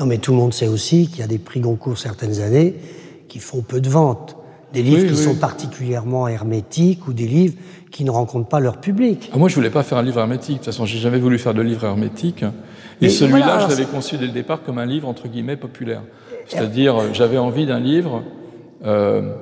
Non, 0.00 0.06
mais 0.06 0.18
tout 0.18 0.32
le 0.32 0.38
monde 0.38 0.52
sait 0.52 0.68
aussi 0.68 1.06
qu'il 1.06 1.20
y 1.20 1.22
a 1.22 1.28
des 1.28 1.38
prix 1.38 1.60
Goncourt 1.60 1.98
certaines 1.98 2.40
années 2.40 2.74
qui 3.28 3.38
font 3.38 3.62
peu 3.62 3.80
de 3.80 3.88
ventes. 3.88 4.35
Des 4.76 4.82
livres 4.82 5.02
oui, 5.02 5.08
qui 5.08 5.14
oui. 5.14 5.24
sont 5.24 5.34
particulièrement 5.34 6.28
hermétiques 6.28 7.08
ou 7.08 7.14
des 7.14 7.26
livres 7.26 7.54
qui 7.90 8.04
ne 8.04 8.10
rencontrent 8.10 8.48
pas 8.48 8.60
leur 8.60 8.78
public. 8.78 9.30
Ah, 9.32 9.38
moi, 9.38 9.48
je 9.48 9.54
voulais 9.54 9.70
pas 9.70 9.82
faire 9.82 9.96
un 9.96 10.02
livre 10.02 10.20
hermétique. 10.20 10.56
De 10.56 10.58
toute 10.58 10.66
façon, 10.66 10.84
j'ai 10.84 10.98
jamais 10.98 11.18
voulu 11.18 11.38
faire 11.38 11.54
de 11.54 11.62
livre 11.62 11.84
hermétique. 11.86 12.44
Et 13.00 13.08
celui-là, 13.08 13.38
voilà, 13.38 13.60
je 13.64 13.68
l'avais 13.68 13.86
conçu 13.86 14.18
dès 14.18 14.26
le 14.26 14.32
départ 14.32 14.62
comme 14.62 14.76
un 14.76 14.84
livre 14.84 15.08
entre 15.08 15.28
guillemets 15.28 15.56
populaire. 15.56 16.02
C'est-à-dire, 16.46 17.14
j'avais 17.14 17.38
envie 17.38 17.64
d'un 17.64 17.80
livre. 17.80 18.22
Euh, 18.84 19.32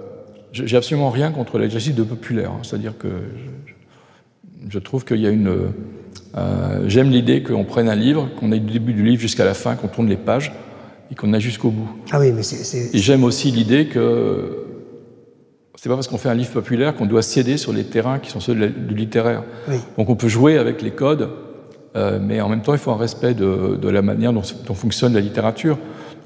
j'ai 0.53 0.77
absolument 0.77 1.11
rien 1.11 1.33
contre 1.33 1.59
l'exercice 1.59 1.97
de 1.97 2.05
populaire. 2.05 2.53
C'est-à-dire 2.63 2.97
que 2.97 3.09
je, 3.09 4.71
je 4.71 4.79
trouve 4.79 5.05
qu'il 5.05 5.21
y 5.21 5.27
a 5.27 5.31
une. 5.31 5.49
Euh, 6.37 6.85
J'aime 6.87 7.11
l'idée 7.11 7.43
qu'on 7.43 7.65
prenne 7.65 7.89
un 7.89 7.97
livre, 7.97 8.29
qu'on 8.39 8.53
ait 8.53 8.61
du 8.61 8.73
début 8.73 8.93
du 8.93 9.03
livre 9.03 9.21
jusqu'à 9.21 9.45
la 9.45 9.55
fin, 9.55 9.75
qu'on 9.75 9.89
tourne 9.89 10.09
les 10.09 10.17
pages 10.17 10.53
et 11.11 11.17
qu'on 11.17 11.33
aille 11.33 11.41
jusqu'au 11.41 11.71
bout. 11.71 11.89
Ah 12.13 12.21
oui, 12.21 12.31
mais 12.33 12.45
c'est. 12.45 12.95
Et 12.95 12.99
j'aime 12.99 13.25
aussi 13.25 13.51
l'idée 13.51 13.87
que 13.87 14.64
c'est 15.85 15.91
pas 15.91 15.97
parce 15.97 16.09
qu'on 16.09 16.17
fait 16.17 16.31
un 16.31 16.35
livre 16.35 16.51
populaire 16.51 16.97
qu'on 16.97 17.05
doit 17.05 17.21
céder 17.21 17.59
sur 17.59 17.71
les 17.71 17.85
terrains 17.85 18.19
qui 18.19 18.31
sont 18.31 18.41
ceux 18.41 18.55
du 18.55 18.95
littéraire. 18.95 19.43
Oui. 19.69 19.77
Donc 19.99 20.09
on 20.09 20.17
peut 20.17 20.29
jouer 20.29 20.57
avec 20.57 20.81
les 20.81 20.93
codes, 20.93 21.29
euh, 21.95 22.19
mais 22.19 22.41
en 22.41 22.49
même 22.49 22.63
temps 22.63 22.73
il 22.73 22.79
faut 22.79 22.91
un 22.91 22.97
respect 22.97 23.35
de, 23.35 23.77
de 23.77 23.89
la 23.91 24.01
manière 24.01 24.33
dont, 24.33 24.41
dont, 24.67 24.73
fonctionne 24.73 25.13
la 25.13 25.21
littérature. 25.21 25.77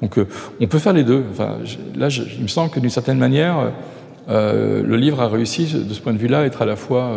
Donc 0.01 0.17
euh, 0.17 0.29
on 0.61 0.69
peut 0.69 0.79
faire 0.79 0.93
les 0.93 1.03
deux. 1.03 1.25
Enfin, 1.33 1.57
là, 1.97 2.09
je, 2.09 2.23
il 2.37 2.45
me 2.45 2.47
semble 2.47 2.71
que 2.71 2.79
d'une 2.79 2.89
certaine 2.89 3.19
manière, 3.19 3.73
euh, 4.29 4.85
le 4.85 4.97
livre 4.97 5.21
a 5.21 5.27
réussi 5.27 5.65
de 5.65 5.93
ce 5.93 6.01
point 6.01 6.13
de 6.13 6.19
vue-là 6.19 6.43
à 6.43 6.45
être 6.45 6.63
à 6.63 6.67
la 6.67 6.77
fois 6.77 7.17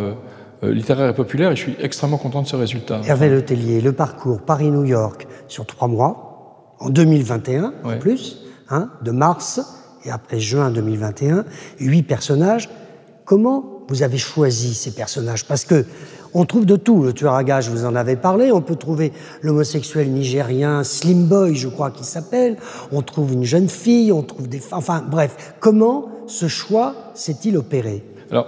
littéraire 0.64 1.10
et 1.10 1.14
populaire, 1.14 1.52
et 1.52 1.54
je 1.54 1.60
suis 1.60 1.76
extrêmement 1.80 2.18
content 2.18 2.42
de 2.42 2.48
ce 2.48 2.56
résultat. 2.56 3.02
Hervé 3.06 3.28
Le 3.28 3.44
Tellier, 3.44 3.80
le 3.80 3.92
parcours 3.92 4.42
Paris-New 4.42 4.84
York 4.84 5.28
sur 5.46 5.64
trois 5.64 5.86
mois, 5.86 6.74
en 6.80 6.90
2021 6.90 7.62
ouais. 7.62 7.94
en 7.94 7.98
plus, 8.00 8.38
hein, 8.68 8.90
de 9.04 9.12
mars 9.12 9.81
et 10.04 10.10
après 10.10 10.40
juin 10.40 10.70
2021, 10.70 11.44
huit 11.80 12.02
personnages. 12.02 12.68
Comment 13.24 13.84
vous 13.88 14.02
avez 14.02 14.18
choisi 14.18 14.74
ces 14.74 14.92
personnages? 14.92 15.44
Parce 15.46 15.64
que 15.64 15.84
on 16.34 16.44
trouve 16.44 16.64
de 16.64 16.76
tout. 16.76 17.02
Le 17.02 17.12
tueur 17.12 17.34
à 17.34 17.44
gages, 17.44 17.68
vous 17.68 17.84
en 17.84 17.94
avez 17.94 18.16
parlé. 18.16 18.52
On 18.52 18.62
peut 18.62 18.76
trouver 18.76 19.12
l'homosexuel 19.42 20.10
nigérien 20.10 20.82
Slim 20.82 21.26
Boy, 21.26 21.54
je 21.54 21.68
crois 21.68 21.90
qu'il 21.90 22.06
s'appelle. 22.06 22.56
On 22.90 23.02
trouve 23.02 23.32
une 23.32 23.44
jeune 23.44 23.68
fille. 23.68 24.12
On 24.12 24.22
trouve 24.22 24.48
des. 24.48 24.62
Enfin, 24.72 25.04
bref. 25.06 25.54
Comment 25.60 26.08
ce 26.26 26.48
choix 26.48 26.94
s'est-il 27.14 27.56
opéré? 27.56 28.02
Alors, 28.30 28.46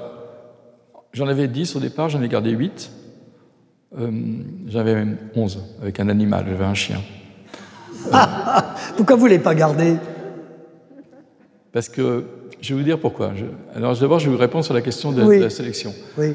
j'en 1.13 1.29
avais 1.29 1.49
10 1.49 1.77
au 1.77 1.81
départ. 1.81 2.09
J'en 2.09 2.23
ai 2.23 2.29
gardé 2.29 2.51
8. 2.51 2.91
Euh, 3.99 4.11
j'avais 4.67 4.95
même 4.95 5.19
11 5.37 5.63
avec 5.83 6.01
un 6.01 6.09
animal. 6.09 6.47
J'avais 6.49 6.65
un 6.65 6.75
chien. 6.75 7.01
Pourquoi 8.97 9.17
vous 9.17 9.25
ne 9.25 9.31
l'avez 9.31 9.43
pas 9.43 9.55
gardé? 9.55 9.97
Parce 11.75 11.91
que 11.91 12.25
je 12.63 12.73
vais 12.73 12.81
vous 12.81 12.85
dire 12.87 12.99
pourquoi. 12.99 13.33
Je, 13.37 13.45
alors 13.77 13.95
d'abord, 13.99 14.19
je 14.19 14.27
vais 14.27 14.33
vous 14.35 14.41
répondre 14.41 14.65
sur 14.65 14.73
la 14.73 14.81
question 14.81 15.13
de, 15.13 15.23
oui. 15.23 15.39
de 15.39 15.45
la 15.45 15.51
sélection. 15.51 15.93
Oui. 16.17 16.35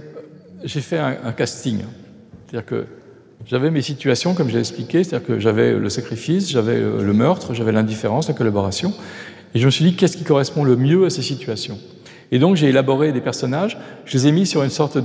J'ai 0.63 0.82
fait 0.82 0.99
un, 0.99 1.17
un 1.23 1.32
casting. 1.32 1.80
C'est-à-dire 2.45 2.67
que 2.67 2.86
j'avais 3.47 3.71
mes 3.71 3.82
situations, 3.82 4.36
comme 4.36 4.49
j'ai 4.49 4.60
expliqué, 4.60 5.04
c'est-à-dire 5.04 5.28
que 5.28 5.39
j'avais 5.39 5.73
le 5.73 5.89
sacrifice, 5.89 6.52
j'avais 6.52 6.80
le 6.80 7.13
meurtre, 7.13 7.56
j'avais 7.56 7.71
l'indifférence, 7.71 8.28
la 8.28 8.36
collaboration. 8.36 8.93
Et 9.56 9.60
je 9.60 9.65
me 9.65 9.71
suis 9.71 9.84
dit, 9.86 9.95
qu'est-ce 9.95 10.17
qui 10.17 10.23
correspond 10.23 10.63
le 10.63 10.75
mieux 10.75 11.06
à 11.06 11.10
ces 11.10 11.23
situations? 11.23 11.80
Et 12.32 12.38
donc 12.38 12.58
j'ai 12.58 12.67
élaboré 12.67 13.12
des 13.12 13.21
personnages, 13.21 13.75
je 14.06 14.15
les 14.15 14.28
ai 14.28 14.32
mis 14.32 14.45
sur 14.45 14.62
une 14.62 14.69
sorte 14.69 14.99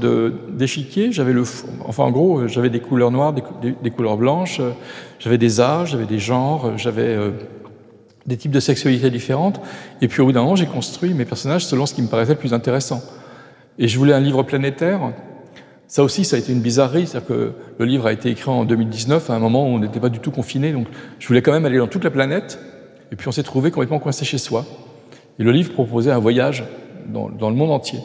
d'échiquier. 0.52 1.10
J'avais 1.10 1.32
le, 1.32 1.44
enfin 1.86 2.02
en 2.02 2.10
gros, 2.10 2.46
j'avais 2.48 2.68
des 2.68 2.80
couleurs 2.80 3.10
noires, 3.10 3.32
des, 3.32 3.42
des, 3.62 3.74
des 3.82 3.90
couleurs 3.90 4.18
blanches, 4.18 4.60
j'avais 5.20 5.38
des 5.38 5.58
âges, 5.58 5.92
j'avais 5.92 6.04
des 6.04 6.18
genres, 6.18 6.76
j'avais 6.76 7.02
euh, 7.02 7.30
des 8.26 8.36
types 8.36 8.50
de 8.50 8.60
sexualité 8.60 9.10
différentes. 9.10 9.60
Et 10.00 10.08
puis 10.08 10.22
au 10.22 10.26
bout 10.26 10.32
d'un 10.32 10.42
moment, 10.42 10.56
j'ai 10.56 10.66
construit 10.66 11.14
mes 11.14 11.24
personnages 11.24 11.66
selon 11.66 11.86
ce 11.86 11.94
qui 11.94 12.02
me 12.02 12.08
paraissait 12.08 12.32
le 12.32 12.38
plus 12.38 12.54
intéressant. 12.54 13.02
Et 13.78 13.88
je 13.88 13.98
voulais 13.98 14.12
un 14.12 14.20
livre 14.20 14.42
planétaire. 14.42 15.12
Ça 15.86 16.02
aussi, 16.02 16.24
ça 16.24 16.36
a 16.36 16.38
été 16.38 16.52
une 16.52 16.60
bizarrerie, 16.60 17.06
c'est-à-dire 17.06 17.28
que 17.28 17.52
le 17.78 17.84
livre 17.84 18.06
a 18.06 18.12
été 18.12 18.30
écrit 18.30 18.50
en 18.50 18.64
2019, 18.64 19.30
à 19.30 19.34
un 19.34 19.38
moment 19.38 19.64
où 19.64 19.68
on 19.68 19.78
n'était 19.78 20.00
pas 20.00 20.08
du 20.08 20.18
tout 20.18 20.30
confiné, 20.30 20.72
donc 20.72 20.86
je 21.18 21.28
voulais 21.28 21.42
quand 21.42 21.52
même 21.52 21.66
aller 21.66 21.78
dans 21.78 21.86
toute 21.86 22.04
la 22.04 22.10
planète, 22.10 22.58
et 23.12 23.16
puis 23.16 23.28
on 23.28 23.32
s'est 23.32 23.42
trouvé 23.42 23.70
complètement 23.70 23.98
coincé 23.98 24.24
chez 24.24 24.38
soi. 24.38 24.64
Et 25.38 25.44
le 25.44 25.52
livre 25.52 25.72
proposait 25.72 26.10
un 26.10 26.18
voyage 26.18 26.64
dans, 27.06 27.28
dans, 27.28 27.50
le 27.50 27.56
monde 27.56 27.70
entier. 27.70 27.98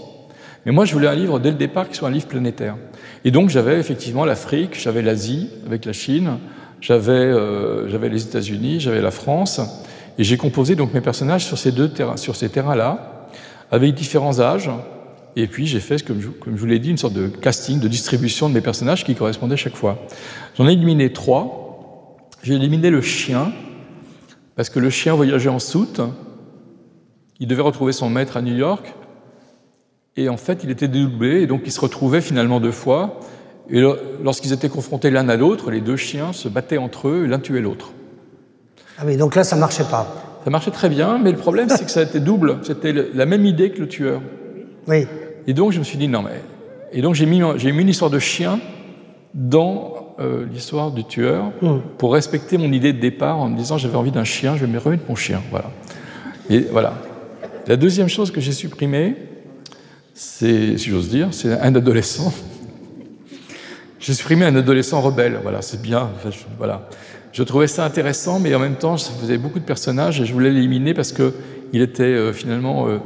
Mais 0.65 0.71
moi, 0.71 0.83
je 0.83 0.93
voulais 0.93 1.07
un 1.07 1.15
livre 1.15 1.39
dès 1.39 1.51
le 1.51 1.57
départ 1.57 1.87
qui 1.87 1.95
soit 1.95 2.09
un 2.09 2.11
livre 2.11 2.27
planétaire. 2.27 2.75
Et 3.23 3.31
donc 3.31 3.49
j'avais 3.49 3.79
effectivement 3.79 4.25
l'Afrique, 4.25 4.77
j'avais 4.79 5.01
l'Asie 5.01 5.49
avec 5.65 5.85
la 5.85 5.93
Chine, 5.93 6.37
j'avais 6.81 7.11
euh, 7.13 8.09
les 8.09 8.23
États-Unis, 8.23 8.79
j'avais 8.79 9.01
la 9.01 9.11
France, 9.11 9.61
et 10.19 10.23
j'ai 10.25 10.35
composé 10.35 10.75
donc 10.75 10.93
mes 10.93 10.99
personnages 10.99 11.45
sur 11.45 11.57
ces 11.57 11.71
deux 11.71 11.89
terrains, 11.89 12.17
sur 12.17 12.35
ces 12.35 12.49
terrains-là, 12.49 13.29
avec 13.71 13.95
différents 13.95 14.41
âges. 14.41 14.69
Et 15.37 15.47
puis 15.47 15.65
j'ai 15.65 15.79
fait, 15.79 16.05
comme 16.05 16.19
je, 16.19 16.27
je 16.45 16.51
vous 16.57 16.65
l'ai 16.65 16.77
dit, 16.77 16.89
une 16.89 16.97
sorte 16.97 17.13
de 17.13 17.29
casting, 17.29 17.79
de 17.79 17.87
distribution 17.87 18.49
de 18.49 18.53
mes 18.53 18.59
personnages 18.59 19.05
qui 19.05 19.15
correspondaient 19.15 19.55
chaque 19.55 19.77
fois. 19.77 19.97
J'en 20.57 20.67
ai 20.67 20.73
éliminé 20.73 21.13
trois. 21.13 22.17
J'ai 22.43 22.55
éliminé 22.55 22.89
le 22.89 22.99
chien, 23.01 23.53
parce 24.57 24.69
que 24.69 24.79
le 24.79 24.89
chien 24.89 25.13
voyageait 25.13 25.49
en 25.49 25.59
soute. 25.59 26.01
Il 27.39 27.47
devait 27.47 27.61
retrouver 27.61 27.93
son 27.93 28.09
maître 28.09 28.35
à 28.35 28.41
New 28.41 28.55
York. 28.55 28.93
Et 30.17 30.27
en 30.27 30.35
fait, 30.35 30.65
il 30.65 30.69
était 30.69 30.89
dédoublé, 30.89 31.43
et 31.43 31.47
donc 31.47 31.61
il 31.65 31.71
se 31.71 31.79
retrouvait 31.79 32.19
finalement 32.19 32.59
deux 32.59 32.73
fois. 32.73 33.21
Et 33.69 33.81
lorsqu'ils 34.21 34.51
étaient 34.51 34.67
confrontés 34.67 35.11
l'un 35.11 35.29
à 35.29 35.37
l'autre, 35.37 35.71
les 35.71 35.79
deux 35.79 35.95
chiens 35.95 36.33
se 36.33 36.49
battaient 36.49 36.77
entre 36.77 37.07
eux, 37.07 37.25
l'un 37.25 37.39
tuait 37.39 37.61
l'autre. 37.61 37.93
Ah 38.99 39.03
oui, 39.05 39.15
donc 39.15 39.35
là, 39.35 39.45
ça 39.45 39.55
marchait 39.55 39.85
pas. 39.85 40.41
Ça 40.43 40.49
marchait 40.49 40.71
très 40.71 40.89
bien, 40.89 41.19
mais 41.19 41.31
le 41.31 41.37
problème, 41.37 41.69
c'est 41.69 41.85
que 41.85 41.91
ça 41.91 42.01
a 42.01 42.03
été 42.03 42.19
double. 42.19 42.57
C'était 42.63 42.93
la 43.13 43.25
même 43.25 43.45
idée 43.45 43.71
que 43.71 43.79
le 43.79 43.87
tueur. 43.87 44.21
Oui. 44.87 45.07
Et 45.47 45.53
donc, 45.53 45.71
je 45.71 45.79
me 45.79 45.85
suis 45.85 45.97
dit, 45.97 46.09
non, 46.09 46.21
mais. 46.21 46.41
Et 46.91 47.01
donc, 47.01 47.15
j'ai 47.15 47.25
mis, 47.25 47.41
j'ai 47.55 47.71
mis 47.71 47.83
une 47.83 47.89
histoire 47.89 48.11
de 48.11 48.19
chien 48.19 48.59
dans 49.33 50.15
euh, 50.19 50.45
l'histoire 50.51 50.91
du 50.91 51.05
tueur 51.05 51.45
mmh. 51.61 51.77
pour 51.97 52.13
respecter 52.13 52.57
mon 52.57 52.73
idée 52.73 52.91
de 52.91 52.99
départ 52.99 53.37
en 53.37 53.47
me 53.47 53.55
disant, 53.55 53.77
j'avais 53.77 53.95
envie 53.95 54.11
d'un 54.11 54.25
chien, 54.25 54.55
je 54.57 54.65
vais 54.65 54.71
me 54.71 54.79
remettre 54.79 55.03
mon 55.07 55.15
chien. 55.15 55.41
Voilà. 55.49 55.71
Et 56.49 56.59
voilà. 56.59 56.95
La 57.67 57.77
deuxième 57.77 58.09
chose 58.09 58.31
que 58.31 58.41
j'ai 58.41 58.51
supprimée, 58.51 59.15
c'est, 60.13 60.77
si 60.77 60.89
j'ose 60.89 61.07
dire, 61.07 61.29
c'est 61.31 61.53
un 61.53 61.73
adolescent 61.73 62.33
J'ai 63.99 64.13
supprimé 64.13 64.45
un 64.45 64.55
adolescent 64.55 64.99
rebelle. 64.99 65.39
Voilà, 65.41 65.61
c'est 65.61 65.81
bien. 65.81 66.09
voilà. 66.57 66.89
Je 67.31 67.43
trouvais 67.43 67.67
ça 67.67 67.85
intéressant, 67.85 68.39
mais 68.39 68.53
en 68.55 68.59
même 68.59 68.75
temps, 68.75 68.97
ça 68.97 69.11
faisait 69.11 69.37
beaucoup 69.37 69.59
de 69.59 69.63
personnages 69.63 70.19
et 70.19 70.25
je 70.25 70.33
voulais 70.33 70.49
l'éliminer 70.49 70.93
parce 70.93 71.11
que 71.11 71.33
il 71.71 71.81
était 71.81 72.03
euh, 72.03 72.33
finalement, 72.33 72.87
euh, 72.87 72.97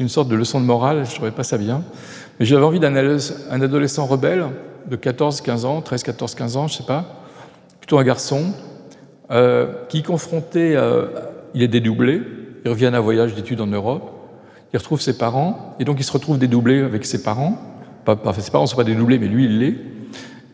une 0.00 0.08
sorte 0.08 0.28
de 0.28 0.34
leçon 0.34 0.60
de 0.60 0.64
morale. 0.64 1.04
Je 1.06 1.14
trouvais 1.14 1.30
pas 1.30 1.44
ça 1.44 1.58
bien. 1.58 1.84
Mais 2.40 2.46
j'avais 2.46 2.64
envie 2.64 2.80
d'un 2.80 2.96
adolescent 2.96 4.06
rebelle 4.06 4.46
de 4.90 4.96
14, 4.96 5.40
15 5.40 5.64
ans, 5.64 5.80
13, 5.80 6.02
14, 6.02 6.34
15 6.34 6.56
ans, 6.56 6.66
je 6.66 6.76
sais 6.76 6.84
pas, 6.84 7.22
plutôt 7.78 7.98
un 7.98 8.04
garçon, 8.04 8.52
euh, 9.30 9.72
qui 9.88 10.02
confronté, 10.02 10.80
il 11.52 11.62
est 11.62 11.68
dédoublé, 11.68 12.22
il 12.64 12.70
revient 12.70 12.90
d'un 12.92 13.00
voyage 13.00 13.34
d'études 13.34 13.60
en 13.60 13.66
Europe, 13.66 14.10
il 14.72 14.78
retrouve 14.78 15.00
ses 15.00 15.18
parents, 15.18 15.76
et 15.78 15.84
donc 15.84 15.96
il 15.98 16.04
se 16.04 16.12
retrouve 16.12 16.38
dédoublé 16.38 16.80
avec 16.80 17.04
ses 17.04 17.22
parents. 17.22 17.58
Pas, 18.04 18.16
ses 18.38 18.50
parents 18.50 18.64
ne 18.64 18.68
sont 18.68 18.76
pas 18.76 18.84
dédoublés, 18.84 19.18
mais 19.18 19.28
lui, 19.28 19.44
il 19.44 19.58
l'est. 19.58 19.74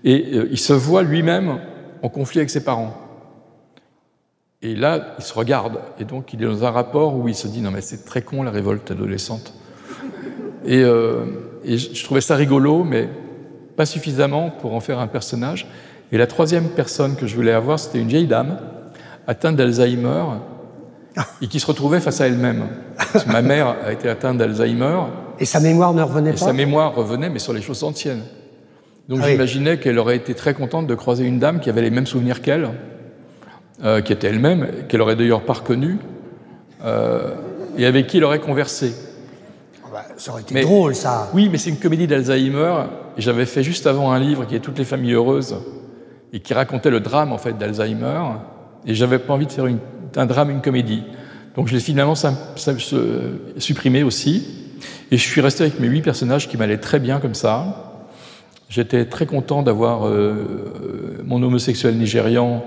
Et 0.05 0.37
il 0.51 0.59
se 0.59 0.73
voit 0.73 1.03
lui-même 1.03 1.61
en 2.03 2.09
conflit 2.09 2.41
avec 2.41 2.51
ses 2.51 2.65
parents. 2.65 3.04
Et 4.65 4.75
là, 4.75 5.15
il 5.19 5.25
se 5.25 5.35
regarde, 5.35 5.79
et 6.01 6.05
donc 6.05 6.33
il 6.33 6.43
est 6.43 6.47
dans 6.47 6.65
un 6.65 6.71
rapport 6.71 7.15
où 7.17 7.29
il 7.29 7.35
se 7.35 7.47
dit 7.47 7.61
non 7.61 7.71
mais 7.71 7.83
c'est 7.83 8.07
très 8.07 8.23
con 8.23 8.43
la 8.43 8.51
révolte 8.51 8.91
adolescente. 8.91 9.53
Et, 10.65 10.83
euh, 10.83 11.27
je 11.67 12.03
trouvais 12.03 12.23
ça 12.23 12.35
rigolo, 12.35 12.83
mais 12.83 13.11
pas 13.77 13.85
suffisamment 13.85 14.51
pour 14.51 14.75
en 14.75 14.81
faire 14.81 15.01
un 15.01 15.07
personnage. 15.07 15.67
Et 16.13 16.17
la 16.17 16.27
troisième 16.27 16.71
personne 16.71 17.15
que 17.15 17.27
je 17.27 17.37
voulais 17.37 17.53
avoir, 17.53 17.79
c'était 17.79 17.99
une 17.99 18.09
vieille 18.09 18.27
dame 18.27 18.59
atteinte 19.27 19.57
d'Alzheimer 19.57 20.25
et 21.43 21.47
qui 21.47 21.61
se 21.61 21.67
retrouvait 21.67 22.01
face 22.01 22.23
à 22.23 22.27
elle-même. 22.27 22.65
Ma 23.27 23.43
mère 23.43 23.77
a 23.85 23.93
été 23.93 24.09
atteinte 24.09 24.39
d'Alzheimer. 24.39 24.99
Et 25.41 25.45
sa 25.45 25.61
mémoire 25.61 25.93
ne 25.93 26.03
revenait 26.03 26.31
et 26.31 26.35
pas 26.35 26.39
Sa 26.39 26.53
mémoire 26.55 26.95
revenait, 26.95 27.29
mais 27.29 27.39
sur 27.39 27.53
les 27.53 27.63
choses 27.63 27.85
anciennes. 27.85 28.23
Donc 29.11 29.21
ah 29.23 29.29
j'imaginais 29.29 29.79
qu'elle 29.79 29.99
aurait 29.99 30.17
été 30.17 30.33
très 30.33 30.55
contente 30.55 30.87
de 30.87 30.95
croiser 30.95 31.27
une 31.27 31.39
dame 31.39 31.61
qui 31.61 31.69
avait 31.69 31.83
les 31.83 31.91
mêmes 31.91 32.07
souvenirs 32.07 32.41
qu'elle 32.41 32.71
euh, 33.83 34.01
qui 34.01 34.13
était 34.13 34.29
elle-même, 34.29 34.69
qu'elle 34.89 35.03
aurait 35.03 35.17
d'ailleurs 35.17 35.43
pas 35.43 35.55
reconnue, 35.55 35.99
euh, 36.85 37.35
et 37.77 37.87
avec 37.87 38.07
qui 38.07 38.19
elle 38.19 38.25
aurait 38.25 38.39
conversé. 38.39 38.93
Bah, 39.93 40.05
ça 40.17 40.33
aurait 40.33 40.43
été 40.43 40.61
drôle, 40.61 40.95
ça. 40.95 41.31
Oui, 41.35 41.49
mais 41.51 41.59
c'est 41.59 41.71
une 41.71 41.79
comédie 41.79 42.07
d'Alzheimer. 42.07 42.75
J'avais 43.17 43.47
fait 43.47 43.63
juste 43.63 43.87
avant 43.87 44.13
un 44.13 44.19
livre 44.19 44.45
qui 44.45 44.57
est 44.57 44.61
Toutes 44.61 44.79
les 44.79 44.85
familles 44.85 45.13
heureuses 45.13 45.57
et 46.33 46.41
qui 46.41 46.53
racontait 46.53 46.91
le 46.91 46.99
drame 47.01 47.33
en 47.33 47.39
fait 47.39 47.57
d'Alzheimer. 47.57 48.21
Et 48.87 48.95
j'avais 48.95 49.21
pas 49.21 49.35
envie 49.35 49.47
de 49.47 49.53
faire 49.53 49.67
un 50.17 50.27
drame, 50.27 50.51
une 50.51 50.61
comédie. 50.61 51.05
Donc 51.57 51.69
je 51.69 51.75
l'ai 51.75 51.81
finalement 51.81 52.15
supprimé 53.57 54.03
aussi. 54.03 54.47
Et 55.13 55.17
je 55.17 55.23
suis 55.23 55.41
resté 55.41 55.63
avec 55.63 55.79
mes 55.79 55.87
huit 55.87 56.03
personnages 56.03 56.49
qui 56.49 56.57
m'allaient 56.57 56.79
très 56.79 56.99
bien 56.99 57.21
comme 57.21 57.35
ça. 57.35 57.95
J'étais 58.69 59.05
très 59.05 59.27
content 59.27 59.63
d'avoir 59.63 60.09
euh, 60.09 61.23
mon 61.25 61.41
homosexuel 61.43 61.97
nigérian 61.97 62.65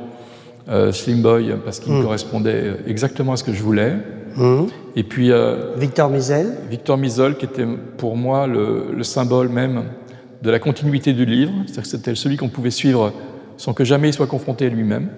Slim 0.92 1.22
Boy 1.22 1.56
parce 1.64 1.80
qu'il 1.80 1.94
hmm. 1.94 2.04
correspondait 2.04 2.74
exactement 2.88 3.34
à 3.34 3.38
ce 3.38 3.44
que 3.44 3.54
je 3.54 3.64
voulais. 3.64 3.94
Hmm. 4.38 4.66
Et 4.96 5.04
puis 5.04 5.32
euh, 5.32 5.74
Victor 5.78 6.10
Misel. 6.10 6.58
Victor 6.70 6.98
Misel, 6.98 7.38
qui 7.38 7.46
était 7.46 7.66
pour 7.98 8.16
moi 8.16 8.46
le, 8.46 9.02
symbole 9.04 9.50
même 9.50 9.84
de 10.44 10.52
la 10.52 10.60
continuité 10.60 11.14
du 11.14 11.26
livre, 11.26 11.52
c'est-à-dire 11.66 11.84
que 11.84 11.90
c'était 11.90 12.16
celui 12.16 12.38
qu'on 12.38 12.50
pouvait 12.50 12.72
suivre 12.72 13.14
sans 13.58 13.74
que 13.74 13.84
jamais 13.84 14.10
il 14.10 14.14
soit 14.14 14.28
confronté 14.28 14.68
à 14.68 14.70
lui-même. 14.70 15.10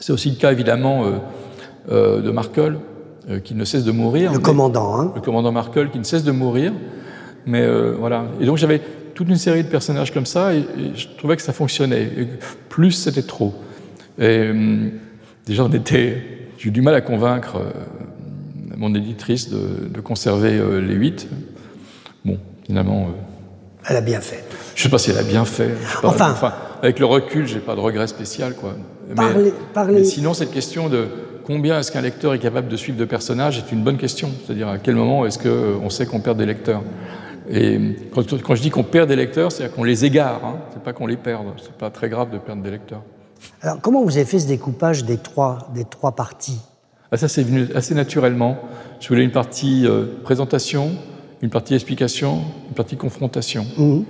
C'est 0.00 0.12
aussi 0.12 0.30
le 0.30 0.36
cas 0.36 0.50
évidemment 0.50 1.04
euh, 1.90 2.22
de 2.22 2.30
Markel, 2.30 2.78
qui 3.44 3.54
ne 3.54 3.64
cesse 3.64 3.84
de 3.84 3.92
mourir. 3.92 4.32
Le 4.32 4.38
commandant, 4.38 4.98
hein 4.98 5.12
Le 5.14 5.20
commandant 5.20 5.52
Markel, 5.52 5.90
qui 5.90 5.98
ne 5.98 6.04
cesse 6.04 6.24
de 6.24 6.32
mourir. 6.32 6.72
Mais 7.44 7.66
voilà. 7.98 8.24
Et 8.40 8.46
donc 8.46 8.56
j'avais 8.56 8.80
toute 9.14 9.28
une 9.28 9.36
série 9.36 9.62
de 9.62 9.68
personnages 9.68 10.12
comme 10.12 10.26
ça, 10.26 10.54
et, 10.54 10.64
je 10.94 11.06
trouvais 11.18 11.36
que 11.36 11.42
ça 11.42 11.52
fonctionnait. 11.52 12.08
plus, 12.70 12.92
c'était 12.92 13.22
trop. 13.22 13.52
Et 14.18 14.24
euh, 14.26 14.88
déjà, 15.46 15.64
on 15.64 15.72
était, 15.72 16.22
j'ai 16.58 16.68
eu 16.68 16.70
du 16.70 16.82
mal 16.82 16.94
à 16.94 17.00
convaincre 17.00 17.56
euh, 17.56 17.70
mon 18.76 18.94
éditrice 18.94 19.50
de, 19.50 20.00
conserver 20.00 20.58
euh, 20.58 20.80
les 20.80 20.94
huit. 20.94 21.28
Bon, 22.24 22.38
finalement. 22.66 23.08
elle 23.86 23.96
a 23.96 24.00
bien 24.00 24.20
fait. 24.20 24.44
Je 24.74 24.80
ne 24.80 24.82
sais 24.84 24.90
pas 24.90 24.98
si 24.98 25.10
elle 25.10 25.18
a 25.18 25.22
bien 25.22 25.44
fait. 25.44 25.70
enfin, 26.02 26.52
avec 26.82 26.98
le 26.98 27.06
recul, 27.06 27.46
j'ai 27.46 27.60
pas 27.60 27.74
de 27.74 27.80
regret 27.80 28.06
spécial, 28.06 28.54
quoi. 28.54 28.74
mais, 29.88 30.04
sinon, 30.04 30.34
cette 30.34 30.52
question 30.52 30.88
de 30.88 31.06
combien 31.44 31.78
est-ce 31.78 31.90
qu'un 31.90 32.00
lecteur 32.00 32.34
est 32.34 32.38
capable 32.38 32.68
de 32.68 32.76
suivre 32.76 32.98
de 32.98 33.04
personnages 33.04 33.58
est 33.58 33.72
une 33.72 33.82
bonne 33.82 33.96
question. 33.96 34.30
C'est-à-dire 34.44 34.68
à 34.68 34.78
quel 34.78 34.94
moment 34.94 35.26
est-ce 35.26 35.38
qu'on 35.38 35.90
sait 35.90 36.06
qu'on 36.06 36.20
perd 36.20 36.38
des 36.38 36.46
lecteurs? 36.46 36.82
Et 37.50 37.78
quand, 38.14 38.54
je 38.54 38.62
dis 38.62 38.70
qu'on 38.70 38.84
perd 38.84 39.08
des 39.08 39.16
lecteurs, 39.16 39.50
c'est-à-dire 39.50 39.74
qu'on 39.74 39.84
les 39.84 40.04
égare. 40.04 40.44
Hein. 40.44 40.58
C'est 40.72 40.82
pas 40.82 40.92
qu'on 40.92 41.06
les 41.06 41.16
perde. 41.16 41.46
C'est 41.60 41.72
pas 41.72 41.90
très 41.90 42.08
grave 42.08 42.30
de 42.30 42.38
perdre 42.38 42.62
des 42.62 42.70
lecteurs. 42.70 43.02
Alors, 43.62 43.80
comment 43.80 44.02
vous 44.02 44.16
avez 44.16 44.26
fait 44.26 44.38
ce 44.38 44.46
découpage 44.46 45.04
des 45.04 45.18
trois, 45.18 45.70
des 45.74 45.84
trois 45.84 46.12
parties? 46.12 46.60
Ah, 47.10 47.16
Ça, 47.16 47.28
c'est 47.28 47.42
venu 47.42 47.68
assez 47.74 47.94
naturellement. 47.94 48.58
Je 49.00 49.08
voulais 49.08 49.24
une 49.24 49.30
partie 49.32 49.86
euh, 49.86 50.06
présentation, 50.22 50.92
une 51.42 51.50
partie 51.50 51.74
explication, 51.74 52.42
une 52.68 52.74
partie 52.74 52.96
confrontation. 52.96 53.66
Mhm. 53.76 54.04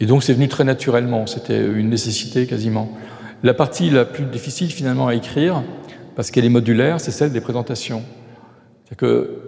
Et 0.00 0.06
donc, 0.06 0.22
c'est 0.22 0.34
venu 0.34 0.48
très 0.48 0.64
naturellement. 0.64 1.26
C'était 1.26 1.60
une 1.64 1.88
nécessité 1.90 2.46
quasiment. 2.46 2.90
La 3.42 3.54
partie 3.54 3.90
la 3.90 4.04
plus 4.04 4.24
difficile, 4.24 4.70
finalement, 4.70 5.08
à 5.08 5.14
écrire, 5.14 5.62
parce 6.16 6.30
qu'elle 6.30 6.44
est 6.44 6.50
modulaire, 6.50 7.00
c'est 7.00 7.10
celle 7.10 7.32
des 7.32 7.40
présentations. 7.40 8.02
C'est 8.88 8.96
que 8.96 9.38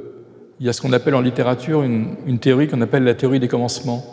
il 0.60 0.66
y 0.66 0.68
a 0.68 0.72
ce 0.72 0.80
qu'on 0.80 0.92
appelle 0.92 1.16
en 1.16 1.20
littérature 1.20 1.82
une, 1.82 2.14
une 2.26 2.38
théorie 2.38 2.68
qu'on 2.68 2.80
appelle 2.80 3.02
la 3.02 3.14
théorie 3.14 3.40
des 3.40 3.48
commencements. 3.48 4.04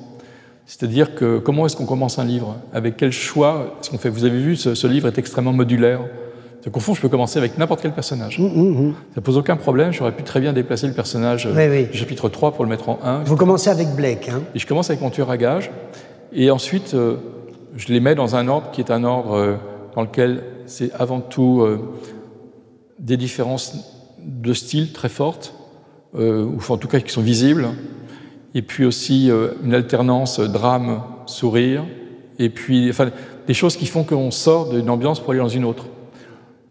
C'est-à-dire 0.71 1.15
que 1.15 1.37
comment 1.37 1.65
est-ce 1.65 1.75
qu'on 1.75 1.85
commence 1.85 2.17
un 2.17 2.23
livre? 2.23 2.55
Avec 2.71 2.95
quel 2.95 3.11
choix 3.11 3.75
est-ce 3.81 3.89
qu'on 3.89 3.97
fait? 3.97 4.07
Vous 4.07 4.23
avez 4.23 4.39
vu, 4.39 4.55
ce, 4.55 4.87
livre 4.87 5.05
est 5.09 5.17
extrêmement 5.17 5.51
modulaire. 5.51 5.99
C'est 6.61 6.71
qu'au 6.71 6.79
fond, 6.79 6.93
je 6.93 7.01
peux 7.01 7.09
commencer 7.09 7.37
avec 7.37 7.57
n'importe 7.57 7.81
quel 7.81 7.91
personnage. 7.91 8.37
Ça 8.37 8.41
mmh, 8.41 8.45
mmh, 8.45 8.87
mmh. 8.87 8.93
Ça 9.15 9.21
pose 9.21 9.37
aucun 9.37 9.57
problème. 9.57 9.91
J'aurais 9.91 10.13
pu 10.13 10.23
très 10.23 10.39
bien 10.39 10.53
déplacer 10.53 10.87
le 10.87 10.93
personnage 10.93 11.45
du 11.45 11.97
chapitre 11.97 12.29
3 12.29 12.53
pour 12.53 12.63
le 12.63 12.69
mettre 12.69 12.87
en 12.87 12.99
1. 13.03 13.23
Vous 13.25 13.35
commencez 13.35 13.69
avec 13.69 13.89
Blake. 13.97 14.29
Hein 14.29 14.43
et 14.55 14.59
je 14.59 14.65
commence 14.65 14.89
avec 14.89 15.01
mon 15.01 15.09
tueur 15.09 15.29
à 15.29 15.35
gage. 15.35 15.71
Et 16.31 16.49
ensuite, 16.51 16.93
euh, 16.93 17.17
je 17.75 17.91
les 17.91 17.99
mets 17.99 18.15
dans 18.15 18.37
un 18.37 18.47
ordre 18.47 18.71
qui 18.71 18.79
est 18.79 18.91
un 18.91 19.03
ordre 19.03 19.33
euh, 19.33 19.55
dans 19.93 20.03
lequel 20.03 20.41
c'est 20.67 20.93
avant 20.93 21.19
tout 21.19 21.63
euh, 21.63 21.79
des 22.97 23.17
différences 23.17 23.75
de 24.23 24.53
style 24.53 24.93
très 24.93 25.09
fortes, 25.09 25.53
ou 26.13 26.59
en 26.69 26.77
tout 26.77 26.87
cas 26.87 27.01
qui 27.01 27.11
sont 27.11 27.21
visibles 27.21 27.67
et 28.53 28.61
puis 28.61 28.85
aussi 28.85 29.31
euh, 29.31 29.49
une 29.63 29.73
alternance 29.73 30.39
drame, 30.39 31.01
sourire, 31.25 31.83
et 32.39 32.49
puis 32.49 32.89
enfin, 32.89 33.09
des 33.47 33.53
choses 33.53 33.77
qui 33.77 33.85
font 33.85 34.03
qu'on 34.03 34.31
sort 34.31 34.69
d'une 34.69 34.89
ambiance 34.89 35.19
pour 35.19 35.31
aller 35.31 35.39
dans 35.39 35.47
une 35.47 35.65
autre. 35.65 35.85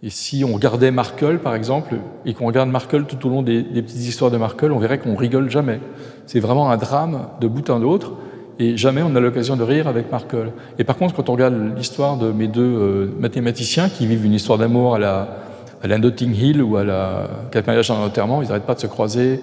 Et 0.02 0.08
si 0.08 0.44
on 0.44 0.54
regardait 0.54 0.90
Markel, 0.90 1.40
par 1.40 1.54
exemple, 1.54 1.96
et 2.24 2.32
qu'on 2.32 2.46
regarde 2.46 2.70
Markel 2.70 3.04
tout 3.04 3.26
au 3.26 3.30
long 3.30 3.42
des, 3.42 3.62
petites 3.62 4.08
histoires 4.08 4.30
de 4.30 4.38
Markel, 4.38 4.72
on 4.72 4.78
verrait 4.78 4.98
qu'on 4.98 5.14
rigole 5.14 5.50
jamais. 5.50 5.78
C'est 6.26 6.40
vraiment 6.40 6.70
un 6.70 6.78
drame 6.78 7.28
de 7.40 7.46
bout 7.48 7.68
en 7.68 7.82
autre, 7.82 8.12
et 8.58 8.76
jamais 8.76 9.02
on 9.02 9.14
a 9.14 9.20
l'occasion 9.20 9.56
de 9.56 9.62
rire 9.62 9.88
avec 9.88 10.10
Markel. 10.10 10.52
Et 10.78 10.84
par 10.84 10.96
contre, 10.96 11.14
quand 11.14 11.28
on 11.28 11.32
regarde 11.32 11.54
l'histoire 11.76 12.16
de 12.16 12.32
mes 12.32 12.46
deux 12.46 12.62
euh, 12.62 13.10
mathématiciens 13.18 13.90
qui 13.90 14.06
vivent 14.06 14.24
une 14.24 14.34
histoire 14.34 14.58
d'amour 14.58 14.94
à 14.94 14.98
la, 14.98 15.36
à 15.82 15.86
la 15.86 15.98
Notting 15.98 16.34
Hill 16.34 16.62
ou 16.62 16.76
à 16.76 16.84
la 16.84 17.28
Quatre 17.50 17.66
mariages 17.66 17.90
en 17.90 18.02
enterrement, 18.02 18.42
ils 18.42 18.48
n'arrêtent 18.48 18.66
pas 18.66 18.74
de 18.74 18.80
se 18.80 18.86
croiser, 18.86 19.40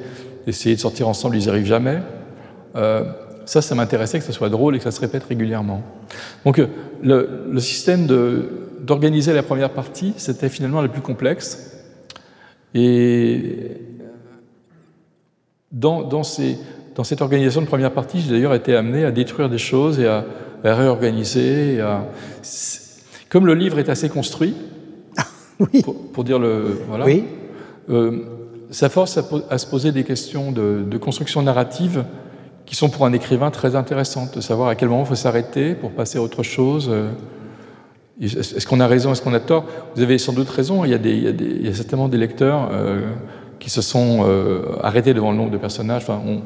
d'essayer 0.48 0.76
de 0.76 0.80
sortir 0.80 1.08
ensemble, 1.08 1.36
ils 1.36 1.44
n'y 1.44 1.50
arrivent 1.50 1.66
jamais. 1.66 2.00
Euh, 2.78 3.04
ça, 3.46 3.62
ça 3.62 3.76
m'intéressait 3.76 4.20
que 4.20 4.26
ça 4.26 4.34
soit 4.34 4.50
drôle 4.50 4.76
et 4.76 4.78
que 4.78 4.84
ça 4.84 4.92
se 4.92 5.00
répète 5.00 5.24
régulièrement. 5.24 5.82
Donc 6.46 6.60
euh, 6.60 6.68
le, 7.02 7.60
système 7.60 8.06
d'organiser 8.82 9.34
la 9.34 9.44
première 9.44 9.72
partie, 9.72 10.14
c'était 10.18 10.50
finalement 10.50 10.82
le 10.82 10.90
plus 10.90 11.02
complexe. 11.02 11.72
Et 12.76 13.72
dans, 15.72 16.04
dans, 16.04 16.24
ces, 16.24 16.58
dans, 16.96 17.06
cette 17.06 17.22
organisation 17.22 17.62
de 17.62 17.68
première 17.68 17.94
partie, 17.94 18.20
j'ai 18.20 18.32
d'ailleurs 18.32 18.54
été 18.54 18.76
amené 18.76 19.06
à 19.06 19.12
détruire 19.12 19.50
des 19.50 19.58
choses 19.58 20.00
et 20.00 20.08
à, 20.08 20.26
réorganiser. 20.64 21.82
Comme 23.30 23.46
le 23.46 23.54
livre 23.54 23.80
est 23.80 23.88
assez 23.88 24.10
construit, 24.10 24.56
oui. 25.60 25.84
pour, 26.12 26.24
dire 26.26 26.40
le... 26.40 26.82
Voilà, 26.90 27.06
oui. 27.06 27.24
Euh, 27.90 28.24
ça 28.70 28.90
force 28.90 29.18
à, 29.50 29.58
se 29.58 29.66
poser 29.66 29.94
des 29.94 30.04
questions 30.04 30.52
de, 30.52 30.84
de 30.86 30.98
construction 30.98 31.42
narrative 31.42 32.04
qui 32.68 32.76
sont 32.76 32.90
pour 32.90 33.06
un 33.06 33.14
écrivain 33.14 33.50
très 33.50 33.76
intéressantes, 33.76 34.36
de 34.36 34.42
savoir 34.42 34.68
à 34.68 34.76
quel 34.76 34.90
moment 34.90 35.04
il 35.04 35.08
faut 35.08 35.16
s'arrêter 35.16 35.74
pour 35.74 35.92
passer 35.92 36.20
à 36.20 36.22
autre 36.22 36.44
chose. 36.44 36.90
Euh, 36.92 37.10
est-ce 38.22 38.68
qu'on 38.68 38.82
a 38.82 38.88
raison, 38.88 39.14
est-ce 39.14 39.22
qu'on 39.22 39.34
a 39.34 39.40
tort? 39.40 39.66
Vous 39.96 40.02
avez 40.02 40.18
sans 40.18 40.34
doute 40.34 40.50
raison, 40.50 40.84
il 40.84 40.92
y 40.92 40.94
a, 40.94 40.98
des, 40.98 41.12
il 41.12 41.24
y 41.24 41.28
a, 41.28 41.32
des, 41.32 41.46
il 41.46 41.66
y 41.66 41.70
a 41.70 41.74
certainement 41.74 42.10
des 42.10 42.18
lecteurs 42.18 42.70
euh, 42.74 43.02
qui 43.60 43.70
se 43.70 43.82
sont 43.82 44.26
euh, 44.28 44.76
arrêtés 44.84 45.14
devant 45.14 45.32
le 45.32 45.38
nombre 45.38 45.52
de 45.52 45.58
personnages. 45.58 46.02
Enfin, 46.02 46.22
on, 46.28 46.42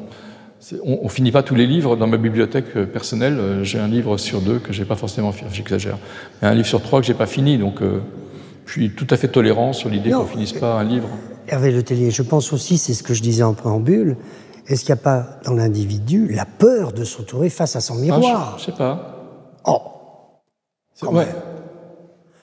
on, 0.84 1.08
finit 1.08 1.32
pas 1.32 1.42
tous 1.42 1.56
les 1.56 1.66
livres 1.66 1.96
dans 1.96 2.06
ma 2.06 2.18
bibliothèque 2.18 2.72
personnelle. 2.92 3.64
J'ai 3.64 3.80
un 3.80 3.88
livre 3.88 4.16
sur 4.16 4.40
deux 4.40 4.60
que 4.60 4.72
j'ai 4.72 4.84
pas 4.84 4.94
forcément 4.94 5.32
fini, 5.32 5.50
j'exagère, 5.52 5.98
mais 6.40 6.46
un 6.46 6.54
livre 6.54 6.68
sur 6.68 6.82
trois 6.82 7.00
que 7.00 7.06
j'ai 7.06 7.14
pas 7.14 7.26
fini. 7.26 7.58
Donc, 7.58 7.80
je 8.66 8.72
suis 8.72 8.90
tout 8.90 9.08
à 9.10 9.16
fait 9.16 9.26
tolérant 9.26 9.72
sur 9.72 9.88
l'idée 9.88 10.10
qu'on 10.10 10.24
finisse 10.24 10.52
pas 10.52 10.78
un 10.78 10.84
livre. 10.84 11.08
Hervé 11.48 11.72
Letellier, 11.72 12.12
je 12.12 12.22
pense 12.22 12.52
aussi, 12.52 12.78
c'est 12.78 12.94
ce 12.94 13.02
que 13.02 13.12
je 13.12 13.22
disais 13.22 13.42
en 13.42 13.54
préambule, 13.54 14.16
est-ce 14.66 14.84
qu'il 14.84 14.94
n'y 14.94 15.00
a 15.00 15.02
pas 15.02 15.40
dans 15.44 15.54
l'individu 15.54 16.28
la 16.28 16.44
peur 16.44 16.92
de 16.92 17.04
s'entourer 17.04 17.50
face 17.50 17.76
à 17.76 17.80
son 17.80 17.96
miroir 17.96 18.54
ah, 18.54 18.58
Je 18.58 18.62
ne 18.62 18.66
sais 18.66 18.78
pas. 18.78 19.16
Oh 19.66 19.80
Ouais. 21.10 21.26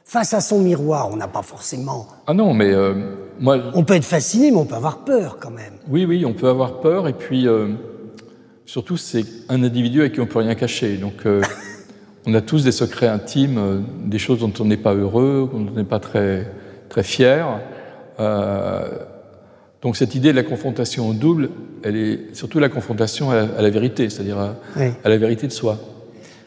Face 0.03 0.33
à 0.33 0.41
son 0.41 0.59
miroir, 0.59 1.09
on 1.11 1.15
n'a 1.15 1.27
pas 1.27 1.43
forcément. 1.43 2.07
Ah 2.25 2.33
non, 2.33 2.53
mais 2.53 2.73
euh, 2.73 2.95
moi. 3.39 3.57
On 3.75 3.83
peut 3.83 3.93
être 3.93 4.05
fasciné, 4.05 4.51
mais 4.51 4.57
on 4.57 4.65
peut 4.65 4.75
avoir 4.75 5.05
peur 5.05 5.37
quand 5.39 5.51
même. 5.51 5.73
Oui, 5.87 6.03
oui, 6.05 6.25
on 6.25 6.33
peut 6.33 6.49
avoir 6.49 6.79
peur, 6.81 7.07
et 7.07 7.13
puis 7.13 7.47
euh, 7.47 7.69
surtout, 8.65 8.97
c'est 8.97 9.23
un 9.49 9.63
individu 9.63 10.01
à 10.01 10.09
qui 10.09 10.19
on 10.19 10.25
peut 10.25 10.39
rien 10.39 10.55
cacher. 10.55 10.97
Donc, 10.97 11.25
euh, 11.25 11.41
on 12.25 12.33
a 12.33 12.41
tous 12.41 12.63
des 12.63 12.71
secrets 12.71 13.07
intimes, 13.07 13.85
des 14.05 14.17
choses 14.17 14.39
dont 14.39 14.51
on 14.59 14.65
n'est 14.65 14.77
pas 14.77 14.95
heureux, 14.95 15.47
dont 15.53 15.67
on 15.71 15.75
n'est 15.75 15.83
pas 15.83 15.99
très, 15.99 16.51
très 16.89 17.03
fier. 17.03 17.61
Donc, 19.81 19.95
cette 19.95 20.13
idée 20.13 20.31
de 20.31 20.35
la 20.35 20.43
confrontation 20.43 21.07
au 21.07 21.13
double, 21.13 21.49
elle 21.83 21.95
est 21.95 22.35
surtout 22.35 22.59
la 22.59 22.67
confrontation 22.67 23.31
à 23.31 23.61
la, 23.61 23.69
vérité, 23.69 24.09
c'est-à-dire 24.09 24.37
à, 24.37 24.55
à 24.75 25.09
la 25.09 25.17
vérité 25.17 25.47
de 25.47 25.53
soi. 25.53 25.79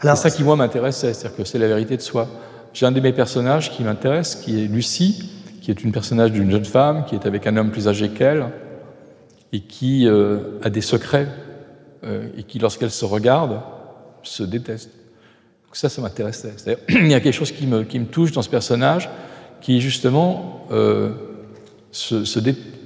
C'est 0.03 0.17
ça 0.17 0.31
qui, 0.31 0.43
moi, 0.45 0.57
m'intéressait, 0.57 1.15
c'est-à-dire 1.15 1.39
que 1.39 1.45
c'est 1.45 1.59
la 1.59 1.69
vérité 1.69 1.97
de 1.97 2.03
soi. 2.03 2.29
J'ai 2.75 2.85
un 2.85 2.93
de 2.93 3.01
mes 3.01 3.13
personnages 3.13 3.71
qui 3.71 3.85
m'intéresse, 3.85 4.35
qui 4.35 4.63
est 4.63 4.67
Lucie, 4.67 5.31
qui 5.63 5.71
est 5.71 5.83
une 5.83 5.93
personnage 5.93 6.33
d'une 6.33 6.51
jeune 6.51 6.65
femme, 6.65 7.05
qui 7.07 7.15
est 7.15 7.25
avec 7.25 7.47
un 7.47 7.57
homme 7.57 7.71
plus 7.71 7.89
âgé 7.89 8.11
qu'elle, 8.11 8.47
et 9.55 9.61
qui 9.61 10.07
euh, 10.07 10.59
a 10.63 10.69
des 10.69 10.81
secrets, 10.83 11.29
euh, 12.05 12.27
et 12.37 12.43
qui, 12.43 12.59
lorsqu'elle 12.59 12.91
se 12.91 13.05
regarde, 13.07 13.61
se 14.23 14.43
déteste. 14.43 14.91
Donc 15.67 15.77
ça, 15.77 15.89
ça 15.89 16.03
m'intéressait. 16.03 16.53
Il 16.91 17.11
y 17.11 17.15
a 17.15 17.21
quelque 17.21 17.33
chose 17.33 17.53
qui 17.53 17.67
me, 17.67 17.85
qui 17.85 17.99
me, 17.99 18.07
touche 18.07 18.33
dans 18.33 18.43
ce 18.43 18.51
personnage, 18.51 19.09
qui, 19.63 19.81
justement, 19.81 20.67
euh, 20.71 21.13
se, 21.93 22.25
se 22.27 22.39
déteste 22.39 22.82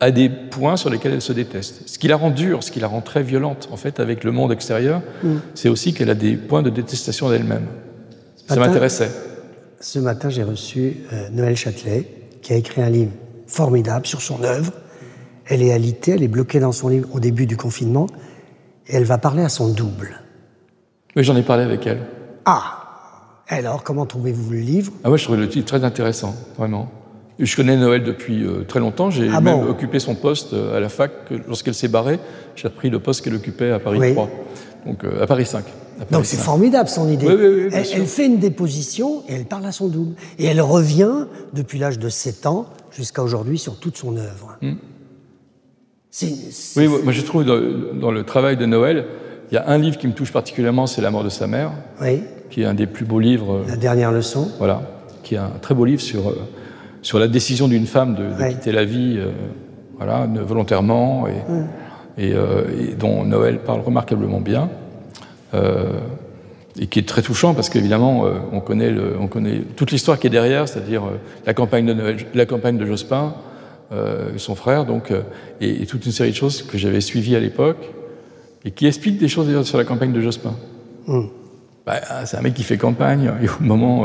à 0.00 0.10
des 0.10 0.28
points 0.28 0.76
sur 0.76 0.90
lesquels 0.90 1.12
elle 1.12 1.22
se 1.22 1.32
déteste. 1.32 1.82
Ce 1.88 1.98
qui 1.98 2.08
la 2.08 2.16
rend 2.16 2.30
dure, 2.30 2.62
ce 2.62 2.70
qui 2.70 2.80
la 2.80 2.86
rend 2.86 3.00
très 3.00 3.22
violente, 3.22 3.68
en 3.72 3.76
fait, 3.76 4.00
avec 4.00 4.24
le 4.24 4.32
monde 4.32 4.52
extérieur, 4.52 5.02
mm. 5.22 5.36
c'est 5.54 5.68
aussi 5.68 5.92
qu'elle 5.92 6.10
a 6.10 6.14
des 6.14 6.36
points 6.36 6.62
de 6.62 6.70
détestation 6.70 7.28
d'elle-même. 7.30 7.66
Ça 8.46 8.56
m'intéressait. 8.56 9.10
Ce 9.80 9.98
matin, 9.98 10.30
j'ai 10.30 10.42
reçu 10.42 10.96
euh, 11.12 11.28
Noël 11.30 11.56
Châtelet, 11.56 12.08
qui 12.42 12.52
a 12.52 12.56
écrit 12.56 12.82
un 12.82 12.90
livre 12.90 13.12
formidable 13.46 14.06
sur 14.06 14.22
son 14.22 14.42
œuvre. 14.42 14.72
Elle 15.46 15.62
est 15.62 15.72
alitée, 15.72 16.12
elle 16.12 16.22
est 16.22 16.28
bloquée 16.28 16.60
dans 16.60 16.72
son 16.72 16.88
livre 16.88 17.08
au 17.12 17.20
début 17.20 17.46
du 17.46 17.56
confinement, 17.56 18.06
et 18.86 18.96
elle 18.96 19.04
va 19.04 19.18
parler 19.18 19.42
à 19.42 19.48
son 19.48 19.68
double. 19.68 20.20
Oui, 21.16 21.24
j'en 21.24 21.36
ai 21.36 21.42
parlé 21.42 21.64
avec 21.64 21.86
elle. 21.86 22.00
Ah 22.44 23.42
Alors, 23.48 23.82
comment 23.82 24.06
trouvez-vous 24.06 24.50
le 24.50 24.60
livre? 24.60 24.92
Ah 25.04 25.10
ouais, 25.10 25.18
je 25.18 25.24
trouvais 25.24 25.38
le 25.38 25.48
titre 25.48 25.66
très 25.66 25.84
intéressant, 25.84 26.34
vraiment. 26.56 26.90
Je 27.38 27.54
connais 27.54 27.76
Noël 27.76 28.02
depuis 28.02 28.44
euh, 28.44 28.64
très 28.66 28.80
longtemps. 28.80 29.10
J'ai 29.10 29.28
ah 29.32 29.40
même 29.40 29.68
occupé 29.68 30.00
son 30.00 30.14
poste 30.14 30.54
euh, 30.54 30.76
à 30.76 30.80
la 30.80 30.88
fac. 30.88 31.12
Lorsqu'elle 31.46 31.74
s'est 31.74 31.88
barrée, 31.88 32.18
j'ai 32.56 32.66
repris 32.66 32.90
le 32.90 32.98
poste 32.98 33.22
qu'elle 33.22 33.34
occupait 33.34 33.70
à 33.70 33.78
Paris 33.78 34.12
3, 34.12 34.30
donc 34.86 35.04
euh, 35.04 35.22
à 35.22 35.26
Paris 35.26 35.46
5. 35.46 35.64
donc 36.10 36.26
c'est 36.26 36.36
formidable 36.36 36.88
son 36.88 37.08
idée. 37.08 37.26
Oui, 37.26 37.68
elle, 37.72 38.06
fait 38.06 38.26
une 38.26 38.38
déposition 38.38 39.22
et 39.28 39.34
elle 39.34 39.44
parle 39.44 39.66
à 39.66 39.72
son 39.72 39.86
double. 39.86 40.14
Et 40.38 40.46
elle 40.46 40.60
revient 40.60 41.26
depuis 41.52 41.78
l'âge 41.78 42.00
de 42.00 42.08
7 42.08 42.46
ans 42.46 42.66
jusqu'à 42.90 43.22
aujourd'hui 43.22 43.58
sur 43.58 43.78
toute 43.78 43.96
son 43.96 44.16
œuvre. 44.16 44.56
Hmm. 44.60 44.74
Oui, 46.76 46.88
moi 47.04 47.12
je 47.12 47.22
trouve 47.22 47.44
dans, 47.44 47.60
dans, 47.94 48.10
le 48.10 48.24
travail 48.24 48.56
de 48.56 48.66
Noël, 48.66 49.04
il 49.52 49.54
y 49.54 49.58
a 49.58 49.68
un 49.68 49.78
livre 49.78 49.98
qui 49.98 50.08
me 50.08 50.12
touche 50.12 50.32
particulièrement, 50.32 50.88
c'est 50.88 51.02
La 51.02 51.12
mort 51.12 51.22
de 51.22 51.28
sa 51.28 51.46
mère, 51.46 51.70
qui 52.50 52.62
est 52.62 52.64
un 52.64 52.74
des 52.74 52.86
plus 52.86 53.04
beaux 53.04 53.20
livres. 53.20 53.62
La 53.68 53.76
dernière 53.76 54.10
leçon. 54.10 54.50
Voilà, 54.58 54.82
qui 55.22 55.36
est 55.36 55.38
un 55.38 55.52
très 55.60 55.76
beau 55.76 55.84
livre 55.84 56.00
sur 56.00 56.34
sur 57.08 57.18
la 57.18 57.26
décision 57.26 57.68
d'une 57.68 57.86
femme 57.86 58.14
de, 58.14 58.50
quitter 58.50 58.70
la 58.70 58.84
vie 58.84 59.14
euh, 59.16 59.30
voilà, 59.96 60.28
volontairement 60.46 61.26
et, 61.26 62.34
euh, 62.34 62.64
et, 62.78 62.94
dont 62.96 63.24
Noël 63.24 63.60
parle 63.60 63.80
remarquablement 63.80 64.42
bien. 64.42 64.68
Euh, 65.54 66.00
et 66.78 66.86
qui 66.86 66.98
est 66.98 67.08
très 67.08 67.22
touchant 67.22 67.54
parce 67.54 67.70
qu'évidemment, 67.70 68.26
on, 68.52 68.60
connaît 68.60 68.92
on 69.18 69.26
connaît 69.26 69.62
toute 69.74 69.90
l'histoire 69.90 70.18
qui 70.18 70.26
est 70.26 70.30
derrière, 70.30 70.68
c'est-à-dire 70.68 71.02
la 71.46 71.54
campagne 71.54 71.86
de 71.86 71.94
Noël, 71.94 72.18
la 72.34 72.44
campagne 72.44 72.76
de 72.76 72.84
Jospin, 72.84 73.34
son 74.36 74.54
frère, 74.54 74.84
donc, 74.84 75.10
et, 75.60 75.86
toute 75.86 76.06
une 76.06 76.12
série 76.12 76.30
de 76.30 76.36
choses 76.36 76.62
que 76.62 76.78
j'avais 76.78 77.00
suivies 77.00 77.34
à 77.34 77.40
l'époque 77.40 77.90
et 78.64 78.70
qui 78.70 78.86
expliquent 78.86 79.18
des 79.18 79.26
choses 79.26 79.62
sur 79.66 79.78
la 79.78 79.84
campagne 79.84 80.12
de 80.12 80.20
Jospin. 80.20 80.54
Hmm. 81.06 81.28
Bah, 81.84 82.00
c'est 82.26 82.36
un 82.36 82.42
mec 82.42 82.54
qui 82.54 82.62
fait 82.62 82.76
campagne, 82.76 83.32
et 83.42 83.48
au 83.48 83.64
moment 83.64 84.04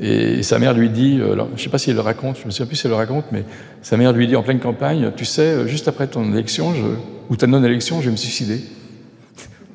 et 0.00 0.42
sa 0.42 0.58
mère 0.58 0.72
lui 0.72 0.88
dit, 0.88 1.18
euh, 1.20 1.36
je 1.36 1.52
ne 1.52 1.58
sais 1.58 1.68
pas 1.68 1.78
si 1.78 1.90
elle 1.90 1.96
le 1.96 2.02
raconte, 2.02 2.36
je 2.36 2.42
ne 2.42 2.46
me 2.46 2.50
souviens 2.50 2.66
plus 2.66 2.76
si 2.76 2.86
elle 2.86 2.92
le 2.92 2.96
raconte, 2.96 3.26
mais 3.32 3.44
sa 3.82 3.98
mère 3.98 4.12
lui 4.12 4.26
dit 4.26 4.34
en 4.34 4.42
pleine 4.42 4.58
campagne, 4.58 5.12
tu 5.14 5.26
sais, 5.26 5.42
euh, 5.42 5.66
juste 5.66 5.88
après 5.88 6.06
ton 6.06 6.32
élection, 6.32 6.72
je, 6.74 6.86
ou 7.28 7.36
ta 7.36 7.46
non-élection, 7.46 8.00
je 8.00 8.06
vais 8.06 8.12
me 8.12 8.16
suicider. 8.16 8.62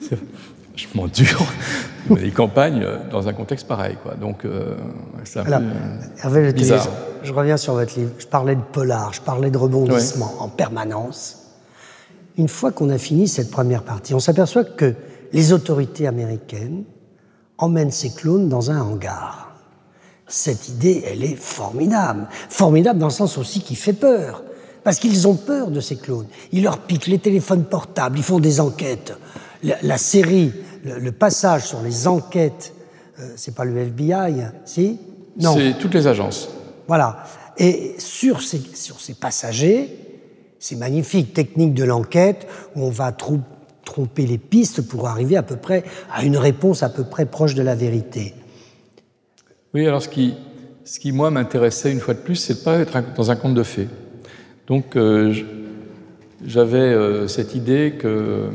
je 0.76 0.86
m'en 0.95 1.07
dur, 1.07 1.45
les 2.17 2.32
campagnes 2.32 2.82
euh, 2.84 2.97
dans 3.11 3.28
un 3.28 3.34
contexte 3.34 3.67
pareil. 3.67 3.97
Quoi. 4.01 4.15
Donc, 4.15 4.47
c'est 5.26 5.39
un 5.39 5.63
Hervé 6.23 6.51
bizarre. 6.53 6.88
Je, 7.21 7.32
reviens 7.32 7.57
sur 7.57 7.73
votre 7.73 7.97
livre. 7.97 8.11
Je 8.17 8.28
parlais 8.28 8.55
de 8.55 8.61
polar, 8.61 9.13
je 9.13 9.21
parlais 9.21 9.51
de 9.51 9.57
rebondissement 9.57 10.34
en 10.39 10.49
permanence. 10.49 11.43
Une 12.38 12.47
fois 12.47 12.71
qu'on 12.71 12.89
a 12.89 12.97
fini 12.97 13.28
cette 13.28 13.51
première 13.51 13.84
partie, 13.84 14.15
on 14.15 14.19
s'aperçoit 14.19 14.63
que 14.63 14.95
les 15.34 15.53
autorités 15.53 16.07
américaines 16.07 16.84
emmènent 17.59 17.91
ces 17.91 18.11
clones 18.11 18.49
dans 18.49 18.71
un 18.71 18.82
hangar 18.82 19.44
cette 20.28 20.69
idée, 20.69 21.03
elle 21.05 21.23
est 21.23 21.36
formidable. 21.36 22.28
Formidable 22.49 22.99
dans 22.99 23.07
le 23.07 23.11
sens 23.11 23.38
aussi 23.38 23.61
qui 23.61 23.76
fait 23.76 23.93
peur. 23.93 24.43
Parce 24.84 24.99
qu'ils 24.99 25.28
ont 25.28 25.36
peur 25.36 25.71
de 25.71 25.80
ces 25.80 25.95
clones. 25.95 26.28
Ils 26.51 26.63
leur 26.63 26.80
piquent 26.80 27.07
les 27.07 27.19
téléphones 27.19 27.65
portables, 27.65 28.17
ils 28.17 28.23
font 28.23 28.39
des 28.39 28.59
enquêtes. 28.59 29.13
La, 29.63 29.97
série, 29.97 30.51
le, 30.84 31.11
passage 31.11 31.65
sur 31.65 31.82
les 31.82 32.07
enquêtes, 32.07 32.73
euh, 33.19 33.34
c'est 33.36 33.55
pas 33.55 33.65
le 33.65 33.76
FBI, 33.78 34.43
si? 34.63 34.99
Non. 35.39 35.55
C'est 35.55 35.78
toutes 35.80 35.95
les 35.95 36.05
agences. 36.05 36.49
Voilà. 36.88 37.23
Et 37.57 37.95
sur 37.97 38.43
ces, 38.43 38.61
sur 38.76 39.01
ces 39.01 39.15
passagers, 39.15 39.97
c'est 40.59 40.76
magnifique, 40.76 41.34
technique 41.34 41.73
de 41.73 41.84
l'enquête, 41.84 42.47
où 42.76 42.84
on 42.84 42.89
va 42.89 43.11
tromper 43.11 44.26
les 44.28 44.38
pistes 44.38 44.82
pour 44.82 45.07
arriver 45.07 45.36
à 45.36 45.43
peu 45.43 45.55
près 45.55 45.84
à 46.13 46.23
une 46.23 46.38
réponse 46.38 46.84
à 46.84 46.89
peu 46.89 47.05
près 47.05 47.26
proche 47.26 47.55
de 47.55 47.63
la 47.63 47.73
vérité. 47.73 48.36
Oui, 49.76 49.86
alors 49.86 50.01
ce 50.01 50.07
qui, 50.07 50.36
ce 50.86 51.01
qui 51.01 51.11
moi, 51.11 51.32
m'intéressait 51.32 51.91
une 51.91 51.99
fois 51.99 52.13
de 52.13 52.19
plus, 52.19 52.38
c'est 52.38 52.53
de 52.53 52.59
pas 52.59 52.78
être 52.78 52.97
dans 53.13 53.30
un 53.30 53.36
conte 53.36 53.55
de 53.55 53.63
fées. 53.63 53.89
Donc, 54.67 54.95
euh, 54.95 55.34
j'avais 56.45 56.78
euh, 56.78 57.28
cette 57.28 57.55
idée 57.55 57.95
que 57.99 58.45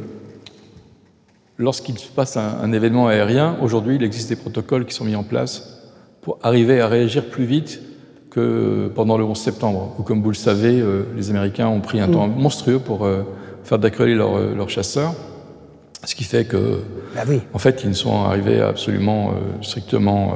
lorsqu'il 1.59 1.99
se 1.99 2.09
passe 2.09 2.39
un, 2.39 2.73
événement 2.73 3.07
aérien, 3.07 3.59
aujourd'hui, 3.61 3.97
il 3.97 4.03
existe 4.03 4.31
des 4.31 4.37
protocoles 4.37 4.87
qui 4.87 4.95
sont 4.95 5.05
mis 5.05 5.15
en 5.15 5.23
place 5.23 5.93
pour 6.23 6.39
arriver 6.43 6.81
à 6.81 6.89
réagir 6.89 7.27
plus 7.27 7.45
vite 7.45 7.83
que 8.31 8.91
pendant 8.95 9.19
le 9.19 9.25
11 9.25 9.39
septembre, 9.39 9.95
où, 9.99 10.03
comme 10.03 10.23
vous 10.23 10.31
le 10.31 10.35
savez, 10.35 10.81
euh, 10.81 11.03
les 11.17 11.29
Américains 11.29 11.69
ont 11.69 11.83
pris 11.83 12.01
un 12.01 12.09
temps 12.09 12.29
mm. 12.29 12.41
monstrueux 12.41 12.79
pour 12.79 13.07
faire 13.65 13.79
décoller 13.79 14.15
leurs 14.15 14.71
chasseurs. 14.71 15.13
Ce 16.03 16.15
qui 16.15 16.25
fait 16.25 16.47
que, 16.47 16.81
bah 17.15 17.25
oui. 17.29 17.43
en 17.53 17.59
fait, 17.59 17.83
ils 17.85 17.91
ne 17.91 17.95
sont 17.95 18.23
arrivés 18.23 18.63
absolument 18.63 19.35
strictement 19.61 20.33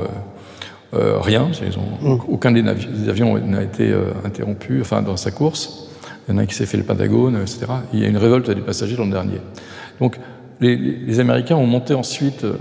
euh, 0.94 1.18
rien, 1.20 1.48
mm. 1.48 2.18
aucun 2.28 2.52
des, 2.52 2.62
avions 3.08 3.38
n'a 3.38 3.62
été 3.62 3.90
euh, 3.90 4.12
interrompu 4.24 4.80
enfin, 4.80 5.02
dans 5.02 5.16
sa 5.16 5.30
course. 5.30 5.88
Il 6.26 6.32
y 6.32 6.34
en 6.34 6.38
a 6.38 6.42
un 6.42 6.46
qui 6.46 6.54
s'est 6.54 6.66
fait 6.66 6.76
le 6.76 6.84
Pentagone, 6.84 7.36
etc. 7.36 7.66
il 7.92 8.00
y 8.00 8.04
a 8.04 8.08
une 8.08 8.16
révolte 8.16 8.50
des 8.50 8.60
passagers 8.60 8.96
l'an 8.96 9.06
dernier. 9.06 9.40
Donc 10.00 10.18
les, 10.60 11.20
Américains 11.20 11.56
ont 11.56 11.66
monté 11.66 11.94
ensuite 11.94 12.44
euh, 12.44 12.54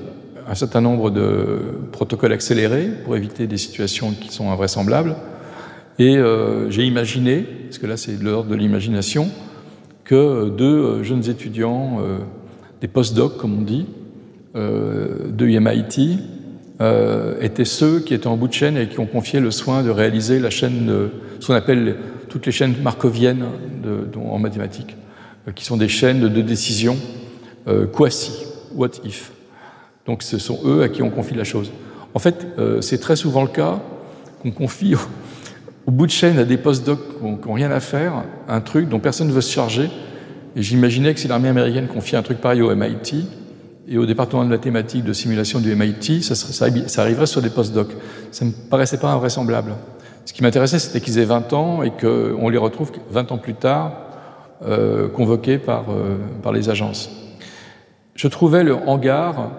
un 0.48 0.56
certain 0.56 0.82
nombre 0.82 1.12
de 1.12 1.60
protocoles 1.92 2.34
accélérés 2.34 2.90
pour 3.06 3.16
éviter 3.16 3.48
des 3.48 3.58
situations 3.58 4.12
qui 4.12 4.34
sont 4.34 4.52
invraisemblables. 4.52 5.16
Et 6.00 6.18
j'ai 6.70 6.84
imaginé, 6.86 7.44
parce 7.44 7.78
que 7.78 7.86
là 7.86 7.96
c'est 7.96 8.20
de 8.20 8.26
l'ordre 8.26 8.50
de 8.50 8.56
l'imagination, 8.56 9.30
que 10.04 10.50
deux 10.50 11.02
jeunes 11.04 11.30
étudiants, 11.30 12.00
des 12.82 12.90
post-docs 12.90 13.38
comme 13.38 13.60
on 13.60 13.62
dit, 13.62 13.86
de 14.56 15.46
MIT, 15.46 16.20
euh, 16.82 17.36
étaient 17.42 17.66
ceux 17.66 18.00
qui 18.00 18.14
étaient 18.14 18.28
en 18.28 18.38
bout 18.38 18.48
de 18.48 18.54
chaîne 18.54 18.78
et 18.78 18.88
qui 18.88 19.00
ont 19.00 19.06
confié 19.06 19.40
le 19.40 19.52
soin 19.52 19.84
de 19.84 19.90
réaliser 19.90 20.40
la 20.40 20.50
chaîne, 20.50 20.88
de, 20.88 21.10
ce 21.40 21.48
qu'on 21.48 21.54
appelle 21.54 21.96
toutes 22.30 22.46
les 22.46 22.52
chaînes 22.52 22.76
markoviennes 22.82 23.46
en 24.16 24.40
mathématiques, 24.40 24.96
euh, 25.48 25.52
qui 25.52 25.66
sont 25.66 25.78
des 25.78 25.88
chaînes 25.88 26.22
de 26.22 26.42
décision 26.42 26.98
euh, 27.68 27.86
quasi, 27.86 28.32
what 28.76 28.90
if. 29.06 29.32
Donc 30.06 30.24
ce 30.24 30.38
sont 30.38 30.60
eux 30.66 30.82
à 30.84 30.90
qui 30.90 31.02
on 31.02 31.10
confie 31.10 31.36
la 31.36 31.44
chose. 31.44 31.72
En 32.14 32.20
fait, 32.20 32.48
euh, 32.60 32.82
c'est 32.82 32.98
très 32.98 33.16
souvent 33.16 33.42
le 33.42 33.48
cas 33.48 33.80
qu'on 34.42 34.52
confie 34.52 34.96
au, 35.88 35.92
bout 35.92 36.06
de 36.06 36.12
chaîne 36.12 36.38
à 36.38 36.44
des 36.44 36.58
post-docs 36.58 37.20
qui 37.20 37.48
n'ont 37.48 37.54
rien 37.54 37.72
à 37.72 37.80
faire, 37.80 38.24
un 38.50 38.62
truc 38.62 38.90
dont 38.90 39.00
personne 39.00 39.28
ne 39.28 39.34
veut 39.34 39.42
se 39.42 39.54
charger. 39.54 39.90
Et 40.56 40.62
j'imaginais 40.62 41.14
que 41.14 41.20
si 41.20 41.28
l'armée 41.28 41.50
américaine 41.50 41.88
confiait 41.88 42.18
un 42.18 42.22
truc 42.22 42.40
pareil 42.40 42.62
au 42.62 42.76
MIT, 42.76 43.26
et 43.94 43.98
au 44.00 44.08
département 44.08 44.44
de 44.44 44.50
mathématiques 44.50 45.04
de 45.04 45.14
simulation 45.14 45.60
du 45.60 45.76
MIT, 45.76 46.24
ça, 46.24 46.34
ça, 46.34 47.02
arriverait 47.02 47.28
sur 47.28 47.44
des 47.44 47.52
post-docs. 47.52 47.92
Ça 48.32 48.44
ne 48.44 48.50
me 48.50 48.56
paraissait 48.70 48.98
pas 48.98 49.12
invraisemblable. 49.12 49.74
Ce 50.26 50.34
qui 50.34 50.42
m'intéressait, 50.42 50.80
c'était 50.80 51.00
qu'ils 51.00 51.20
aient 51.20 51.26
20 51.26 51.54
ans 51.54 51.84
et 51.84 51.92
qu'on 51.92 52.50
les 52.50 52.58
retrouve 52.58 52.92
20 53.12 53.32
ans 53.32 53.38
plus 53.38 53.54
tard 53.54 53.94
euh, 54.66 55.08
convoqués 55.10 55.60
par, 55.60 55.86
euh, 55.92 56.18
par 56.42 56.54
les 56.54 56.70
agences. 56.70 57.12
Je 58.16 58.28
trouvais 58.28 58.64
le 58.64 58.76
hangar 58.76 59.52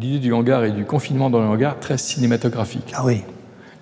l'idée 0.00 0.20
du 0.20 0.32
hangar 0.32 0.64
et 0.64 0.70
du 0.70 0.84
confinement 0.84 1.28
dans 1.28 1.40
le 1.40 1.46
hangar 1.46 1.80
très 1.80 1.98
cinématographique. 1.98 2.92
Ah 2.94 3.02
oui. 3.04 3.22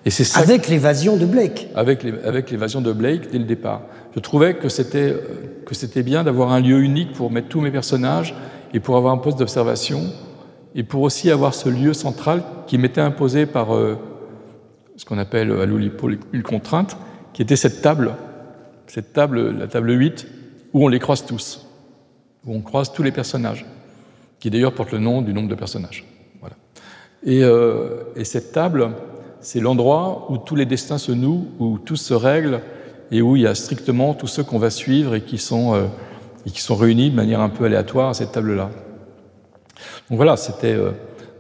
Et 0.06 0.10
c'est 0.10 0.24
ça 0.24 0.40
Avec 0.40 0.68
l'évasion 0.68 1.18
de 1.18 1.26
Blake. 1.26 1.68
avec 1.74 2.02
les- 2.02 2.14
avec 2.24 2.50
l'évasion 2.50 2.80
de 2.80 2.92
Blake 2.92 3.30
dès 3.30 3.38
le 3.38 3.44
départ. 3.44 3.82
Je 4.14 4.20
trouvais 4.20 4.54
que 4.54 4.70
c'était 4.70 5.10
euh, 5.10 5.20
que 5.66 5.74
c'était 5.74 6.02
bien 6.02 6.24
d'avoir 6.24 6.50
un 6.52 6.60
lieu 6.60 6.80
unique 6.80 7.12
pour 7.12 7.30
mettre 7.30 7.48
tous 7.48 7.60
mes 7.60 7.70
personnages 7.70 8.34
et 8.72 8.80
pour 8.80 8.96
avoir 8.96 9.12
un 9.12 9.18
poste 9.18 9.38
d'observation 9.38 10.02
et 10.74 10.82
pour 10.82 11.02
aussi 11.02 11.30
avoir 11.30 11.54
ce 11.54 11.68
lieu 11.68 11.92
central 11.92 12.42
qui 12.66 12.78
m'était 12.78 13.00
imposé 13.00 13.46
par 13.46 13.74
euh, 13.74 13.96
ce 14.96 15.04
qu'on 15.04 15.18
appelle 15.18 15.50
à 15.52 15.66
l'Oulipo 15.66 16.10
une 16.32 16.42
contrainte, 16.42 16.96
qui 17.32 17.42
était 17.42 17.56
cette 17.56 17.82
table, 17.82 18.14
cette 18.86 19.12
table, 19.12 19.56
la 19.56 19.68
table 19.68 19.92
8, 19.92 20.26
où 20.72 20.84
on 20.84 20.88
les 20.88 20.98
croise 20.98 21.24
tous, 21.24 21.66
où 22.44 22.54
on 22.54 22.60
croise 22.60 22.92
tous 22.92 23.02
les 23.02 23.12
personnages, 23.12 23.64
qui 24.40 24.50
d'ailleurs 24.50 24.74
porte 24.74 24.92
le 24.92 24.98
nom 24.98 25.22
du 25.22 25.32
nombre 25.32 25.48
de 25.48 25.54
personnages. 25.54 26.04
Voilà. 26.40 26.56
Et, 27.24 27.42
euh, 27.44 28.02
et 28.16 28.24
cette 28.24 28.52
table, 28.52 28.90
c'est 29.40 29.60
l'endroit 29.60 30.26
où 30.30 30.38
tous 30.38 30.56
les 30.56 30.66
destins 30.66 30.98
se 30.98 31.12
nouent, 31.12 31.46
où 31.58 31.78
tout 31.78 31.96
se 31.96 32.14
règle, 32.14 32.60
et 33.10 33.22
où 33.22 33.36
il 33.36 33.42
y 33.42 33.46
a 33.46 33.54
strictement 33.54 34.14
tous 34.14 34.26
ceux 34.26 34.42
qu'on 34.42 34.58
va 34.58 34.70
suivre 34.70 35.14
et 35.14 35.22
qui 35.22 35.38
sont, 35.38 35.74
euh, 35.74 35.86
et 36.48 36.50
qui 36.50 36.62
sont 36.62 36.76
réunis 36.76 37.10
de 37.10 37.14
manière 37.14 37.40
un 37.40 37.50
peu 37.50 37.66
aléatoire 37.66 38.08
à 38.08 38.14
cette 38.14 38.32
table-là. 38.32 38.70
Donc 40.08 40.16
voilà, 40.16 40.38
c'était, 40.38 40.72
euh, 40.72 40.92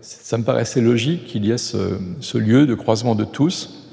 ça 0.02 0.36
me 0.36 0.44
paraissait 0.44 0.82
logique 0.82 1.24
qu'il 1.24 1.46
y 1.46 1.50
ait 1.50 1.56
ce, 1.56 2.36
lieu 2.36 2.66
de 2.66 2.74
croisement 2.74 3.14
de 3.14 3.24
tous. 3.24 3.88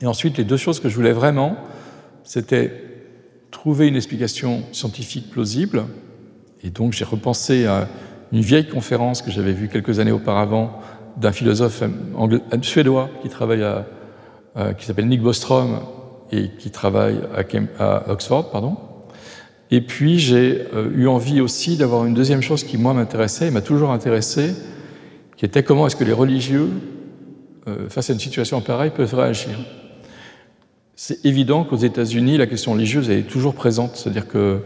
Et 0.00 0.06
ensuite, 0.06 0.38
les 0.38 0.44
deux 0.44 0.56
choses 0.56 0.80
que 0.80 0.88
je 0.88 0.94
voulais 0.96 1.12
vraiment, 1.12 1.56
c'était 2.24 2.72
trouver 3.50 3.86
une 3.86 3.96
explication 3.96 4.62
scientifique 4.72 5.30
plausible. 5.30 5.84
Et 6.62 6.70
donc, 6.70 6.94
j'ai 6.94 7.04
repensé 7.04 7.66
à 7.66 7.86
une 8.32 8.40
vieille 8.40 8.66
conférence 8.66 9.20
que 9.20 9.30
j'avais 9.30 9.52
vue 9.52 9.68
quelques 9.68 9.98
années 9.98 10.10
auparavant 10.10 10.80
d'un 11.18 11.32
philosophe 11.32 11.82
suédois 12.62 13.10
qui 13.22 13.28
travaille 13.28 13.64
qui 14.78 14.86
s'appelle 14.86 15.06
Nick 15.06 15.22
Bostrom 15.22 15.80
et 16.32 16.50
qui 16.58 16.70
travaille 16.70 17.20
à, 17.78 17.84
à 18.06 18.10
Oxford, 18.10 18.50
pardon. 18.50 18.76
Et 19.70 19.80
puis 19.80 20.18
j'ai 20.18 20.62
euh, 20.74 20.90
eu 20.94 21.08
envie 21.08 21.40
aussi 21.40 21.76
d'avoir 21.76 22.04
une 22.06 22.14
deuxième 22.14 22.42
chose 22.42 22.62
qui 22.64 22.78
moi 22.78 22.94
m'intéressait 22.94 23.48
et 23.48 23.50
m'a 23.50 23.60
toujours 23.62 23.90
intéressé, 23.90 24.52
qui 25.36 25.44
était 25.44 25.62
comment 25.62 25.86
est-ce 25.86 25.96
que 25.96 26.04
les 26.04 26.12
religieux, 26.12 26.68
euh, 27.68 27.88
face 27.88 28.10
à 28.10 28.12
une 28.12 28.20
situation 28.20 28.60
pareille, 28.60 28.90
peuvent 28.94 29.14
réagir. 29.14 29.58
C'est 30.94 31.24
évident 31.26 31.64
qu'aux 31.64 31.76
États-Unis, 31.76 32.38
la 32.38 32.46
question 32.46 32.72
religieuse 32.72 33.10
est 33.10 33.22
toujours 33.28 33.54
présente, 33.54 33.96
c'est-à-dire 33.96 34.28
que 34.28 34.60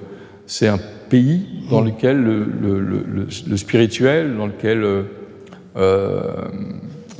c'est 0.47 0.69
un 0.69 0.79
pays 1.09 1.47
dans 1.71 1.81
lequel 1.81 2.19
le, 2.23 2.45
le- 2.45 2.81
le- 2.81 3.05
le- 3.07 3.27
le 3.49 3.57
spirituel, 3.57 4.37
dans 4.37 4.47
lequel 4.47 4.85
euh, 4.85 5.03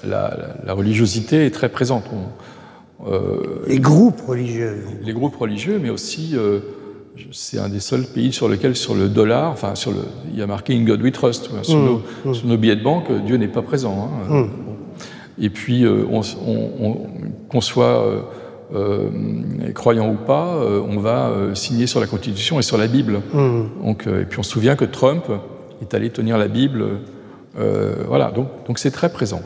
la, 0.05 0.37
la- 0.37 0.57
la 0.65 0.73
religiosité 0.75 1.47
est 1.47 1.51
très 1.51 1.69
présente. 1.71 2.05
On- 2.13 3.11
euh, 3.11 3.65
Les 3.67 3.81
groupes 3.81 4.21
religieux. 4.21 4.77
les 5.03 5.13
groupes 5.13 5.37
religieux, 5.37 5.81
mais 5.83 5.91
aussi 5.91 6.33
euh, 6.35 6.61
c'est 7.33 7.59
un 7.59 7.69
des 7.69 7.81
seuls 7.81 8.05
pays 8.05 8.33
sur 8.33 8.49
lequel, 8.49 8.77
sur 8.77 8.95
le 8.95 9.09
dollar, 9.09 9.51
enfin 9.53 9.75
sur 9.75 9.91
le, 9.93 9.99
il 10.33 10.39
y 10.39 10.43
a 10.43 10.47
marqué 10.47 10.75
In 10.77 10.83
God 10.85 11.03
We 11.03 11.13
Trust, 11.13 11.51
sur, 11.63 11.79
nos, 11.79 12.03
sur 12.35 12.47
nos 12.47 12.57
billets 12.57 12.77
de 12.77 12.83
banque, 12.83 13.07
Dieu 13.27 13.37
n'est 13.37 13.49
pas 13.49 13.63
présent. 13.63 14.09
hein. 14.29 14.29
Bon. 14.29 14.49
Et 15.41 15.49
puis 15.51 15.85
euh, 15.85 16.05
on, 16.11 16.21
on- 16.47 16.71
on- 16.87 16.97
qu'on 17.49 17.61
soit 17.61 18.05
euh, 18.05 18.21
euh, 18.75 19.09
croyant 19.75 20.11
ou 20.11 20.15
pas, 20.17 20.57
on 20.89 20.99
va 20.99 21.33
signer 21.55 21.87
sur 21.87 21.99
la 22.01 22.07
Constitution 22.07 22.59
et 22.59 22.63
sur 22.63 22.79
la 22.79 22.87
Bible. 22.87 23.21
Donc, 23.85 24.07
et 24.07 24.25
puis 24.25 24.39
on 24.39 24.43
se 24.43 24.51
souvient 24.53 24.77
que 24.77 24.85
Trump 24.85 25.25
est 25.83 25.95
allé 25.95 26.11
tenir 26.11 26.39
la 26.39 26.49
Bible. 26.49 26.85
euh, 27.59 27.95
voilà, 28.07 28.31
donc 28.31 28.47
donc 28.67 28.79
c'est 28.79 28.91
très 28.93 29.11
présent. 29.11 29.41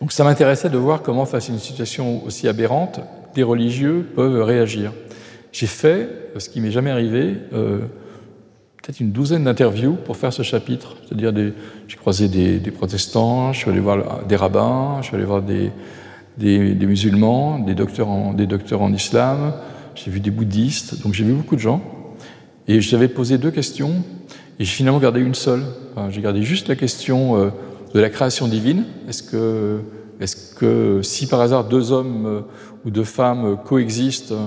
Donc 0.00 0.12
ça 0.12 0.24
m'intéressait 0.24 0.70
de 0.70 0.78
voir 0.78 1.02
comment, 1.02 1.26
face 1.26 1.50
à 1.50 1.52
une 1.52 1.58
situation 1.58 2.24
aussi 2.24 2.48
aberrante, 2.48 3.00
des 3.34 3.42
religieux 3.42 4.06
peuvent 4.16 4.42
réagir. 4.42 4.92
J'ai 5.52 5.66
fait, 5.66 6.08
ce 6.38 6.48
qui 6.48 6.60
m'est 6.60 6.70
jamais 6.70 6.90
arrivé, 6.90 7.36
euh, 7.52 7.78
peut-être 8.82 9.00
une 9.00 9.12
douzaine 9.12 9.44
d'interviews 9.44 9.94
pour 10.04 10.16
faire 10.16 10.32
ce 10.32 10.42
chapitre. 10.42 10.96
C'est-à-dire, 11.04 11.32
j'ai 11.88 11.96
croisé 11.96 12.28
des, 12.28 12.70
protestants, 12.70 13.52
je 13.52 13.58
suis 13.58 13.70
allé 13.70 13.80
voir 13.80 14.24
des 14.26 14.36
rabbins, 14.36 14.98
je 15.00 15.06
suis 15.06 15.16
allé 15.16 15.24
voir 15.24 15.42
des, 15.42 15.72
musulmans, 16.38 17.58
des 17.58 17.74
docteurs, 17.74 18.08
en, 18.08 18.92
islam, 18.92 19.54
j'ai 19.94 20.10
vu 20.10 20.20
des 20.20 20.30
bouddhistes, 20.30 21.02
donc 21.02 21.14
j'ai 21.14 21.24
vu 21.24 21.32
beaucoup 21.32 21.56
de 21.56 21.60
gens. 21.60 21.82
Et 22.68 22.80
j'avais 22.80 23.08
posé 23.08 23.38
deux 23.38 23.50
questions, 23.50 24.04
et 24.58 24.64
j'ai 24.64 24.72
finalement 24.72 25.00
gardé 25.00 25.20
une 25.20 25.34
seule. 25.34 25.64
J'ai 26.10 26.22
gardé 26.22 26.42
juste 26.42 26.68
la 26.68 26.76
question 26.76 27.36
euh, 27.36 27.50
de 27.94 28.00
la 28.00 28.10
création 28.10 28.48
divine. 28.48 28.84
Est-ce 29.08 29.22
que, 29.22 29.80
est 30.20 30.54
que 30.54 31.00
si 31.02 31.26
par 31.26 31.40
hasard 31.40 31.64
deux 31.64 31.92
hommes 31.92 32.26
euh, 32.26 32.40
ou 32.84 32.90
deux 32.90 33.04
femmes 33.04 33.44
euh, 33.44 33.56
coexistent, 33.56 34.32
euh, 34.32 34.46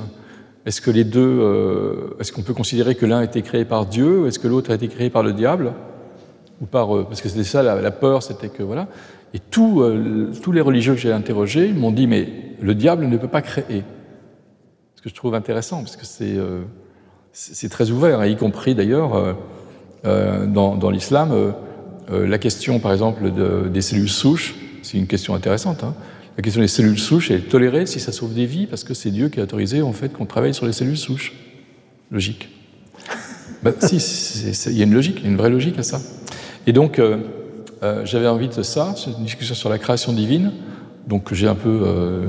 est-ce 0.66 0.82
que 0.82 0.92
les 0.92 1.04
deux, 1.04 1.20
euh, 1.20 2.16
est-ce 2.20 2.32
qu'on 2.32 2.42
peut 2.42 2.54
considérer 2.54 2.96
que 2.96 3.06
l'un 3.06 3.20
a 3.20 3.24
été 3.24 3.42
créé 3.42 3.66
par 3.66 3.86
Dieu, 3.86 4.28
est-ce 4.28 4.40
que 4.40 4.48
l'autre 4.48 4.72
a 4.72 4.76
été 4.76 4.88
créé 4.88 5.10
par 5.10 5.24
le 5.24 5.34
diable 5.34 5.74
ou 6.62 6.66
par, 6.66 6.96
euh, 6.96 7.04
parce 7.04 7.22
que 7.22 7.28
c'était 7.28 7.44
ça 7.44 7.64
la, 7.64 7.92
peur, 7.92 8.24
c'était 8.24 8.48
que 8.48 8.64
voilà. 8.64 8.88
Et 9.34 9.40
tous, 9.40 9.82
euh, 9.82 10.32
tous 10.42 10.52
les 10.52 10.62
religieux 10.62 10.94
que 10.94 11.00
j'ai 11.00 11.12
interrogés 11.12 11.74
m'ont 11.74 11.92
dit 11.92 12.08
mais 12.08 12.30
le 12.62 12.76
diable 12.76 13.08
ne 13.08 13.18
peut 13.18 13.28
pas 13.28 13.42
créer. 13.42 13.84
Ce 14.96 15.02
que 15.02 15.10
je 15.10 15.16
trouve 15.16 15.36
intéressant 15.36 15.80
parce 15.80 15.98
que 15.98 16.06
c'est 16.06 16.38
c'est 17.36 17.68
très 17.68 17.90
ouvert, 17.90 18.20
hein, 18.22 18.28
y 18.28 18.38
compris 18.38 18.76
d'ailleurs 18.76 19.36
dans, 20.04 20.90
l'islam. 20.92 21.54
la 22.10 22.38
question, 22.38 22.80
par 22.80 22.94
exemple, 22.94 23.32
de- 23.32 23.68
des 23.68 23.82
cellules 23.82 24.08
souches, 24.08 24.56
c'est 24.82 24.98
une 24.98 25.08
question 25.08 25.34
intéressante. 25.34 25.84
hein. 25.84 25.94
La 26.36 26.42
question 26.42 26.62
des 26.62 26.68
cellules 26.68 27.00
souches 27.00 27.30
est 27.30 27.50
tolérée 27.50 27.86
si 27.86 28.00
ça 28.00 28.12
sauve 28.12 28.34
des 28.34 28.46
vies, 28.46 28.66
parce 28.66 28.84
que 28.84 28.94
c'est 28.94 29.12
Dieu 29.12 29.30
qui 29.30 29.40
a 29.40 29.44
autorisé 29.44 29.82
en 29.82 29.94
fait 29.94 30.10
qu'on 30.10 30.26
travaille 30.26 30.54
sur 30.54 30.66
les 30.66 30.74
cellules 30.74 30.98
souches. 30.98 31.34
Logique. 32.12 32.50
Bah, 33.62 33.72
si, 33.80 33.98
il 34.68 34.78
y 34.78 34.82
a 34.82 34.86
une 34.86 34.94
logique, 34.94 35.24
une 35.24 35.38
vraie 35.38 35.50
logique 35.50 35.78
à 35.78 35.84
ça. 35.84 36.02
Et 36.66 36.74
donc, 36.74 36.98
euh, 36.98 37.18
euh, 37.84 38.06
j'avais 38.06 38.28
envie 38.28 38.48
de 38.48 38.64
ça, 38.64 38.96
c'est 38.98 39.12
une 39.12 39.26
discussion 39.26 39.54
sur 39.54 39.70
la 39.70 39.78
création 39.78 40.12
divine, 40.12 40.54
donc 41.08 41.34
j'ai 41.34 41.48
un 41.48 41.56
peu 41.56 41.82
euh, 41.84 42.28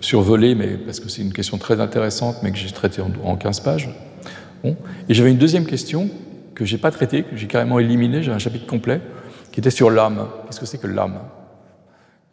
survolé, 0.00 0.54
mais 0.54 0.76
parce 0.76 0.98
que 0.98 1.08
c'est 1.08 1.22
une 1.22 1.32
question 1.32 1.58
très 1.58 1.80
intéressante, 1.80 2.36
mais 2.42 2.50
que 2.50 2.58
j'ai 2.58 2.70
traitée 2.70 3.02
en, 3.02 3.10
en 3.22 3.36
15 3.36 3.60
pages. 3.60 3.90
Bon. 4.64 4.76
Et 5.08 5.14
j'avais 5.14 5.30
une 5.30 5.38
deuxième 5.38 5.66
question 5.66 6.08
que 6.54 6.64
j'ai 6.64 6.78
pas 6.78 6.90
traitée, 6.90 7.22
que 7.22 7.36
j'ai 7.36 7.46
carrément 7.46 7.78
éliminée, 7.78 8.22
j'ai 8.22 8.32
un 8.32 8.38
chapitre 8.38 8.66
complet, 8.66 9.00
qui 9.52 9.60
était 9.60 9.70
sur 9.70 9.90
l'âme. 9.90 10.26
Qu'est-ce 10.46 10.60
que 10.60 10.66
c'est 10.66 10.78
que 10.78 10.86
l'âme? 10.86 11.20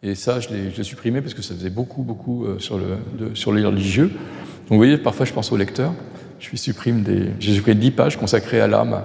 Et 0.06 0.14
ça, 0.14 0.38
je 0.38 0.48
l'ai 0.50 0.82
supprimé 0.84 1.20
parce 1.22 1.32
que 1.34 1.40
ça 1.42 1.54
faisait 1.54 1.70
beaucoup, 1.70 2.02
beaucoup 2.02 2.44
euh, 2.44 2.58
sur, 2.58 2.76
le, 2.78 2.98
de- 3.18 3.34
sur 3.34 3.52
les 3.52 3.64
religieux. 3.64 4.08
Donc 4.08 4.70
vous 4.70 4.76
voyez, 4.76 4.98
parfois 4.98 5.24
je 5.26 5.32
pense 5.32 5.50
au 5.50 5.56
lecteur, 5.56 5.92
je 6.40 6.50
lui 6.50 6.58
supprime 6.58 7.02
des... 7.02 7.30
J'ai 7.40 7.54
supprimé 7.54 7.80
10 7.80 7.90
pages 7.92 8.16
consacrées 8.18 8.60
à 8.60 8.66
l'âme. 8.66 9.02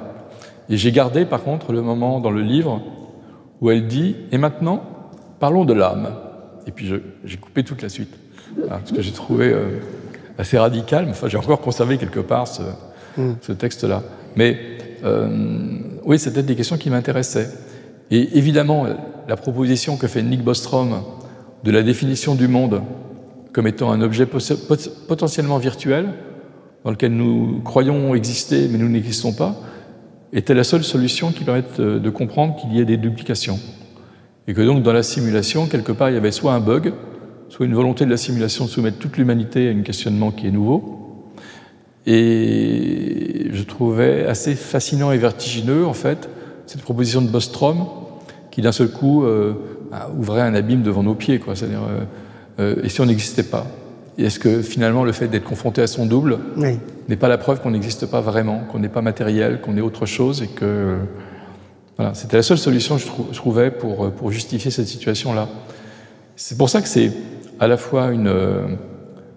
Et 0.69 0.75
j'ai 0.77 0.91
gardé 0.91 1.25
par 1.25 1.41
contre 1.43 1.71
le 1.71 1.81
moment 1.81 2.19
dans 2.19 2.31
le 2.31 2.41
livre 2.41 2.81
où 3.61 3.71
elle 3.71 3.87
dit 3.87 4.15
«Et 4.31 4.37
maintenant, 4.37 4.83
parlons 5.39 5.63
de 5.65 5.73
l'âme». 5.73 6.09
Et 6.67 6.71
puis 6.71 6.91
j'ai 7.23 7.37
coupé 7.37 7.63
toute 7.63 7.81
la 7.81 7.89
suite, 7.89 8.13
Voilà, 8.57 8.77
parce 8.79 8.91
que 8.91 9.01
j'ai 9.01 9.11
trouvé 9.11 9.47
euh, 9.53 9.79
assez 10.37 10.57
radical, 10.57 11.05
mais 11.05 11.11
enfin 11.11 11.27
j'ai 11.29 11.37
encore 11.37 11.61
conservé 11.61 11.97
quelque 11.97 12.19
part 12.19 12.47
ce, 12.47 12.61
ce 13.41 13.51
texte-là. 13.53 14.03
Mais 14.35 14.57
euh, 15.03 15.27
oui, 16.03 16.19
c'était 16.19 16.43
des 16.43 16.55
questions 16.55 16.77
qui 16.77 16.89
m'intéressaient. 16.89 17.49
Et 18.12 18.38
évidemment, 18.38 18.86
la 19.28 19.36
proposition 19.36 19.97
que 19.97 20.07
fait 20.07 20.24
Nick 20.24 20.43
Bostrom 20.43 21.03
de 21.64 21.72
la 21.72 21.84
définition 21.84 22.36
du 22.36 22.47
monde 22.47 22.82
comme 23.53 23.68
étant 23.68 23.91
un 23.91 24.01
objet 24.01 24.26
potentiellement 24.26 25.57
virtuel, 25.57 26.14
dans 26.84 26.91
lequel 26.91 27.14
nous 27.14 27.62
croyons 27.64 28.16
exister 28.16 28.68
mais 28.70 28.78
nous 28.78 28.89
n'existons 28.89 29.34
pas, 29.34 29.55
était 30.32 30.53
la 30.53 30.64
seule 30.64 30.84
solution 30.84 31.32
qui 31.32 31.43
permette 31.43 31.80
euh, 31.80 31.99
de 31.99 32.10
comprendre 32.10 32.55
qu'il 32.55 32.74
y 32.74 32.80
ait 32.80 32.86
des 32.86 32.97
duplications. 32.97 33.60
Et 34.47 34.53
que 34.53 34.62
donc 34.62 34.84
dans 34.84 34.93
la 34.93 35.03
simulation, 35.03 35.68
quelque 35.68 35.91
part, 35.91 36.10
il 36.10 36.14
y 36.14 36.18
avait 36.18 36.32
soit 36.32 36.53
un 36.53 36.60
bug, 36.60 36.93
soit 37.49 37.66
une 37.66 37.74
volonté 37.74 38.05
de 38.05 38.12
la 38.12 38.18
simulation 38.18 38.66
de 38.66 38.70
soumettre 38.70 38.97
toute 38.97 39.18
l'humanité 39.18 39.70
à 39.70 39.72
un 39.72 39.82
questionnement 39.82 40.32
qui 40.32 40.47
est 40.47 40.51
nouveau. 40.51 41.26
Et 42.05 43.47
je 43.51 43.64
trouvais 43.64 44.26
assez 44.26 44.55
fascinant 44.55 45.12
et 45.12 45.18
vertigineux, 45.18 45.86
en 45.86 45.93
fait, 45.93 46.30
cette 46.66 46.82
proposition 46.82 47.22
de 47.22 47.28
Bostrom, 47.28 47.88
qui 48.51 48.61
d'un 48.61 48.71
seul 48.71 48.89
coup 48.89 49.23
euh, 49.23 49.53
ouvrait 50.17 50.41
un 50.41 50.53
abîme 50.55 50.81
devant 50.81 51.03
nos 51.03 51.15
pieds. 51.15 51.39
Quoi. 51.39 51.55
C'est-à-dire, 51.55 51.81
euh, 52.59 52.75
euh, 52.77 52.83
et 52.83 52.89
si 52.89 53.01
on 53.01 53.05
n'existait 53.05 53.43
pas 53.43 53.65
est-ce 54.17 54.37
que 54.37 54.61
finalement 54.61 55.05
le 55.05 55.13
fait 55.13 55.29
d'être 55.29 55.45
confronté 55.45 55.81
à 55.81 55.87
son 55.87 56.05
double 56.05 56.39
Oui. 56.57 56.77
n'est 57.07 57.15
pas 57.15 57.29
la 57.29 57.37
preuve 57.37 57.61
qu'on 57.61 57.71
n'existe 57.71 58.05
pas 58.05 58.19
vraiment, 58.19 58.63
qu'on 58.69 58.79
n'est 58.79 58.89
pas 58.89 59.01
matériel, 59.01 59.61
qu'on 59.61 59.77
est 59.77 59.81
autre 59.81 60.05
chose 60.05 60.41
et 60.43 60.47
que 60.47 60.97
voilà, 61.95 62.13
c'était 62.13 62.35
la 62.35 62.43
seule 62.43 62.57
solution 62.57 62.97
je, 62.97 63.05
trou- 63.05 63.27
je 63.31 63.37
trouvais 63.37 63.71
pour, 63.71 64.03
euh, 64.03 64.09
pour 64.09 64.29
justifier 64.29 64.71
cette 64.71 64.87
situation-là. 64.87 65.47
C'est 66.35 66.57
pour 66.57 66.69
ça 66.69 66.81
que 66.81 66.89
c'est 66.89 67.13
à 67.61 67.67
la 67.69 67.77
fois 67.77 68.11
une, 68.11 68.27
euh, 68.27 68.67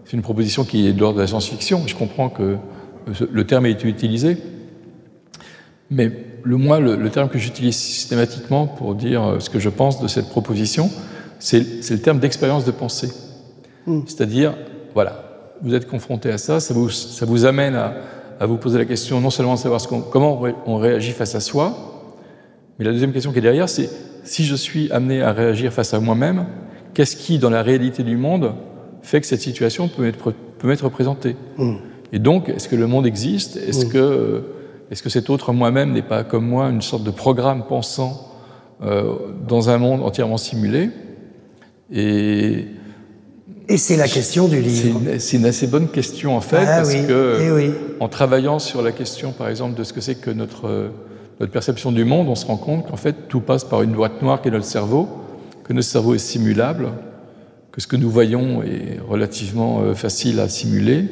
c'est 0.04 0.14
une 0.16 0.22
proposition 0.22 0.64
qui 0.64 0.88
est 0.88 0.92
de 0.92 0.98
l'ordre 0.98 1.18
de 1.18 1.20
la 1.22 1.28
science-fiction. 1.28 1.82
Je 1.86 1.94
comprends 1.94 2.28
que 2.28 2.56
le 3.30 3.44
terme 3.46 3.66
ait 3.66 3.70
été 3.70 3.86
utilisé, 3.86 4.36
mais 5.90 6.10
le, 6.44 6.56
moi, 6.56 6.80
le, 6.80 7.10
terme 7.10 7.28
que 7.28 7.38
j'utilise 7.38 7.76
systématiquement 7.76 8.66
pour 8.66 8.94
dire 8.94 9.22
euh, 9.22 9.40
ce 9.40 9.50
que 9.50 9.58
je 9.58 9.68
pense 9.68 10.00
de 10.00 10.08
cette 10.08 10.28
proposition, 10.28 10.90
c'est 11.38 11.60
le 11.90 11.98
terme 11.98 12.18
d'expérience 12.18 12.64
de 12.64 12.70
pensée. 12.70 13.10
Hmm. 13.86 14.00
C'est-à-dire, 14.06 14.54
voilà, 14.94 15.54
vous 15.62 15.74
êtes 15.74 15.88
confronté 15.88 16.30
à 16.30 16.38
ça, 16.38 16.60
ça 16.60 16.74
vous, 16.74 16.90
ça 16.90 17.26
vous 17.26 17.44
amène 17.44 17.74
à, 17.74 17.94
à, 18.38 18.46
vous 18.46 18.56
poser 18.56 18.78
la 18.78 18.84
question 18.84 19.20
non 19.20 19.30
seulement 19.30 19.54
de 19.54 19.58
savoir 19.58 19.80
ce 19.80 19.88
comment 19.88 20.42
on 20.66 20.76
réagit 20.76 21.12
face 21.12 21.34
à 21.34 21.40
soi, 21.40 21.74
mais 22.78 22.84
la 22.84 22.92
deuxième 22.92 23.12
question 23.12 23.32
qui 23.32 23.38
est 23.38 23.42
derrière, 23.42 23.68
c'est 23.68 23.90
si 24.24 24.44
je 24.44 24.54
suis 24.54 24.90
amené 24.92 25.22
à 25.22 25.32
réagir 25.32 25.72
face 25.72 25.94
à 25.94 26.00
moi-même, 26.00 26.46
qu'est-ce 26.94 27.16
qui, 27.16 27.38
dans 27.38 27.50
la 27.50 27.62
réalité 27.62 28.02
du 28.02 28.16
monde, 28.16 28.52
fait 29.02 29.20
que 29.20 29.26
cette 29.26 29.40
situation 29.40 29.88
peut 29.88 30.02
m'être 30.02 30.32
peut 30.58 30.90
présentée? 30.90 31.36
Hmm. 31.56 31.76
Et 32.12 32.18
donc, 32.18 32.48
est-ce 32.48 32.68
que 32.68 32.76
le 32.76 32.86
monde 32.86 33.06
existe? 33.06 33.56
Est-ce 33.56 33.86
hmm. 33.86 33.90
que, 33.90 34.44
est 34.92 34.94
-ce 34.94 35.02
que 35.02 35.08
cet 35.08 35.30
autre 35.30 35.52
moi-même 35.52 35.92
n'est 35.92 36.02
pas 36.02 36.22
comme 36.22 36.46
moi 36.46 36.68
une 36.68 36.82
sorte 36.82 37.02
de 37.02 37.10
programme 37.10 37.64
pensant 37.66 38.28
euh, 38.82 39.14
dans 39.48 39.70
un 39.70 39.78
monde 39.78 40.02
entièrement 40.02 40.36
simulé 40.36 40.90
Et, 41.90 42.66
et 43.68 43.76
c'est 43.78 43.96
la 43.96 44.08
question 44.08 44.48
du 44.48 44.60
livre. 44.60 45.00
C'est 45.18 45.36
une, 45.38 45.46
assez 45.46 45.66
bonne 45.66 45.88
question 45.88 46.36
en 46.36 46.40
fait, 46.40 46.66
ah 46.66 46.76
parce 46.78 46.94
que 46.94 47.38
eh 47.40 48.02
en 48.02 48.08
travaillant 48.08 48.58
sur 48.58 48.82
la 48.82 48.92
question, 48.92 49.32
par 49.32 49.48
exemple, 49.48 49.78
de 49.78 49.84
ce 49.84 49.92
que 49.92 50.00
c'est 50.00 50.16
que 50.16 50.30
notre, 50.30 50.90
notre 51.40 51.52
perception 51.52 51.92
du 51.92 52.04
monde, 52.04 52.28
on 52.28 52.34
se 52.34 52.46
rend 52.46 52.56
compte 52.56 52.88
qu'en 52.88 52.96
fait 52.96 53.28
tout 53.28 53.40
passe 53.40 53.64
par 53.64 53.82
une 53.82 53.92
boîte 53.92 54.20
noire 54.22 54.40
qui 54.42 54.48
est 54.48 54.50
notre 54.50 54.66
cerveau, 54.66 55.08
que 55.64 55.72
notre 55.72 55.88
cerveau 55.88 56.14
est 56.14 56.18
simulable, 56.18 56.90
que 57.72 57.80
ce 57.80 57.86
que 57.86 57.96
nous 57.96 58.10
voyons 58.10 58.62
est 58.62 59.00
relativement 59.08 59.80
euh, 59.80 59.94
facile 59.94 60.40
à 60.40 60.48
simuler, 60.48 61.04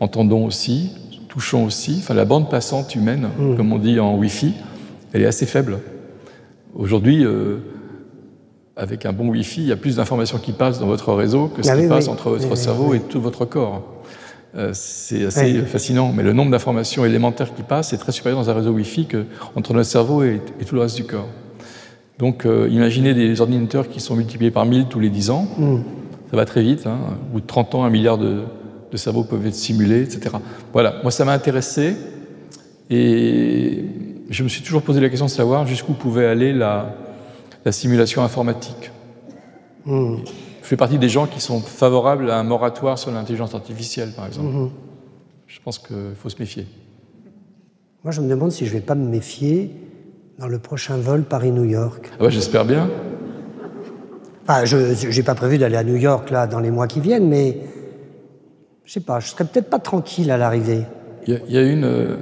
entendons 0.00 0.44
aussi, 0.46 0.92
touchons 1.34 1.64
aussi. 1.64 1.96
Enfin, 1.98 2.14
la 2.14 2.24
bande 2.24 2.48
passante 2.48 2.94
humaine, 2.94 3.28
mmh. 3.36 3.56
comme 3.56 3.72
on 3.72 3.78
dit 3.78 3.98
en 3.98 4.14
Wi-Fi, 4.14 4.54
elle 5.12 5.22
est 5.22 5.26
assez 5.26 5.46
faible. 5.46 5.80
Aujourd'hui, 6.76 7.24
euh, 7.24 7.56
avec 8.76 9.04
un 9.04 9.12
bon 9.12 9.28
Wi-Fi, 9.30 9.62
il 9.62 9.66
y 9.66 9.72
a 9.72 9.76
plus 9.76 9.96
d'informations 9.96 10.38
qui 10.38 10.52
passent 10.52 10.78
dans 10.78 10.86
votre 10.86 11.12
réseau 11.12 11.48
que 11.48 11.64
ce 11.64 11.70
ah 11.70 11.76
qui 11.76 11.88
passe 11.88 12.06
entre 12.06 12.30
votre 12.30 12.54
cerveau 12.54 12.94
et 12.94 13.00
tout 13.00 13.20
votre 13.20 13.44
corps. 13.46 13.82
Euh, 14.54 14.70
c'est 14.74 15.24
assez 15.24 15.62
fascinant, 15.62 16.12
mais 16.12 16.22
le 16.22 16.32
nombre 16.32 16.52
d'informations 16.52 17.04
élémentaires 17.04 17.52
qui 17.52 17.62
passent 17.62 17.92
est 17.92 17.98
très 17.98 18.12
supérieur 18.12 18.40
dans 18.40 18.50
un 18.50 18.54
réseau 18.54 18.70
Wi-Fi 18.70 19.08
qu'entre 19.08 19.74
notre 19.74 19.88
cerveau 19.88 20.22
et, 20.22 20.40
tout 20.64 20.76
le 20.76 20.82
reste 20.82 20.96
du 20.96 21.04
corps. 21.04 21.26
Donc 22.20 22.46
euh, 22.46 22.68
imaginez 22.70 23.12
des 23.12 23.40
ordinateurs 23.40 23.88
qui 23.88 23.98
sont 23.98 24.14
multipliés 24.14 24.52
par 24.52 24.66
1000 24.66 24.86
tous 24.86 25.00
les 25.00 25.10
10 25.10 25.30
ans, 25.30 25.48
hmm. 25.58 25.78
ça 26.30 26.36
va 26.36 26.44
très 26.44 26.62
vite, 26.62 26.86
hein. 26.86 26.98
au 27.28 27.32
bout 27.32 27.40
de 27.40 27.46
30 27.46 27.74
ans, 27.74 27.84
un 27.84 27.90
milliard 27.90 28.18
de, 28.18 28.42
de 28.94 28.98
cerveaux 28.98 29.24
peuvent 29.24 29.44
être 29.44 29.56
simulés, 29.56 30.02
etc. 30.02 30.36
Voilà, 30.72 31.00
moi 31.02 31.10
ça 31.10 31.24
m'a 31.24 31.32
intéressé, 31.32 31.96
et 32.88 33.84
je 34.30 34.44
me 34.44 34.48
suis 34.48 34.62
toujours 34.62 34.82
posé 34.82 35.00
la 35.00 35.08
question 35.08 35.26
de 35.26 35.30
savoir 35.30 35.66
jusqu'où 35.66 35.94
pouvait 35.94 36.26
aller 36.26 36.52
la, 36.52 36.94
la 37.64 37.72
simulation 37.72 38.22
informatique. 38.22 38.92
Hmm. 39.84 40.18
Je 40.62 40.66
fais 40.66 40.76
partie 40.76 40.98
des 40.98 41.08
gens 41.08 41.26
qui 41.26 41.40
sont 41.40 41.60
favorables 41.60 42.30
à 42.30 42.38
un 42.38 42.44
moratoire 42.44 42.96
sur 42.96 43.10
l'intelligence 43.10 43.52
artificielle, 43.54 44.12
par 44.14 44.26
exemple. 44.28 44.54
Hmm. 44.54 44.70
Je 45.48 45.58
pense 45.60 45.80
qu'il 45.80 46.14
faut 46.16 46.28
se 46.28 46.38
méfier. 46.38 46.64
Moi, 48.04 48.12
je 48.12 48.20
me 48.20 48.28
demande 48.28 48.52
si 48.52 48.64
je 48.64 48.70
ne 48.74 48.78
vais 48.78 48.84
pas 48.84 48.94
me 48.94 49.08
méfier 49.08 49.72
dans 50.38 50.46
le 50.46 50.60
prochain 50.60 50.98
vol 50.98 51.24
Paris-New 51.24 51.64
York. 51.64 52.12
Ah 52.20 52.28
J'espère 52.28 52.64
bien. 52.64 52.88
je 54.64 55.16
n'ai 55.16 55.22
pas 55.24 55.34
prévu 55.34 55.58
d'aller 55.58 55.76
à 55.76 55.84
New 55.84 55.96
York 55.96 56.30
là 56.30 56.46
dans 56.46 56.60
les 56.60 56.70
mois 56.70 56.86
qui 56.86 57.00
viennent, 57.00 57.28
mais 57.28 57.58
je 58.84 58.92
sais 58.92 59.00
pas, 59.00 59.20
je 59.20 59.28
serais 59.28 59.44
peut-être 59.44 59.70
pas 59.70 59.78
tranquille 59.78 60.30
à 60.30 60.36
l'arrivée. 60.36 60.82
Il 61.26 61.40
y, 61.48 61.56
a 61.56 61.62
une, 61.62 61.84
euh, 61.84 62.16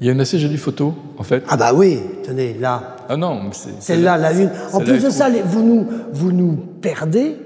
il 0.00 0.06
y 0.06 0.10
a 0.10 0.12
une 0.12 0.20
assez 0.20 0.38
jolie 0.38 0.58
photo, 0.58 0.94
en 1.16 1.22
fait. 1.22 1.42
Ah 1.48 1.56
bah 1.56 1.72
oui, 1.74 2.00
tenez, 2.22 2.54
là. 2.60 2.96
Ah 3.08 3.16
non, 3.16 3.40
c'est... 3.52 3.80
Celle-là, 3.80 4.18
la 4.18 4.32
une. 4.32 4.50
En 4.72 4.80
plus 4.80 5.02
de 5.02 5.08
ça, 5.08 5.28
vous 5.46 5.62
nous, 5.62 5.86
vous 6.12 6.32
nous 6.32 6.56
perdez 6.82 7.36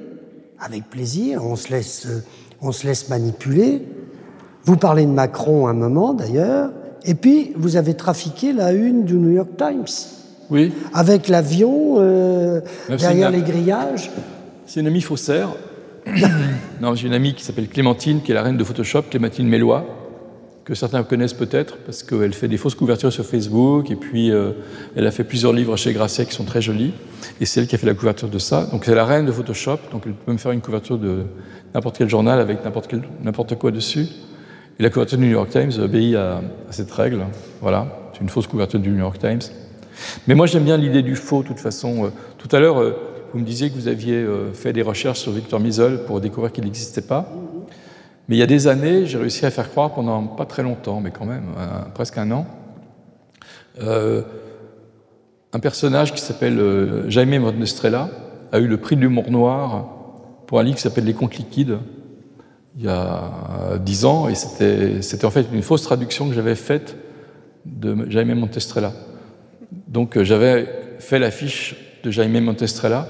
avec 0.58 0.90
plaisir, 0.90 1.44
on 1.44 1.54
se 1.54 1.70
laisse, 1.70 2.08
on 2.60 2.72
se 2.72 2.86
laisse 2.86 3.08
manipuler. 3.08 3.82
Vous 4.64 4.76
parlez 4.76 5.06
de 5.06 5.10
Macron 5.10 5.68
un 5.68 5.74
moment, 5.74 6.12
d'ailleurs, 6.12 6.70
et 7.04 7.14
puis 7.14 7.52
vous 7.56 7.76
avez 7.76 7.94
trafiqué 7.94 8.52
la 8.52 8.72
une 8.72 9.04
du 9.04 9.14
New 9.14 9.30
York 9.30 9.50
Times. 9.56 9.84
Oui. 10.50 10.72
Avec 10.92 11.28
l'avion 11.28 11.96
euh, 11.98 12.60
derrière 12.88 13.30
les 13.30 13.42
grillages. 13.42 14.10
C'est 14.66 14.80
une 14.80 14.88
amie 14.88 15.00
faussaire. 15.00 15.50
non, 16.80 16.94
j'ai 16.94 17.08
une 17.08 17.14
amie 17.14 17.34
qui 17.34 17.44
s'appelle 17.44 17.68
Clémentine, 17.68 18.22
qui 18.22 18.30
est 18.30 18.34
la 18.34 18.42
reine 18.42 18.56
de 18.56 18.64
Photoshop, 18.64 19.02
Clémentine 19.10 19.48
Mélois, 19.48 19.84
que 20.64 20.74
certains 20.74 21.02
connaissent 21.04 21.34
peut-être 21.34 21.78
parce 21.78 22.02
qu'elle 22.02 22.32
fait 22.32 22.48
des 22.48 22.56
fausses 22.56 22.74
couvertures 22.74 23.12
sur 23.12 23.24
Facebook 23.24 23.90
et 23.90 23.96
puis 23.96 24.30
euh, 24.30 24.52
elle 24.96 25.06
a 25.06 25.12
fait 25.12 25.22
plusieurs 25.22 25.52
livres 25.52 25.76
chez 25.76 25.92
Grasset 25.92 26.26
qui 26.26 26.34
sont 26.34 26.44
très 26.44 26.60
jolis 26.60 26.92
et 27.40 27.46
c'est 27.46 27.60
elle 27.60 27.68
qui 27.68 27.76
a 27.76 27.78
fait 27.78 27.86
la 27.86 27.94
couverture 27.94 28.28
de 28.28 28.38
ça. 28.38 28.66
Donc 28.72 28.84
c'est 28.84 28.94
la 28.94 29.04
reine 29.04 29.26
de 29.26 29.32
Photoshop, 29.32 29.78
donc 29.92 30.02
elle 30.06 30.14
peut 30.14 30.32
me 30.32 30.38
faire 30.38 30.52
une 30.52 30.60
couverture 30.60 30.98
de 30.98 31.24
n'importe 31.74 31.98
quel 31.98 32.08
journal 32.08 32.40
avec 32.40 32.64
n'importe 32.64 33.54
quoi 33.56 33.70
dessus. 33.70 34.06
Et 34.78 34.82
la 34.82 34.90
couverture 34.90 35.18
du 35.18 35.24
New 35.24 35.32
York 35.32 35.50
Times 35.50 35.70
obéit 35.80 36.16
à, 36.16 36.40
cette 36.70 36.90
règle. 36.90 37.24
Voilà, 37.62 38.10
c'est 38.12 38.20
une 38.20 38.28
fausse 38.28 38.46
couverture 38.46 38.80
du 38.80 38.90
New 38.90 38.98
York 38.98 39.18
Times. 39.18 39.40
Mais 40.26 40.34
moi 40.34 40.46
j'aime 40.46 40.64
bien 40.64 40.76
l'idée 40.76 41.02
du 41.02 41.16
faux, 41.16 41.42
de 41.42 41.48
toute 41.48 41.60
façon. 41.60 42.06
Euh, 42.06 42.08
tout 42.38 42.54
à 42.54 42.60
l'heure, 42.60 42.82
euh, 42.82 42.94
vous 43.36 43.42
me 43.42 43.46
disiez 43.46 43.68
que 43.68 43.74
vous 43.74 43.86
aviez 43.86 44.26
fait 44.54 44.72
des 44.72 44.80
recherches 44.80 45.20
sur 45.20 45.30
Victor 45.30 45.60
Misol 45.60 46.04
pour 46.06 46.22
découvrir 46.22 46.52
qu'il 46.52 46.64
n'existait 46.64 47.02
pas. 47.02 47.30
Mais 48.28 48.36
il 48.36 48.38
y 48.38 48.42
a 48.42 48.46
des 48.46 48.66
années, 48.66 49.04
j'ai 49.04 49.18
réussi 49.18 49.44
à 49.44 49.50
faire 49.50 49.68
croire 49.68 49.92
pendant 49.92 50.22
pas 50.22 50.46
très 50.46 50.62
longtemps, 50.62 51.00
mais 51.00 51.10
quand 51.10 51.26
même, 51.26 51.44
presque 51.92 52.16
un 52.16 52.30
an, 52.30 52.46
euh, 53.82 54.22
un 55.52 55.58
personnage 55.58 56.14
qui 56.14 56.20
s'appelle 56.22 56.58
euh, 56.58 57.10
Jaime 57.10 57.38
Montestrella 57.38 58.08
a 58.52 58.58
eu 58.58 58.66
le 58.66 58.78
prix 58.78 58.96
de 58.96 59.02
l'humour 59.02 59.30
noir 59.30 59.86
pour 60.46 60.58
un 60.58 60.62
livre 60.62 60.76
qui 60.76 60.82
s'appelle 60.82 61.04
Les 61.04 61.12
contes 61.12 61.36
liquides 61.36 61.78
il 62.78 62.84
y 62.84 62.88
a 62.88 63.78
dix 63.82 64.06
ans, 64.06 64.28
et 64.28 64.34
c'était 64.34 65.24
en 65.24 65.30
fait 65.30 65.46
une 65.52 65.62
fausse 65.62 65.82
traduction 65.82 66.28
que 66.28 66.34
j'avais 66.34 66.54
faite 66.54 66.96
de 67.66 68.08
Jaime 68.10 68.34
Montestrella. 68.34 68.92
Donc 69.88 70.16
euh, 70.16 70.24
j'avais 70.24 70.68
fait 71.00 71.18
l'affiche 71.18 72.00
de 72.02 72.10
Jaime 72.10 72.38
Montestrella 72.40 73.08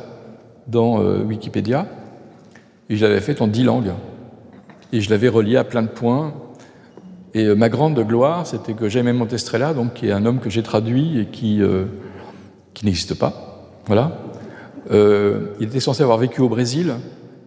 dans 0.69 1.01
Wikipédia, 1.01 1.87
et 2.89 2.97
je 2.97 3.05
l'avais 3.05 3.21
faite 3.21 3.41
en 3.41 3.47
dix 3.47 3.65
langues. 3.65 3.93
Et 4.93 5.01
je 5.01 5.11
l'avais 5.11 5.29
relié 5.29 5.57
à 5.57 5.65
plein 5.65 5.83
de 5.83 5.89
points. 5.89 6.35
Et 7.35 7.45
euh, 7.45 7.55
ma 7.55 7.69
grande 7.69 7.99
gloire, 8.01 8.47
c'était 8.47 8.73
que 8.73 8.89
Jaime 8.89 9.13
Montestrella, 9.13 9.75
donc, 9.75 9.95
qui 9.95 10.09
est 10.09 10.13
un 10.13 10.25
homme 10.25 10.39
que 10.39 10.49
j'ai 10.49 10.63
traduit 10.63 11.21
et 11.21 11.27
qui, 11.27 11.61
euh, 11.61 11.85
qui 12.73 12.87
n'existe 12.87 13.15
pas, 13.15 13.69
voilà. 13.87 14.19
Euh, 14.91 15.49
il 15.61 15.67
était 15.67 15.81
censé 15.81 16.03
avoir 16.03 16.19
vécu 16.19 16.41
au 16.41 16.49
Brésil, 16.49 16.95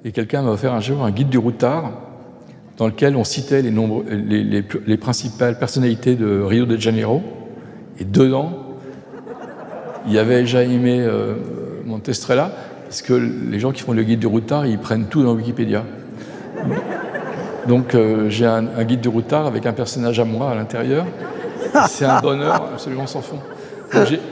et 0.03 0.11
quelqu'un 0.11 0.41
m'a 0.41 0.51
offert 0.51 0.73
un 0.73 0.81
jour 0.81 1.03
un 1.03 1.11
guide 1.11 1.29
du 1.29 1.37
routard, 1.37 1.91
dans 2.77 2.87
lequel 2.87 3.15
on 3.15 3.23
citait 3.23 3.61
les, 3.61 4.63
les 4.85 4.97
principales 4.97 5.57
personnalités 5.57 6.15
de 6.15 6.39
Rio 6.41 6.65
de 6.65 6.77
Janeiro, 6.77 7.21
et 7.99 8.05
dedans, 8.05 8.51
il 10.07 10.13
y 10.13 10.19
avait 10.19 10.45
Jaime 10.45 10.85
euh, 10.85 11.35
Montestrella, 11.85 12.51
parce 12.89 13.03
que 13.03 13.13
les 13.13 13.59
gens 13.59 13.71
qui 13.71 13.83
font 13.83 13.93
le 13.93 14.01
guide 14.01 14.19
du 14.19 14.25
routard, 14.25 14.65
ils 14.65 14.79
prennent 14.79 15.05
tout 15.05 15.21
dans 15.21 15.33
Wikipédia. 15.35 15.83
Donc 17.67 17.93
euh, 17.93 18.31
j'ai 18.31 18.47
un, 18.47 18.63
guide 18.83 19.01
du 19.01 19.09
routard 19.09 19.45
avec 19.45 19.67
un 19.67 19.73
personnage 19.73 20.19
à 20.19 20.25
moi 20.25 20.49
à 20.49 20.55
l'intérieur. 20.55 21.05
C'est 21.87 22.05
un 22.05 22.19
bonheur, 22.19 22.55
absolument 22.73 23.05
sans 23.05 23.21
fond. 23.21 23.37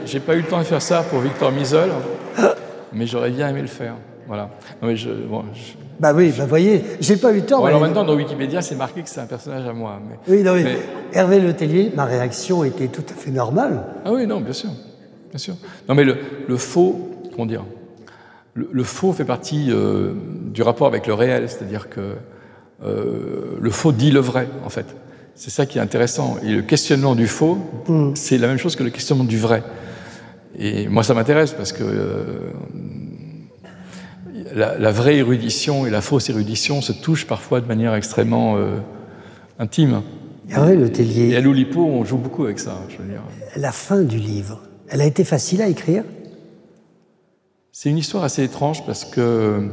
J'ai 0.04 0.18
pas 0.18 0.34
eu 0.34 0.38
le 0.40 0.48
temps 0.48 0.58
de 0.58 0.64
faire 0.64 0.82
ça 0.82 1.04
pour 1.08 1.20
Victor 1.20 1.52
Misol, 1.52 1.90
mais 2.92 3.06
j'aurais 3.06 3.30
bien 3.30 3.48
aimé 3.48 3.60
le 3.60 3.68
faire. 3.68 3.94
Voilà. 4.26 4.50
mais 4.82 4.96
je, 4.96 5.10
Bah 6.00 6.12
oui, 6.12 6.34
bah 6.36 6.46
voyez, 6.46 6.84
j'ai 6.98 7.16
pas 7.16 7.30
eu 7.30 7.36
le 7.36 7.46
temps. 7.46 7.64
alors 7.64 7.80
maintenant, 7.80 8.02
dans 8.02 8.16
Wikipédia, 8.16 8.60
c'est 8.60 8.74
marqué 8.74 9.02
que 9.02 9.08
c'est 9.08 9.20
un 9.20 9.26
personnage 9.26 9.68
à 9.68 9.72
moi. 9.72 10.00
Mais, 10.04 10.34
oui, 10.34 10.42
non, 10.42 10.54
mais... 10.54 10.78
Hervé 11.12 11.38
Letellier, 11.38 11.92
ma 11.94 12.06
réaction 12.06 12.64
était 12.64 12.88
tout 12.88 13.04
à 13.08 13.14
fait 13.14 13.30
normale. 13.30 13.84
Ah 14.04 14.10
oui, 14.12 14.26
non, 14.26 14.40
bien 14.40 14.52
sûr. 14.52 14.70
Bien 15.30 15.38
sûr. 15.38 15.54
Non, 15.88 15.94
mais 15.94 16.02
le, 16.02 16.16
le 16.48 16.56
faux, 16.56 17.08
comment 17.30 17.46
dire 17.46 17.62
le, 18.58 18.68
le, 18.72 18.84
faux 18.84 19.12
fait 19.12 19.24
partie 19.24 19.68
euh, 19.70 20.12
du 20.52 20.62
rapport 20.62 20.88
avec 20.88 21.06
le 21.06 21.14
réel, 21.14 21.48
c'est-à-dire 21.48 21.88
que 21.88 22.14
euh, 22.84 23.56
le 23.60 23.70
faux 23.70 23.92
dit 23.92 24.10
le 24.10 24.20
vrai, 24.20 24.48
en 24.64 24.68
fait. 24.68 24.86
C'est 25.34 25.50
ça 25.50 25.66
qui 25.66 25.78
est 25.78 25.80
intéressant. 25.80 26.36
Et 26.42 26.50
le 26.50 26.62
questionnement 26.62 27.14
du 27.14 27.28
faux, 27.28 27.58
mm. 27.86 28.12
c'est 28.14 28.38
la 28.38 28.48
même 28.48 28.58
chose 28.58 28.74
que 28.74 28.82
le 28.82 28.90
questionnement 28.90 29.24
du 29.24 29.38
vrai. 29.38 29.62
Et 30.58 30.88
moi, 30.88 31.04
ça 31.04 31.14
m'intéresse 31.14 31.52
parce 31.52 31.72
que 31.72 31.84
euh, 31.84 32.50
la, 34.54 34.90
vraie 34.90 35.16
érudition 35.16 35.86
et 35.86 35.90
la 35.90 36.00
fausse 36.00 36.28
érudition 36.28 36.80
se 36.80 36.92
touchent 36.92 37.26
parfois 37.26 37.60
de 37.60 37.66
manière 37.66 37.94
extrêmement 37.94 38.56
intime. 39.60 40.02
Ah 40.52 40.64
oui, 40.66 40.76
le 40.76 40.90
Tellier. 40.90 41.28
Et 41.28 41.36
à 41.36 41.40
l'Oulipo, 41.40 41.84
on 41.84 42.04
joue 42.04 42.16
beaucoup 42.16 42.44
avec 42.44 42.58
ça, 42.58 42.76
je 42.88 42.96
veux 42.96 43.08
dire. 43.08 43.22
La 43.56 43.70
fin 43.70 44.00
du 44.00 44.16
livre, 44.16 44.62
elle 44.88 45.02
a 45.02 45.04
été 45.04 45.22
facile 45.22 45.62
à 45.62 45.68
écrire? 45.68 46.02
C'est 47.80 47.90
une 47.90 47.98
histoire 47.98 48.24
assez 48.24 48.42
étrange 48.42 48.84
parce 48.84 49.04
que 49.04 49.68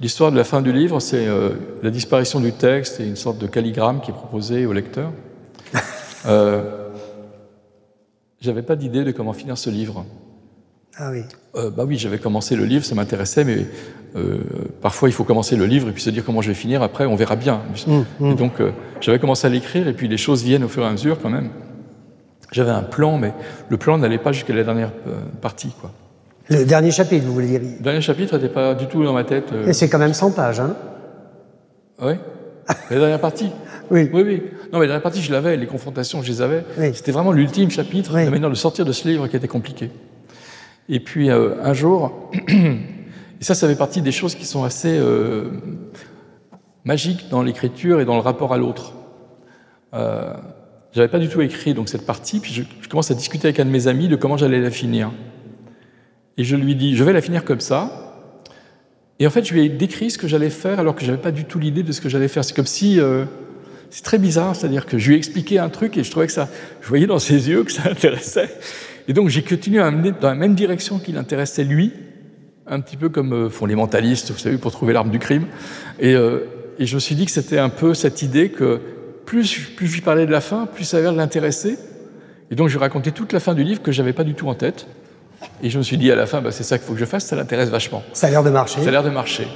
L'histoire 0.00 0.30
de 0.30 0.36
la 0.36 0.44
fin 0.44 0.62
du 0.62 0.72
livre, 0.72 1.00
c'est 1.00 1.26
euh, 1.26 1.50
la 1.82 1.90
disparition 1.90 2.38
du 2.38 2.52
texte 2.52 3.00
et 3.00 3.06
une 3.06 3.16
sorte 3.16 3.38
de 3.38 3.48
calligramme 3.48 4.00
qui 4.00 4.12
est 4.12 4.14
proposé 4.14 4.66
au 4.66 4.72
lecteur. 4.72 5.10
Euh, 6.26 6.90
j'avais 8.42 8.60
pas 8.60 8.76
d'idée 8.76 9.04
de 9.04 9.10
comment 9.10 9.32
finir 9.32 9.56
ce 9.56 9.70
livre. 9.70 10.04
Ah 10.98 11.10
oui. 11.12 11.22
Euh, 11.54 11.70
bah 11.70 11.84
oui, 11.86 11.96
j'avais 11.96 12.18
commencé 12.18 12.56
le 12.56 12.66
livre, 12.66 12.84
ça 12.84 12.94
m'intéressait, 12.94 13.42
mais 13.42 13.66
euh, 14.16 14.38
parfois 14.82 15.08
il 15.08 15.12
faut 15.12 15.24
commencer 15.24 15.56
le 15.56 15.64
livre 15.64 15.88
et 15.88 15.92
puis 15.92 16.02
se 16.02 16.10
dire 16.10 16.22
comment 16.22 16.42
je 16.42 16.48
vais 16.48 16.54
finir. 16.54 16.82
Après, 16.82 17.06
on 17.06 17.16
verra 17.16 17.36
bien. 17.36 17.62
Mmh, 17.86 18.26
Et 18.26 18.34
donc, 18.34 18.60
euh, 18.60 18.72
j'avais 19.00 19.18
commencé 19.18 19.46
à 19.46 19.50
l'écrire 19.50 19.88
et 19.88 19.94
puis 19.94 20.08
les 20.08 20.18
choses 20.18 20.44
viennent 20.44 20.64
au 20.64 20.68
fur 20.68 20.82
et 20.82 20.86
à 20.86 20.92
mesure 20.92 21.18
quand 21.18 21.30
même. 21.30 21.48
J'avais 22.52 22.70
un 22.70 22.82
plan, 22.82 23.16
mais 23.16 23.32
le 23.70 23.78
plan 23.78 23.96
n'allait 23.96 24.18
pas 24.18 24.32
jusqu'à 24.32 24.52
la 24.52 24.62
dernière 24.62 24.92
euh, 25.06 25.14
partie. 25.40 25.72
Quoi. 25.80 25.90
Le 26.50 26.64
dernier 26.64 26.90
chapitre, 26.90 27.24
vous 27.26 27.32
voulez 27.34 27.46
dire 27.46 27.60
Le 27.78 27.82
dernier 27.82 28.00
chapitre 28.00 28.36
n'était 28.36 28.48
pas 28.52 28.74
du 28.74 28.86
tout 28.86 29.04
dans 29.04 29.12
ma 29.12 29.24
tête. 29.24 29.52
euh, 29.52 29.66
Et 29.68 29.72
c'est 29.72 29.88
quand 29.88 29.98
même 29.98 30.12
100 30.14 30.32
pages, 30.32 30.60
hein 30.60 30.74
Oui. 32.02 32.14
La 32.90 32.98
dernière 32.98 33.20
partie? 33.20 33.50
Oui. 33.92 34.08
Oui, 34.12 34.22
oui. 34.24 34.42
Non, 34.72 34.78
mais 34.78 34.86
la 34.86 34.92
dernière 34.92 35.02
partie, 35.02 35.20
je 35.20 35.32
l'avais, 35.32 35.56
les 35.56 35.66
confrontations, 35.66 36.22
je 36.22 36.28
les 36.30 36.42
avais. 36.42 36.64
Oui. 36.78 36.92
C'était 36.94 37.10
vraiment 37.10 37.32
l'ultime 37.32 37.72
chapitre, 37.72 38.12
Oui. 38.14 38.24
la 38.24 38.30
manière 38.30 38.48
de 38.48 38.54
sortir 38.54 38.84
de 38.84 38.92
ce 38.92 39.08
livre 39.08 39.26
qui 39.26 39.34
était 39.34 39.48
compliqué. 39.48 39.90
Et 40.88 41.00
puis, 41.00 41.28
euh, 41.28 41.56
un 41.64 41.72
jour, 41.72 42.30
et 42.48 42.78
ça, 43.40 43.54
ça 43.56 43.66
fait 43.66 43.74
partie 43.74 44.00
des 44.00 44.12
choses 44.12 44.36
qui 44.36 44.44
sont 44.44 44.62
assez 44.62 44.96
euh, 44.96 45.50
magiques 46.84 47.28
dans 47.30 47.42
l'écriture 47.42 48.00
et 48.00 48.04
dans 48.04 48.14
le 48.14 48.20
rapport 48.20 48.52
à 48.54 48.58
l'autre. 48.58 48.92
Euh, 49.94 50.34
J'avais 50.92 51.08
pas 51.08 51.18
du 51.18 51.28
tout 51.28 51.40
écrit 51.40 51.74
donc 51.74 51.88
cette 51.88 52.06
partie, 52.06 52.38
puis 52.38 52.52
je, 52.52 52.62
je 52.82 52.88
commence 52.88 53.10
à 53.10 53.14
discuter 53.14 53.48
avec 53.48 53.58
un 53.58 53.64
de 53.64 53.70
mes 53.70 53.88
amis 53.88 54.06
de 54.06 54.14
comment 54.14 54.36
j'allais 54.36 54.60
la 54.60 54.70
finir. 54.70 55.10
Et 56.40 56.44
je 56.44 56.56
lui 56.56 56.74
dis, 56.74 56.96
je 56.96 57.04
vais 57.04 57.12
la 57.12 57.20
finir 57.20 57.44
comme 57.44 57.60
ça, 57.60 58.10
et 59.18 59.26
en 59.26 59.30
fait, 59.30 59.44
je 59.44 59.52
lui 59.52 59.66
ai 59.66 59.68
décrit 59.68 60.10
ce 60.10 60.16
que 60.16 60.26
j'allais 60.26 60.48
faire 60.48 60.80
alors 60.80 60.96
que 60.96 61.04
j'avais 61.04 61.18
pas 61.18 61.30
du 61.30 61.44
tout 61.44 61.58
l'idée 61.58 61.82
de 61.82 61.92
ce 61.92 62.00
que 62.00 62.08
j'allais 62.08 62.28
faire. 62.28 62.42
C'est 62.42 62.56
comme 62.56 62.66
si. 62.66 62.98
euh, 62.98 63.26
c'est 63.90 64.04
très 64.04 64.18
bizarre, 64.18 64.54
c'est-à-dire 64.56 64.86
que 64.86 64.98
je 64.98 65.08
lui 65.08 65.16
ai 65.16 65.18
expliqué 65.18 65.58
un 65.58 65.68
truc 65.68 65.98
et 65.98 66.04
je 66.04 66.10
trouvais 66.10 66.26
que 66.26 66.32
ça. 66.32 66.48
Je 66.80 66.88
voyais 66.88 67.06
dans 67.06 67.18
ses 67.18 67.48
yeux 67.50 67.64
que 67.64 67.72
ça 67.72 67.82
l'intéressait. 67.88 68.48
Et 69.08 69.12
donc 69.12 69.28
j'ai 69.28 69.42
continué 69.42 69.80
à 69.80 69.86
amener 69.86 70.12
dans 70.12 70.28
la 70.28 70.34
même 70.34 70.54
direction 70.54 70.98
qu'il 71.00 71.18
intéressait 71.18 71.64
lui, 71.64 71.92
un 72.66 72.80
petit 72.80 72.96
peu 72.96 73.08
comme 73.08 73.32
euh, 73.32 73.50
font 73.50 73.66
les 73.66 73.74
mentalistes, 73.74 74.30
vous 74.30 74.38
savez, 74.38 74.56
pour 74.58 74.70
trouver 74.70 74.92
l'arme 74.92 75.10
du 75.10 75.18
crime. 75.18 75.46
Et, 75.98 76.14
euh, 76.14 76.46
et 76.78 76.86
je 76.86 76.94
me 76.94 77.00
suis 77.00 77.16
dit 77.16 77.26
que 77.26 77.32
c'était 77.32 77.58
un 77.58 77.68
peu 77.68 77.92
cette 77.94 78.22
idée 78.22 78.50
que 78.50 78.80
plus, 79.26 79.44
je 79.44 79.92
lui 79.92 80.00
parlais 80.00 80.24
de 80.24 80.32
la 80.32 80.40
fin, 80.40 80.66
plus 80.66 80.84
ça 80.84 80.98
avait 80.98 81.12
l'intéresser. 81.12 81.76
Et 82.50 82.54
donc 82.54 82.68
je 82.68 82.74
lui 82.74 82.80
racontais 82.80 83.10
toute 83.10 83.32
la 83.32 83.40
fin 83.40 83.54
du 83.54 83.64
livre 83.64 83.82
que 83.82 83.92
j'avais 83.92 84.12
pas 84.12 84.24
du 84.24 84.34
tout 84.34 84.48
en 84.48 84.54
tête. 84.54 84.86
Et 85.62 85.70
je 85.70 85.78
me 85.78 85.82
suis 85.82 85.96
dit 85.98 86.10
à 86.10 86.16
la 86.16 86.26
fin, 86.26 86.40
bah, 86.40 86.50
c'est 86.52 86.62
ça 86.62 86.78
qu'il 86.78 86.86
faut 86.86 86.94
que 86.94 86.98
je 87.00 87.04
fasse, 87.04 87.24
ça 87.26 87.36
l'intéresse 87.36 87.68
vachement. 87.68 88.02
Ça 88.12 88.26
a 88.26 88.30
l'air 88.30 88.42
de 88.42 88.50
marcher. 88.50 88.80
Ça 88.82 88.88
a 88.88 88.90
l'air 88.90 89.02
de 89.02 89.10
marcher. 89.10 89.46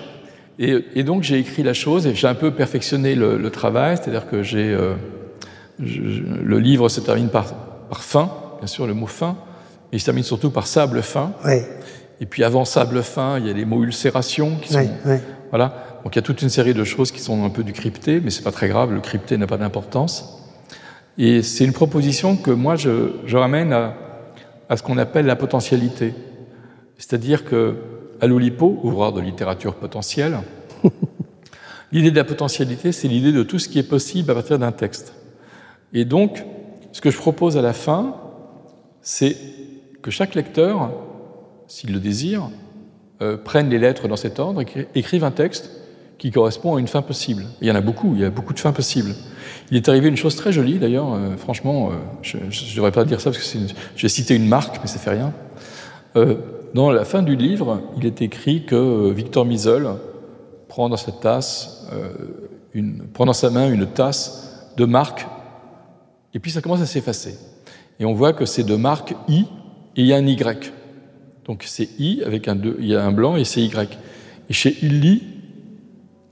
Et, 0.58 0.84
et 0.94 1.02
donc 1.02 1.22
j'ai 1.22 1.38
écrit 1.38 1.62
la 1.62 1.74
chose 1.74 2.06
et 2.06 2.14
j'ai 2.14 2.26
un 2.28 2.34
peu 2.34 2.52
perfectionné 2.52 3.14
le, 3.14 3.36
le 3.38 3.50
travail, 3.50 3.96
c'est-à-dire 3.96 4.28
que 4.28 4.42
j'ai 4.42 4.72
euh, 4.72 4.94
le 5.78 6.58
livre 6.58 6.88
se 6.88 7.00
termine 7.00 7.28
par, 7.28 7.52
par 7.88 8.02
fin, 8.04 8.30
bien 8.58 8.66
sûr 8.66 8.86
le 8.86 8.94
mot 8.94 9.06
fin, 9.06 9.36
mais 9.90 9.98
il 9.98 10.00
se 10.00 10.04
termine 10.04 10.22
surtout 10.24 10.50
par 10.50 10.66
sable 10.66 11.02
fin. 11.02 11.32
Oui, 11.44 11.60
Et 12.20 12.26
puis 12.26 12.44
avant 12.44 12.64
sable 12.64 13.02
fin, 13.02 13.38
il 13.38 13.46
y 13.46 13.50
a 13.50 13.52
les 13.52 13.64
mots 13.64 13.82
ulcération 13.82 14.56
qui 14.62 14.72
sont 14.72 14.78
oui, 14.78 14.88
oui. 15.06 15.16
voilà. 15.50 16.00
Donc 16.04 16.14
il 16.14 16.18
y 16.18 16.20
a 16.20 16.22
toute 16.22 16.42
une 16.42 16.50
série 16.50 16.74
de 16.74 16.84
choses 16.84 17.10
qui 17.10 17.20
sont 17.20 17.44
un 17.44 17.50
peu 17.50 17.64
du 17.64 17.72
crypté, 17.72 18.20
mais 18.22 18.30
c'est 18.30 18.42
pas 18.44 18.52
très 18.52 18.68
grave, 18.68 18.92
le 18.92 19.00
crypté 19.00 19.36
n'a 19.38 19.46
pas 19.46 19.56
d'importance. 19.56 20.40
Et 21.18 21.42
c'est 21.42 21.64
une 21.64 21.72
proposition 21.72 22.36
que 22.36 22.50
moi 22.50 22.76
je, 22.76 23.10
je 23.26 23.36
ramène 23.36 23.72
à, 23.72 23.94
à 24.68 24.76
ce 24.76 24.82
qu'on 24.82 24.98
appelle 24.98 25.26
la 25.26 25.36
potentialité. 25.36 26.14
C'est-à-dire 26.98 27.44
que 27.44 27.76
à 28.20 28.26
l'Oulipo, 28.26 28.78
ouvreur 28.82 29.12
de 29.12 29.20
littérature 29.20 29.74
potentielle, 29.74 30.38
l'idée 31.92 32.10
de 32.10 32.16
la 32.16 32.24
potentialité, 32.24 32.92
c'est 32.92 33.08
l'idée 33.08 33.32
de 33.32 33.42
tout 33.42 33.58
ce 33.58 33.68
qui 33.68 33.78
est 33.78 33.88
possible 33.88 34.30
à 34.30 34.34
partir 34.34 34.58
d'un 34.58 34.72
texte. 34.72 35.14
Et 35.92 36.04
donc, 36.04 36.44
ce 36.92 37.00
que 37.00 37.10
je 37.10 37.18
propose 37.18 37.56
à 37.56 37.62
la 37.62 37.72
fin, 37.72 38.16
c'est 39.02 39.36
que 40.02 40.10
chaque 40.10 40.34
lecteur, 40.34 40.92
s'il 41.66 41.92
le 41.92 42.00
désire, 42.00 42.50
euh, 43.22 43.36
prenne 43.36 43.68
les 43.68 43.78
lettres 43.78 44.08
dans 44.08 44.16
cet 44.16 44.38
ordre 44.38 44.62
et 44.62 44.88
écrive 44.94 45.24
un 45.24 45.30
texte 45.30 45.70
qui 46.18 46.30
correspond 46.30 46.76
à 46.76 46.80
une 46.80 46.88
fin 46.88 47.02
possible. 47.02 47.42
Et 47.60 47.66
il 47.66 47.68
y 47.68 47.70
en 47.70 47.76
a 47.76 47.80
beaucoup, 47.80 48.14
il 48.14 48.20
y 48.20 48.24
a 48.24 48.30
beaucoup 48.30 48.54
de 48.54 48.58
fins 48.58 48.72
possibles. 48.72 49.14
Il 49.70 49.76
est 49.78 49.88
arrivé 49.88 50.08
une 50.08 50.16
chose 50.16 50.36
très 50.36 50.52
jolie 50.52 50.78
d'ailleurs, 50.78 51.14
euh, 51.14 51.36
franchement, 51.36 51.90
euh, 51.90 51.94
je 52.22 52.36
ne 52.36 52.74
devrais 52.76 52.92
pas 52.92 53.04
dire 53.04 53.20
ça 53.20 53.30
parce 53.30 53.42
que 53.52 53.58
une- 53.58 53.68
je 53.96 54.02
vais 54.02 54.08
citer 54.08 54.34
une 54.34 54.46
marque, 54.46 54.78
mais 54.82 54.86
ça 54.86 54.98
fait 54.98 55.10
rien. 55.10 55.32
Euh, 56.16 56.36
dans 56.74 56.90
la 56.90 57.04
fin 57.04 57.22
du 57.22 57.34
livre, 57.36 57.80
il 57.96 58.04
est 58.06 58.20
écrit 58.22 58.64
que 58.64 59.10
Victor 59.10 59.44
Misol 59.46 59.88
prend 60.68 60.88
dans 60.88 60.96
sa 60.96 61.12
tasse, 61.12 61.88
prend 63.14 63.26
dans 63.26 63.32
sa 63.32 63.50
main 63.50 63.70
une 63.70 63.86
tasse 63.86 64.70
de 64.76 64.84
marque, 64.84 65.26
et 66.34 66.40
puis 66.40 66.50
ça 66.50 66.60
commence 66.60 66.80
à 66.80 66.86
s'effacer. 66.86 67.38
Et 68.00 68.04
on 68.04 68.12
voit 68.12 68.32
que 68.32 68.44
c'est 68.44 68.64
de 68.64 68.74
marque 68.76 69.14
I, 69.28 69.46
et 69.96 70.00
il 70.02 70.06
y 70.06 70.12
a 70.12 70.16
un 70.16 70.26
Y. 70.26 70.72
Donc 71.46 71.62
c'est 71.66 71.88
I 72.00 72.22
avec 72.26 72.48
un 72.48 72.56
2, 72.56 72.76
il 72.80 72.86
y 72.86 72.96
a 72.96 73.04
un 73.04 73.12
blanc 73.12 73.36
et 73.36 73.44
c'est 73.44 73.60
Y. 73.62 73.96
Et 74.50 74.52
chez 74.52 74.76
Illy, 74.82 75.22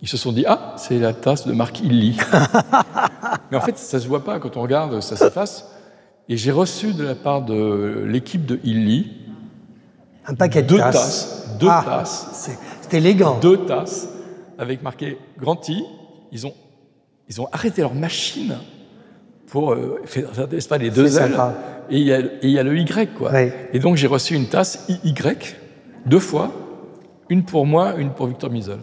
ils 0.01 0.09
se 0.09 0.17
sont 0.17 0.33
dit 0.33 0.45
Ah, 0.47 0.75
c'est 0.77 0.99
la 0.99 1.13
tasse 1.13 1.47
de 1.47 1.53
marque 1.53 1.81
Illy. 1.81 2.17
Mais 3.53 3.59
en 3.59 3.61
fait, 3.61 3.77
ça 3.77 4.01
se 4.01 4.09
voit 4.09 4.25
pas 4.25 4.39
quand 4.41 4.57
on 4.57 4.63
regarde, 4.63 5.01
ça 5.03 5.15
s'efface. 5.15 5.71
Et 6.31 6.39
j'ai 6.39 6.51
reçu 6.51 6.95
de 6.95 7.05
la 7.05 7.15
part 7.15 7.43
de 7.43 8.03
l'équipe 8.09 8.47
de 8.47 8.59
Illy 8.65 9.13
Un 10.27 10.35
paquet 10.35 10.63
de 10.63 10.69
deux 10.69 10.79
tasses. 10.79 10.95
tasses, 10.95 11.59
deux 11.61 11.67
Ah, 11.71 11.83
tasses, 11.85 12.57
C'est 12.81 12.97
élégant. 12.97 13.39
deux 13.41 13.59
tasses 13.67 14.09
avec 14.59 14.83
marqué 14.83 15.19
Grand 15.39 15.69
I. 15.69 15.85
Ils 16.33 16.47
ont, 16.47 16.55
ils 17.29 17.43
ont 17.43 17.49
arrêté 17.53 17.83
leur 17.83 17.95
machine 17.95 18.57
pour 19.49 19.75
euh, 19.75 20.01
faire, 20.07 20.31
pas, 20.71 20.79
les 20.79 20.89
deux 20.91 21.09
sympa. 21.09 21.53
Et 21.91 21.99
il 21.99 22.07
y, 22.07 22.15
a, 22.15 22.21
y 22.43 22.65
le 22.65 22.79
Y, 22.79 23.13
quoi. 23.13 23.33
Et 23.75 23.79
donc 23.81 23.97
j'ai 23.97 24.07
reçu 24.07 24.35
une 24.35 24.47
tasse 24.47 24.87
IY, 24.89 25.15
deux 26.07 26.21
fois, 26.21 26.51
une 27.29 27.45
pour 27.45 27.67
moi, 27.67 27.97
une 27.99 28.13
pour 28.13 28.29
Victor 28.29 28.49
Misol. 28.49 28.79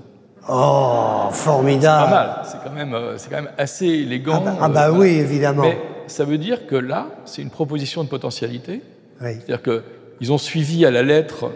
Oh, 0.51 1.27
Pas 1.27 1.31
formidable. 1.31 2.09
mal, 2.09 2.29
c'est 2.43 2.57
quand, 2.63 2.73
même, 2.73 2.93
euh, 2.93 3.17
c'est 3.17 3.29
quand 3.29 3.35
même 3.37 3.51
assez 3.57 3.85
élégant. 3.85 4.41
Ah 4.45 4.49
bah, 4.51 4.57
ah 4.59 4.65
euh, 4.65 4.67
bah 4.69 4.89
voilà. 4.89 4.93
oui, 4.99 5.09
évidemment. 5.19 5.61
Mais 5.63 5.77
ça 6.07 6.25
veut 6.25 6.37
dire 6.39 6.65
que 6.67 6.75
là, 6.75 7.07
c'est 7.25 7.41
une 7.41 7.51
proposition 7.51 8.03
de 8.03 8.09
potentialité. 8.09 8.81
Oui. 9.21 9.31
C'est-à-dire 9.45 9.61
qu'ils 9.61 10.31
ont 10.33 10.37
suivi 10.37 10.85
à 10.85 10.91
la 10.91 11.03
lettre 11.03 11.51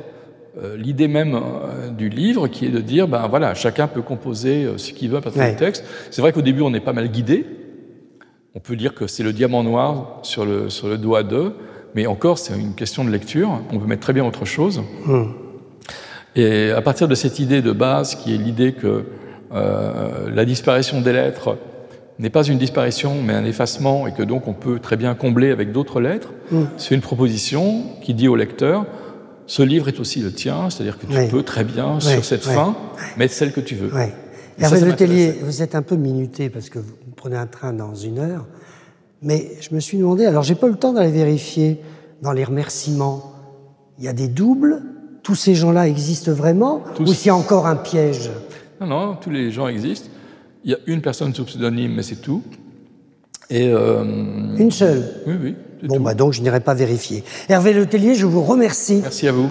euh, 0.61 0.77
l'idée 0.77 1.07
même 1.07 1.33
euh, 1.33 1.89
du 1.89 2.09
livre, 2.09 2.47
qui 2.47 2.67
est 2.67 2.69
de 2.69 2.79
dire, 2.79 3.07
ben 3.07 3.27
voilà, 3.27 3.55
chacun 3.55 3.87
peut 3.87 4.03
composer 4.03 4.65
euh, 4.65 4.77
ce 4.77 4.91
qu'il 4.93 5.09
veut 5.09 5.17
à 5.17 5.21
partir 5.21 5.41
Ouais. 5.41 5.51
du 5.51 5.55
texte. 5.57 5.83
C'est 6.11 6.21
vrai 6.21 6.31
qu'au 6.31 6.43
début, 6.43 6.61
on 6.61 6.73
est 6.75 6.79
pas 6.79 6.93
mal 6.93 7.07
guidé. 7.09 7.45
On 8.53 8.59
peut 8.59 8.75
dire 8.75 8.93
que 8.93 9.07
c'est 9.07 9.23
le 9.23 9.33
diamant 9.33 9.63
noir 9.63 10.19
sur 10.21 10.45
le, 10.45 10.69
sur 10.69 10.87
le 10.87 10.99
doigt 10.99 11.23
d'eux, 11.23 11.55
mais 11.95 12.05
encore, 12.05 12.37
c'est 12.37 12.53
une 12.53 12.75
question 12.75 13.03
de 13.03 13.09
lecture. 13.09 13.49
On 13.71 13.79
peut 13.79 13.87
mettre 13.87 14.01
très 14.03 14.13
bien 14.13 14.23
autre 14.25 14.45
chose. 14.45 14.83
Hmm. 15.05 15.23
Et 16.35 16.71
à 16.71 16.81
partir 16.81 17.07
de 17.07 17.15
cette 17.15 17.39
idée 17.39 17.61
de 17.61 17.71
base, 17.71 18.15
qui 18.15 18.33
est 18.33 18.37
l'idée 18.37 18.73
que 18.73 19.03
euh, 19.53 20.29
la 20.33 20.45
disparition 20.45 21.01
des 21.01 21.13
lettres 21.13 21.57
n'est 22.19 22.29
pas 22.31 22.43
une 22.43 22.57
disparition, 22.57 23.21
mais 23.23 23.33
un 23.33 23.45
effacement, 23.45 24.07
et 24.07 24.13
que 24.13 24.23
donc 24.23 24.47
on 24.47 24.53
peut 24.53 24.79
très 24.79 24.97
bien 24.97 25.13
combler 25.15 25.51
avec 25.51 25.71
d'autres 25.71 25.99
lettres, 26.01 26.29
Mm. 26.51 26.63
c'est 26.77 26.93
une 26.95 27.01
proposition 27.01 27.83
qui 28.01 28.13
dit 28.13 28.27
au 28.27 28.35
lecteur, 28.35 28.85
ce 29.47 29.61
livre 29.63 29.87
est 29.87 29.99
aussi 29.99 30.19
le 30.21 30.31
tien, 30.31 30.69
c'est-à-dire 30.69 30.97
que 30.99 31.05
tu 31.05 31.17
Oui. 31.17 31.27
peux 31.29 31.43
très 31.43 31.63
bien, 31.63 31.95
Oui, 31.95 32.01
sur 32.01 32.23
cette 32.25 32.45
oui. 32.47 32.53
fin, 32.53 32.75
mettre 33.17 33.33
celle 33.33 33.51
que 33.51 33.61
tu 33.61 33.75
veux. 33.75 33.91
Hervé 34.59 34.77
ça 34.79 34.85
Le 34.85 34.93
Tellier, 34.95 35.27
m'intéressait. 35.27 35.45
vous 35.45 35.61
êtes 35.63 35.75
un 35.75 35.81
peu 35.81 35.95
minuté 35.95 36.49
parce 36.49 36.69
que 36.69 36.79
vous 36.79 36.93
prenez 37.15 37.35
un 37.37 37.47
train 37.47 37.73
dans 37.73 37.95
une 37.95 38.19
heure. 38.19 38.45
Mais 39.21 39.51
je 39.61 39.73
me 39.73 39.79
suis 39.79 39.97
demandé, 39.97 40.25
alors 40.25 40.43
j'ai 40.43 40.55
pas 40.55 40.67
eu 40.67 40.71
le 40.71 40.75
temps 40.77 40.93
d'aller 40.93 41.11
vérifier 41.11 41.79
dans 42.21 42.31
les 42.33 42.43
remerciements, 42.43 43.33
il 43.97 44.05
y 44.05 44.07
a 44.07 44.13
des 44.13 44.27
doubles 44.27 44.81
Tous 45.23 45.35
ces 45.35 45.55
gens-là 45.55 45.87
existent 45.87 46.31
vraiment 46.33 46.83
Tous. 46.95 47.03
Ou 47.09 47.13
s'il 47.13 47.27
y 47.27 47.29
a 47.29 47.35
encore 47.35 47.65
un 47.65 47.77
piège? 47.77 48.29
Non, 48.81 48.87
non, 48.87 49.15
tous 49.15 49.29
les 49.29 49.51
gens 49.51 49.67
existent. 49.67 50.09
Il 50.65 50.71
y 50.71 50.73
a 50.73 50.77
une 50.85 51.01
personne 51.01 51.33
sous 51.33 51.45
pseudonyme, 51.45 51.93
mais 51.95 52.03
c'est 52.03 52.17
tout. 52.21 52.41
Et 53.49 53.67
euh, 53.69 54.03
Une 54.57 54.71
seule? 54.71 55.03
Oui, 55.27 55.33
oui. 55.41 55.55
Bon, 55.83 55.97
tout. 55.97 56.03
bah 56.03 56.13
donc 56.13 56.31
je 56.33 56.41
n'irai 56.41 56.61
pas 56.61 56.73
vérifier. 56.73 57.23
Hervé 57.49 57.73
Le 57.73 57.85
Tellier, 57.85 58.15
je 58.15 58.25
vous 58.25 58.41
remercie. 58.41 58.99
Merci 59.01 59.27
à 59.27 59.31
vous. 59.33 59.49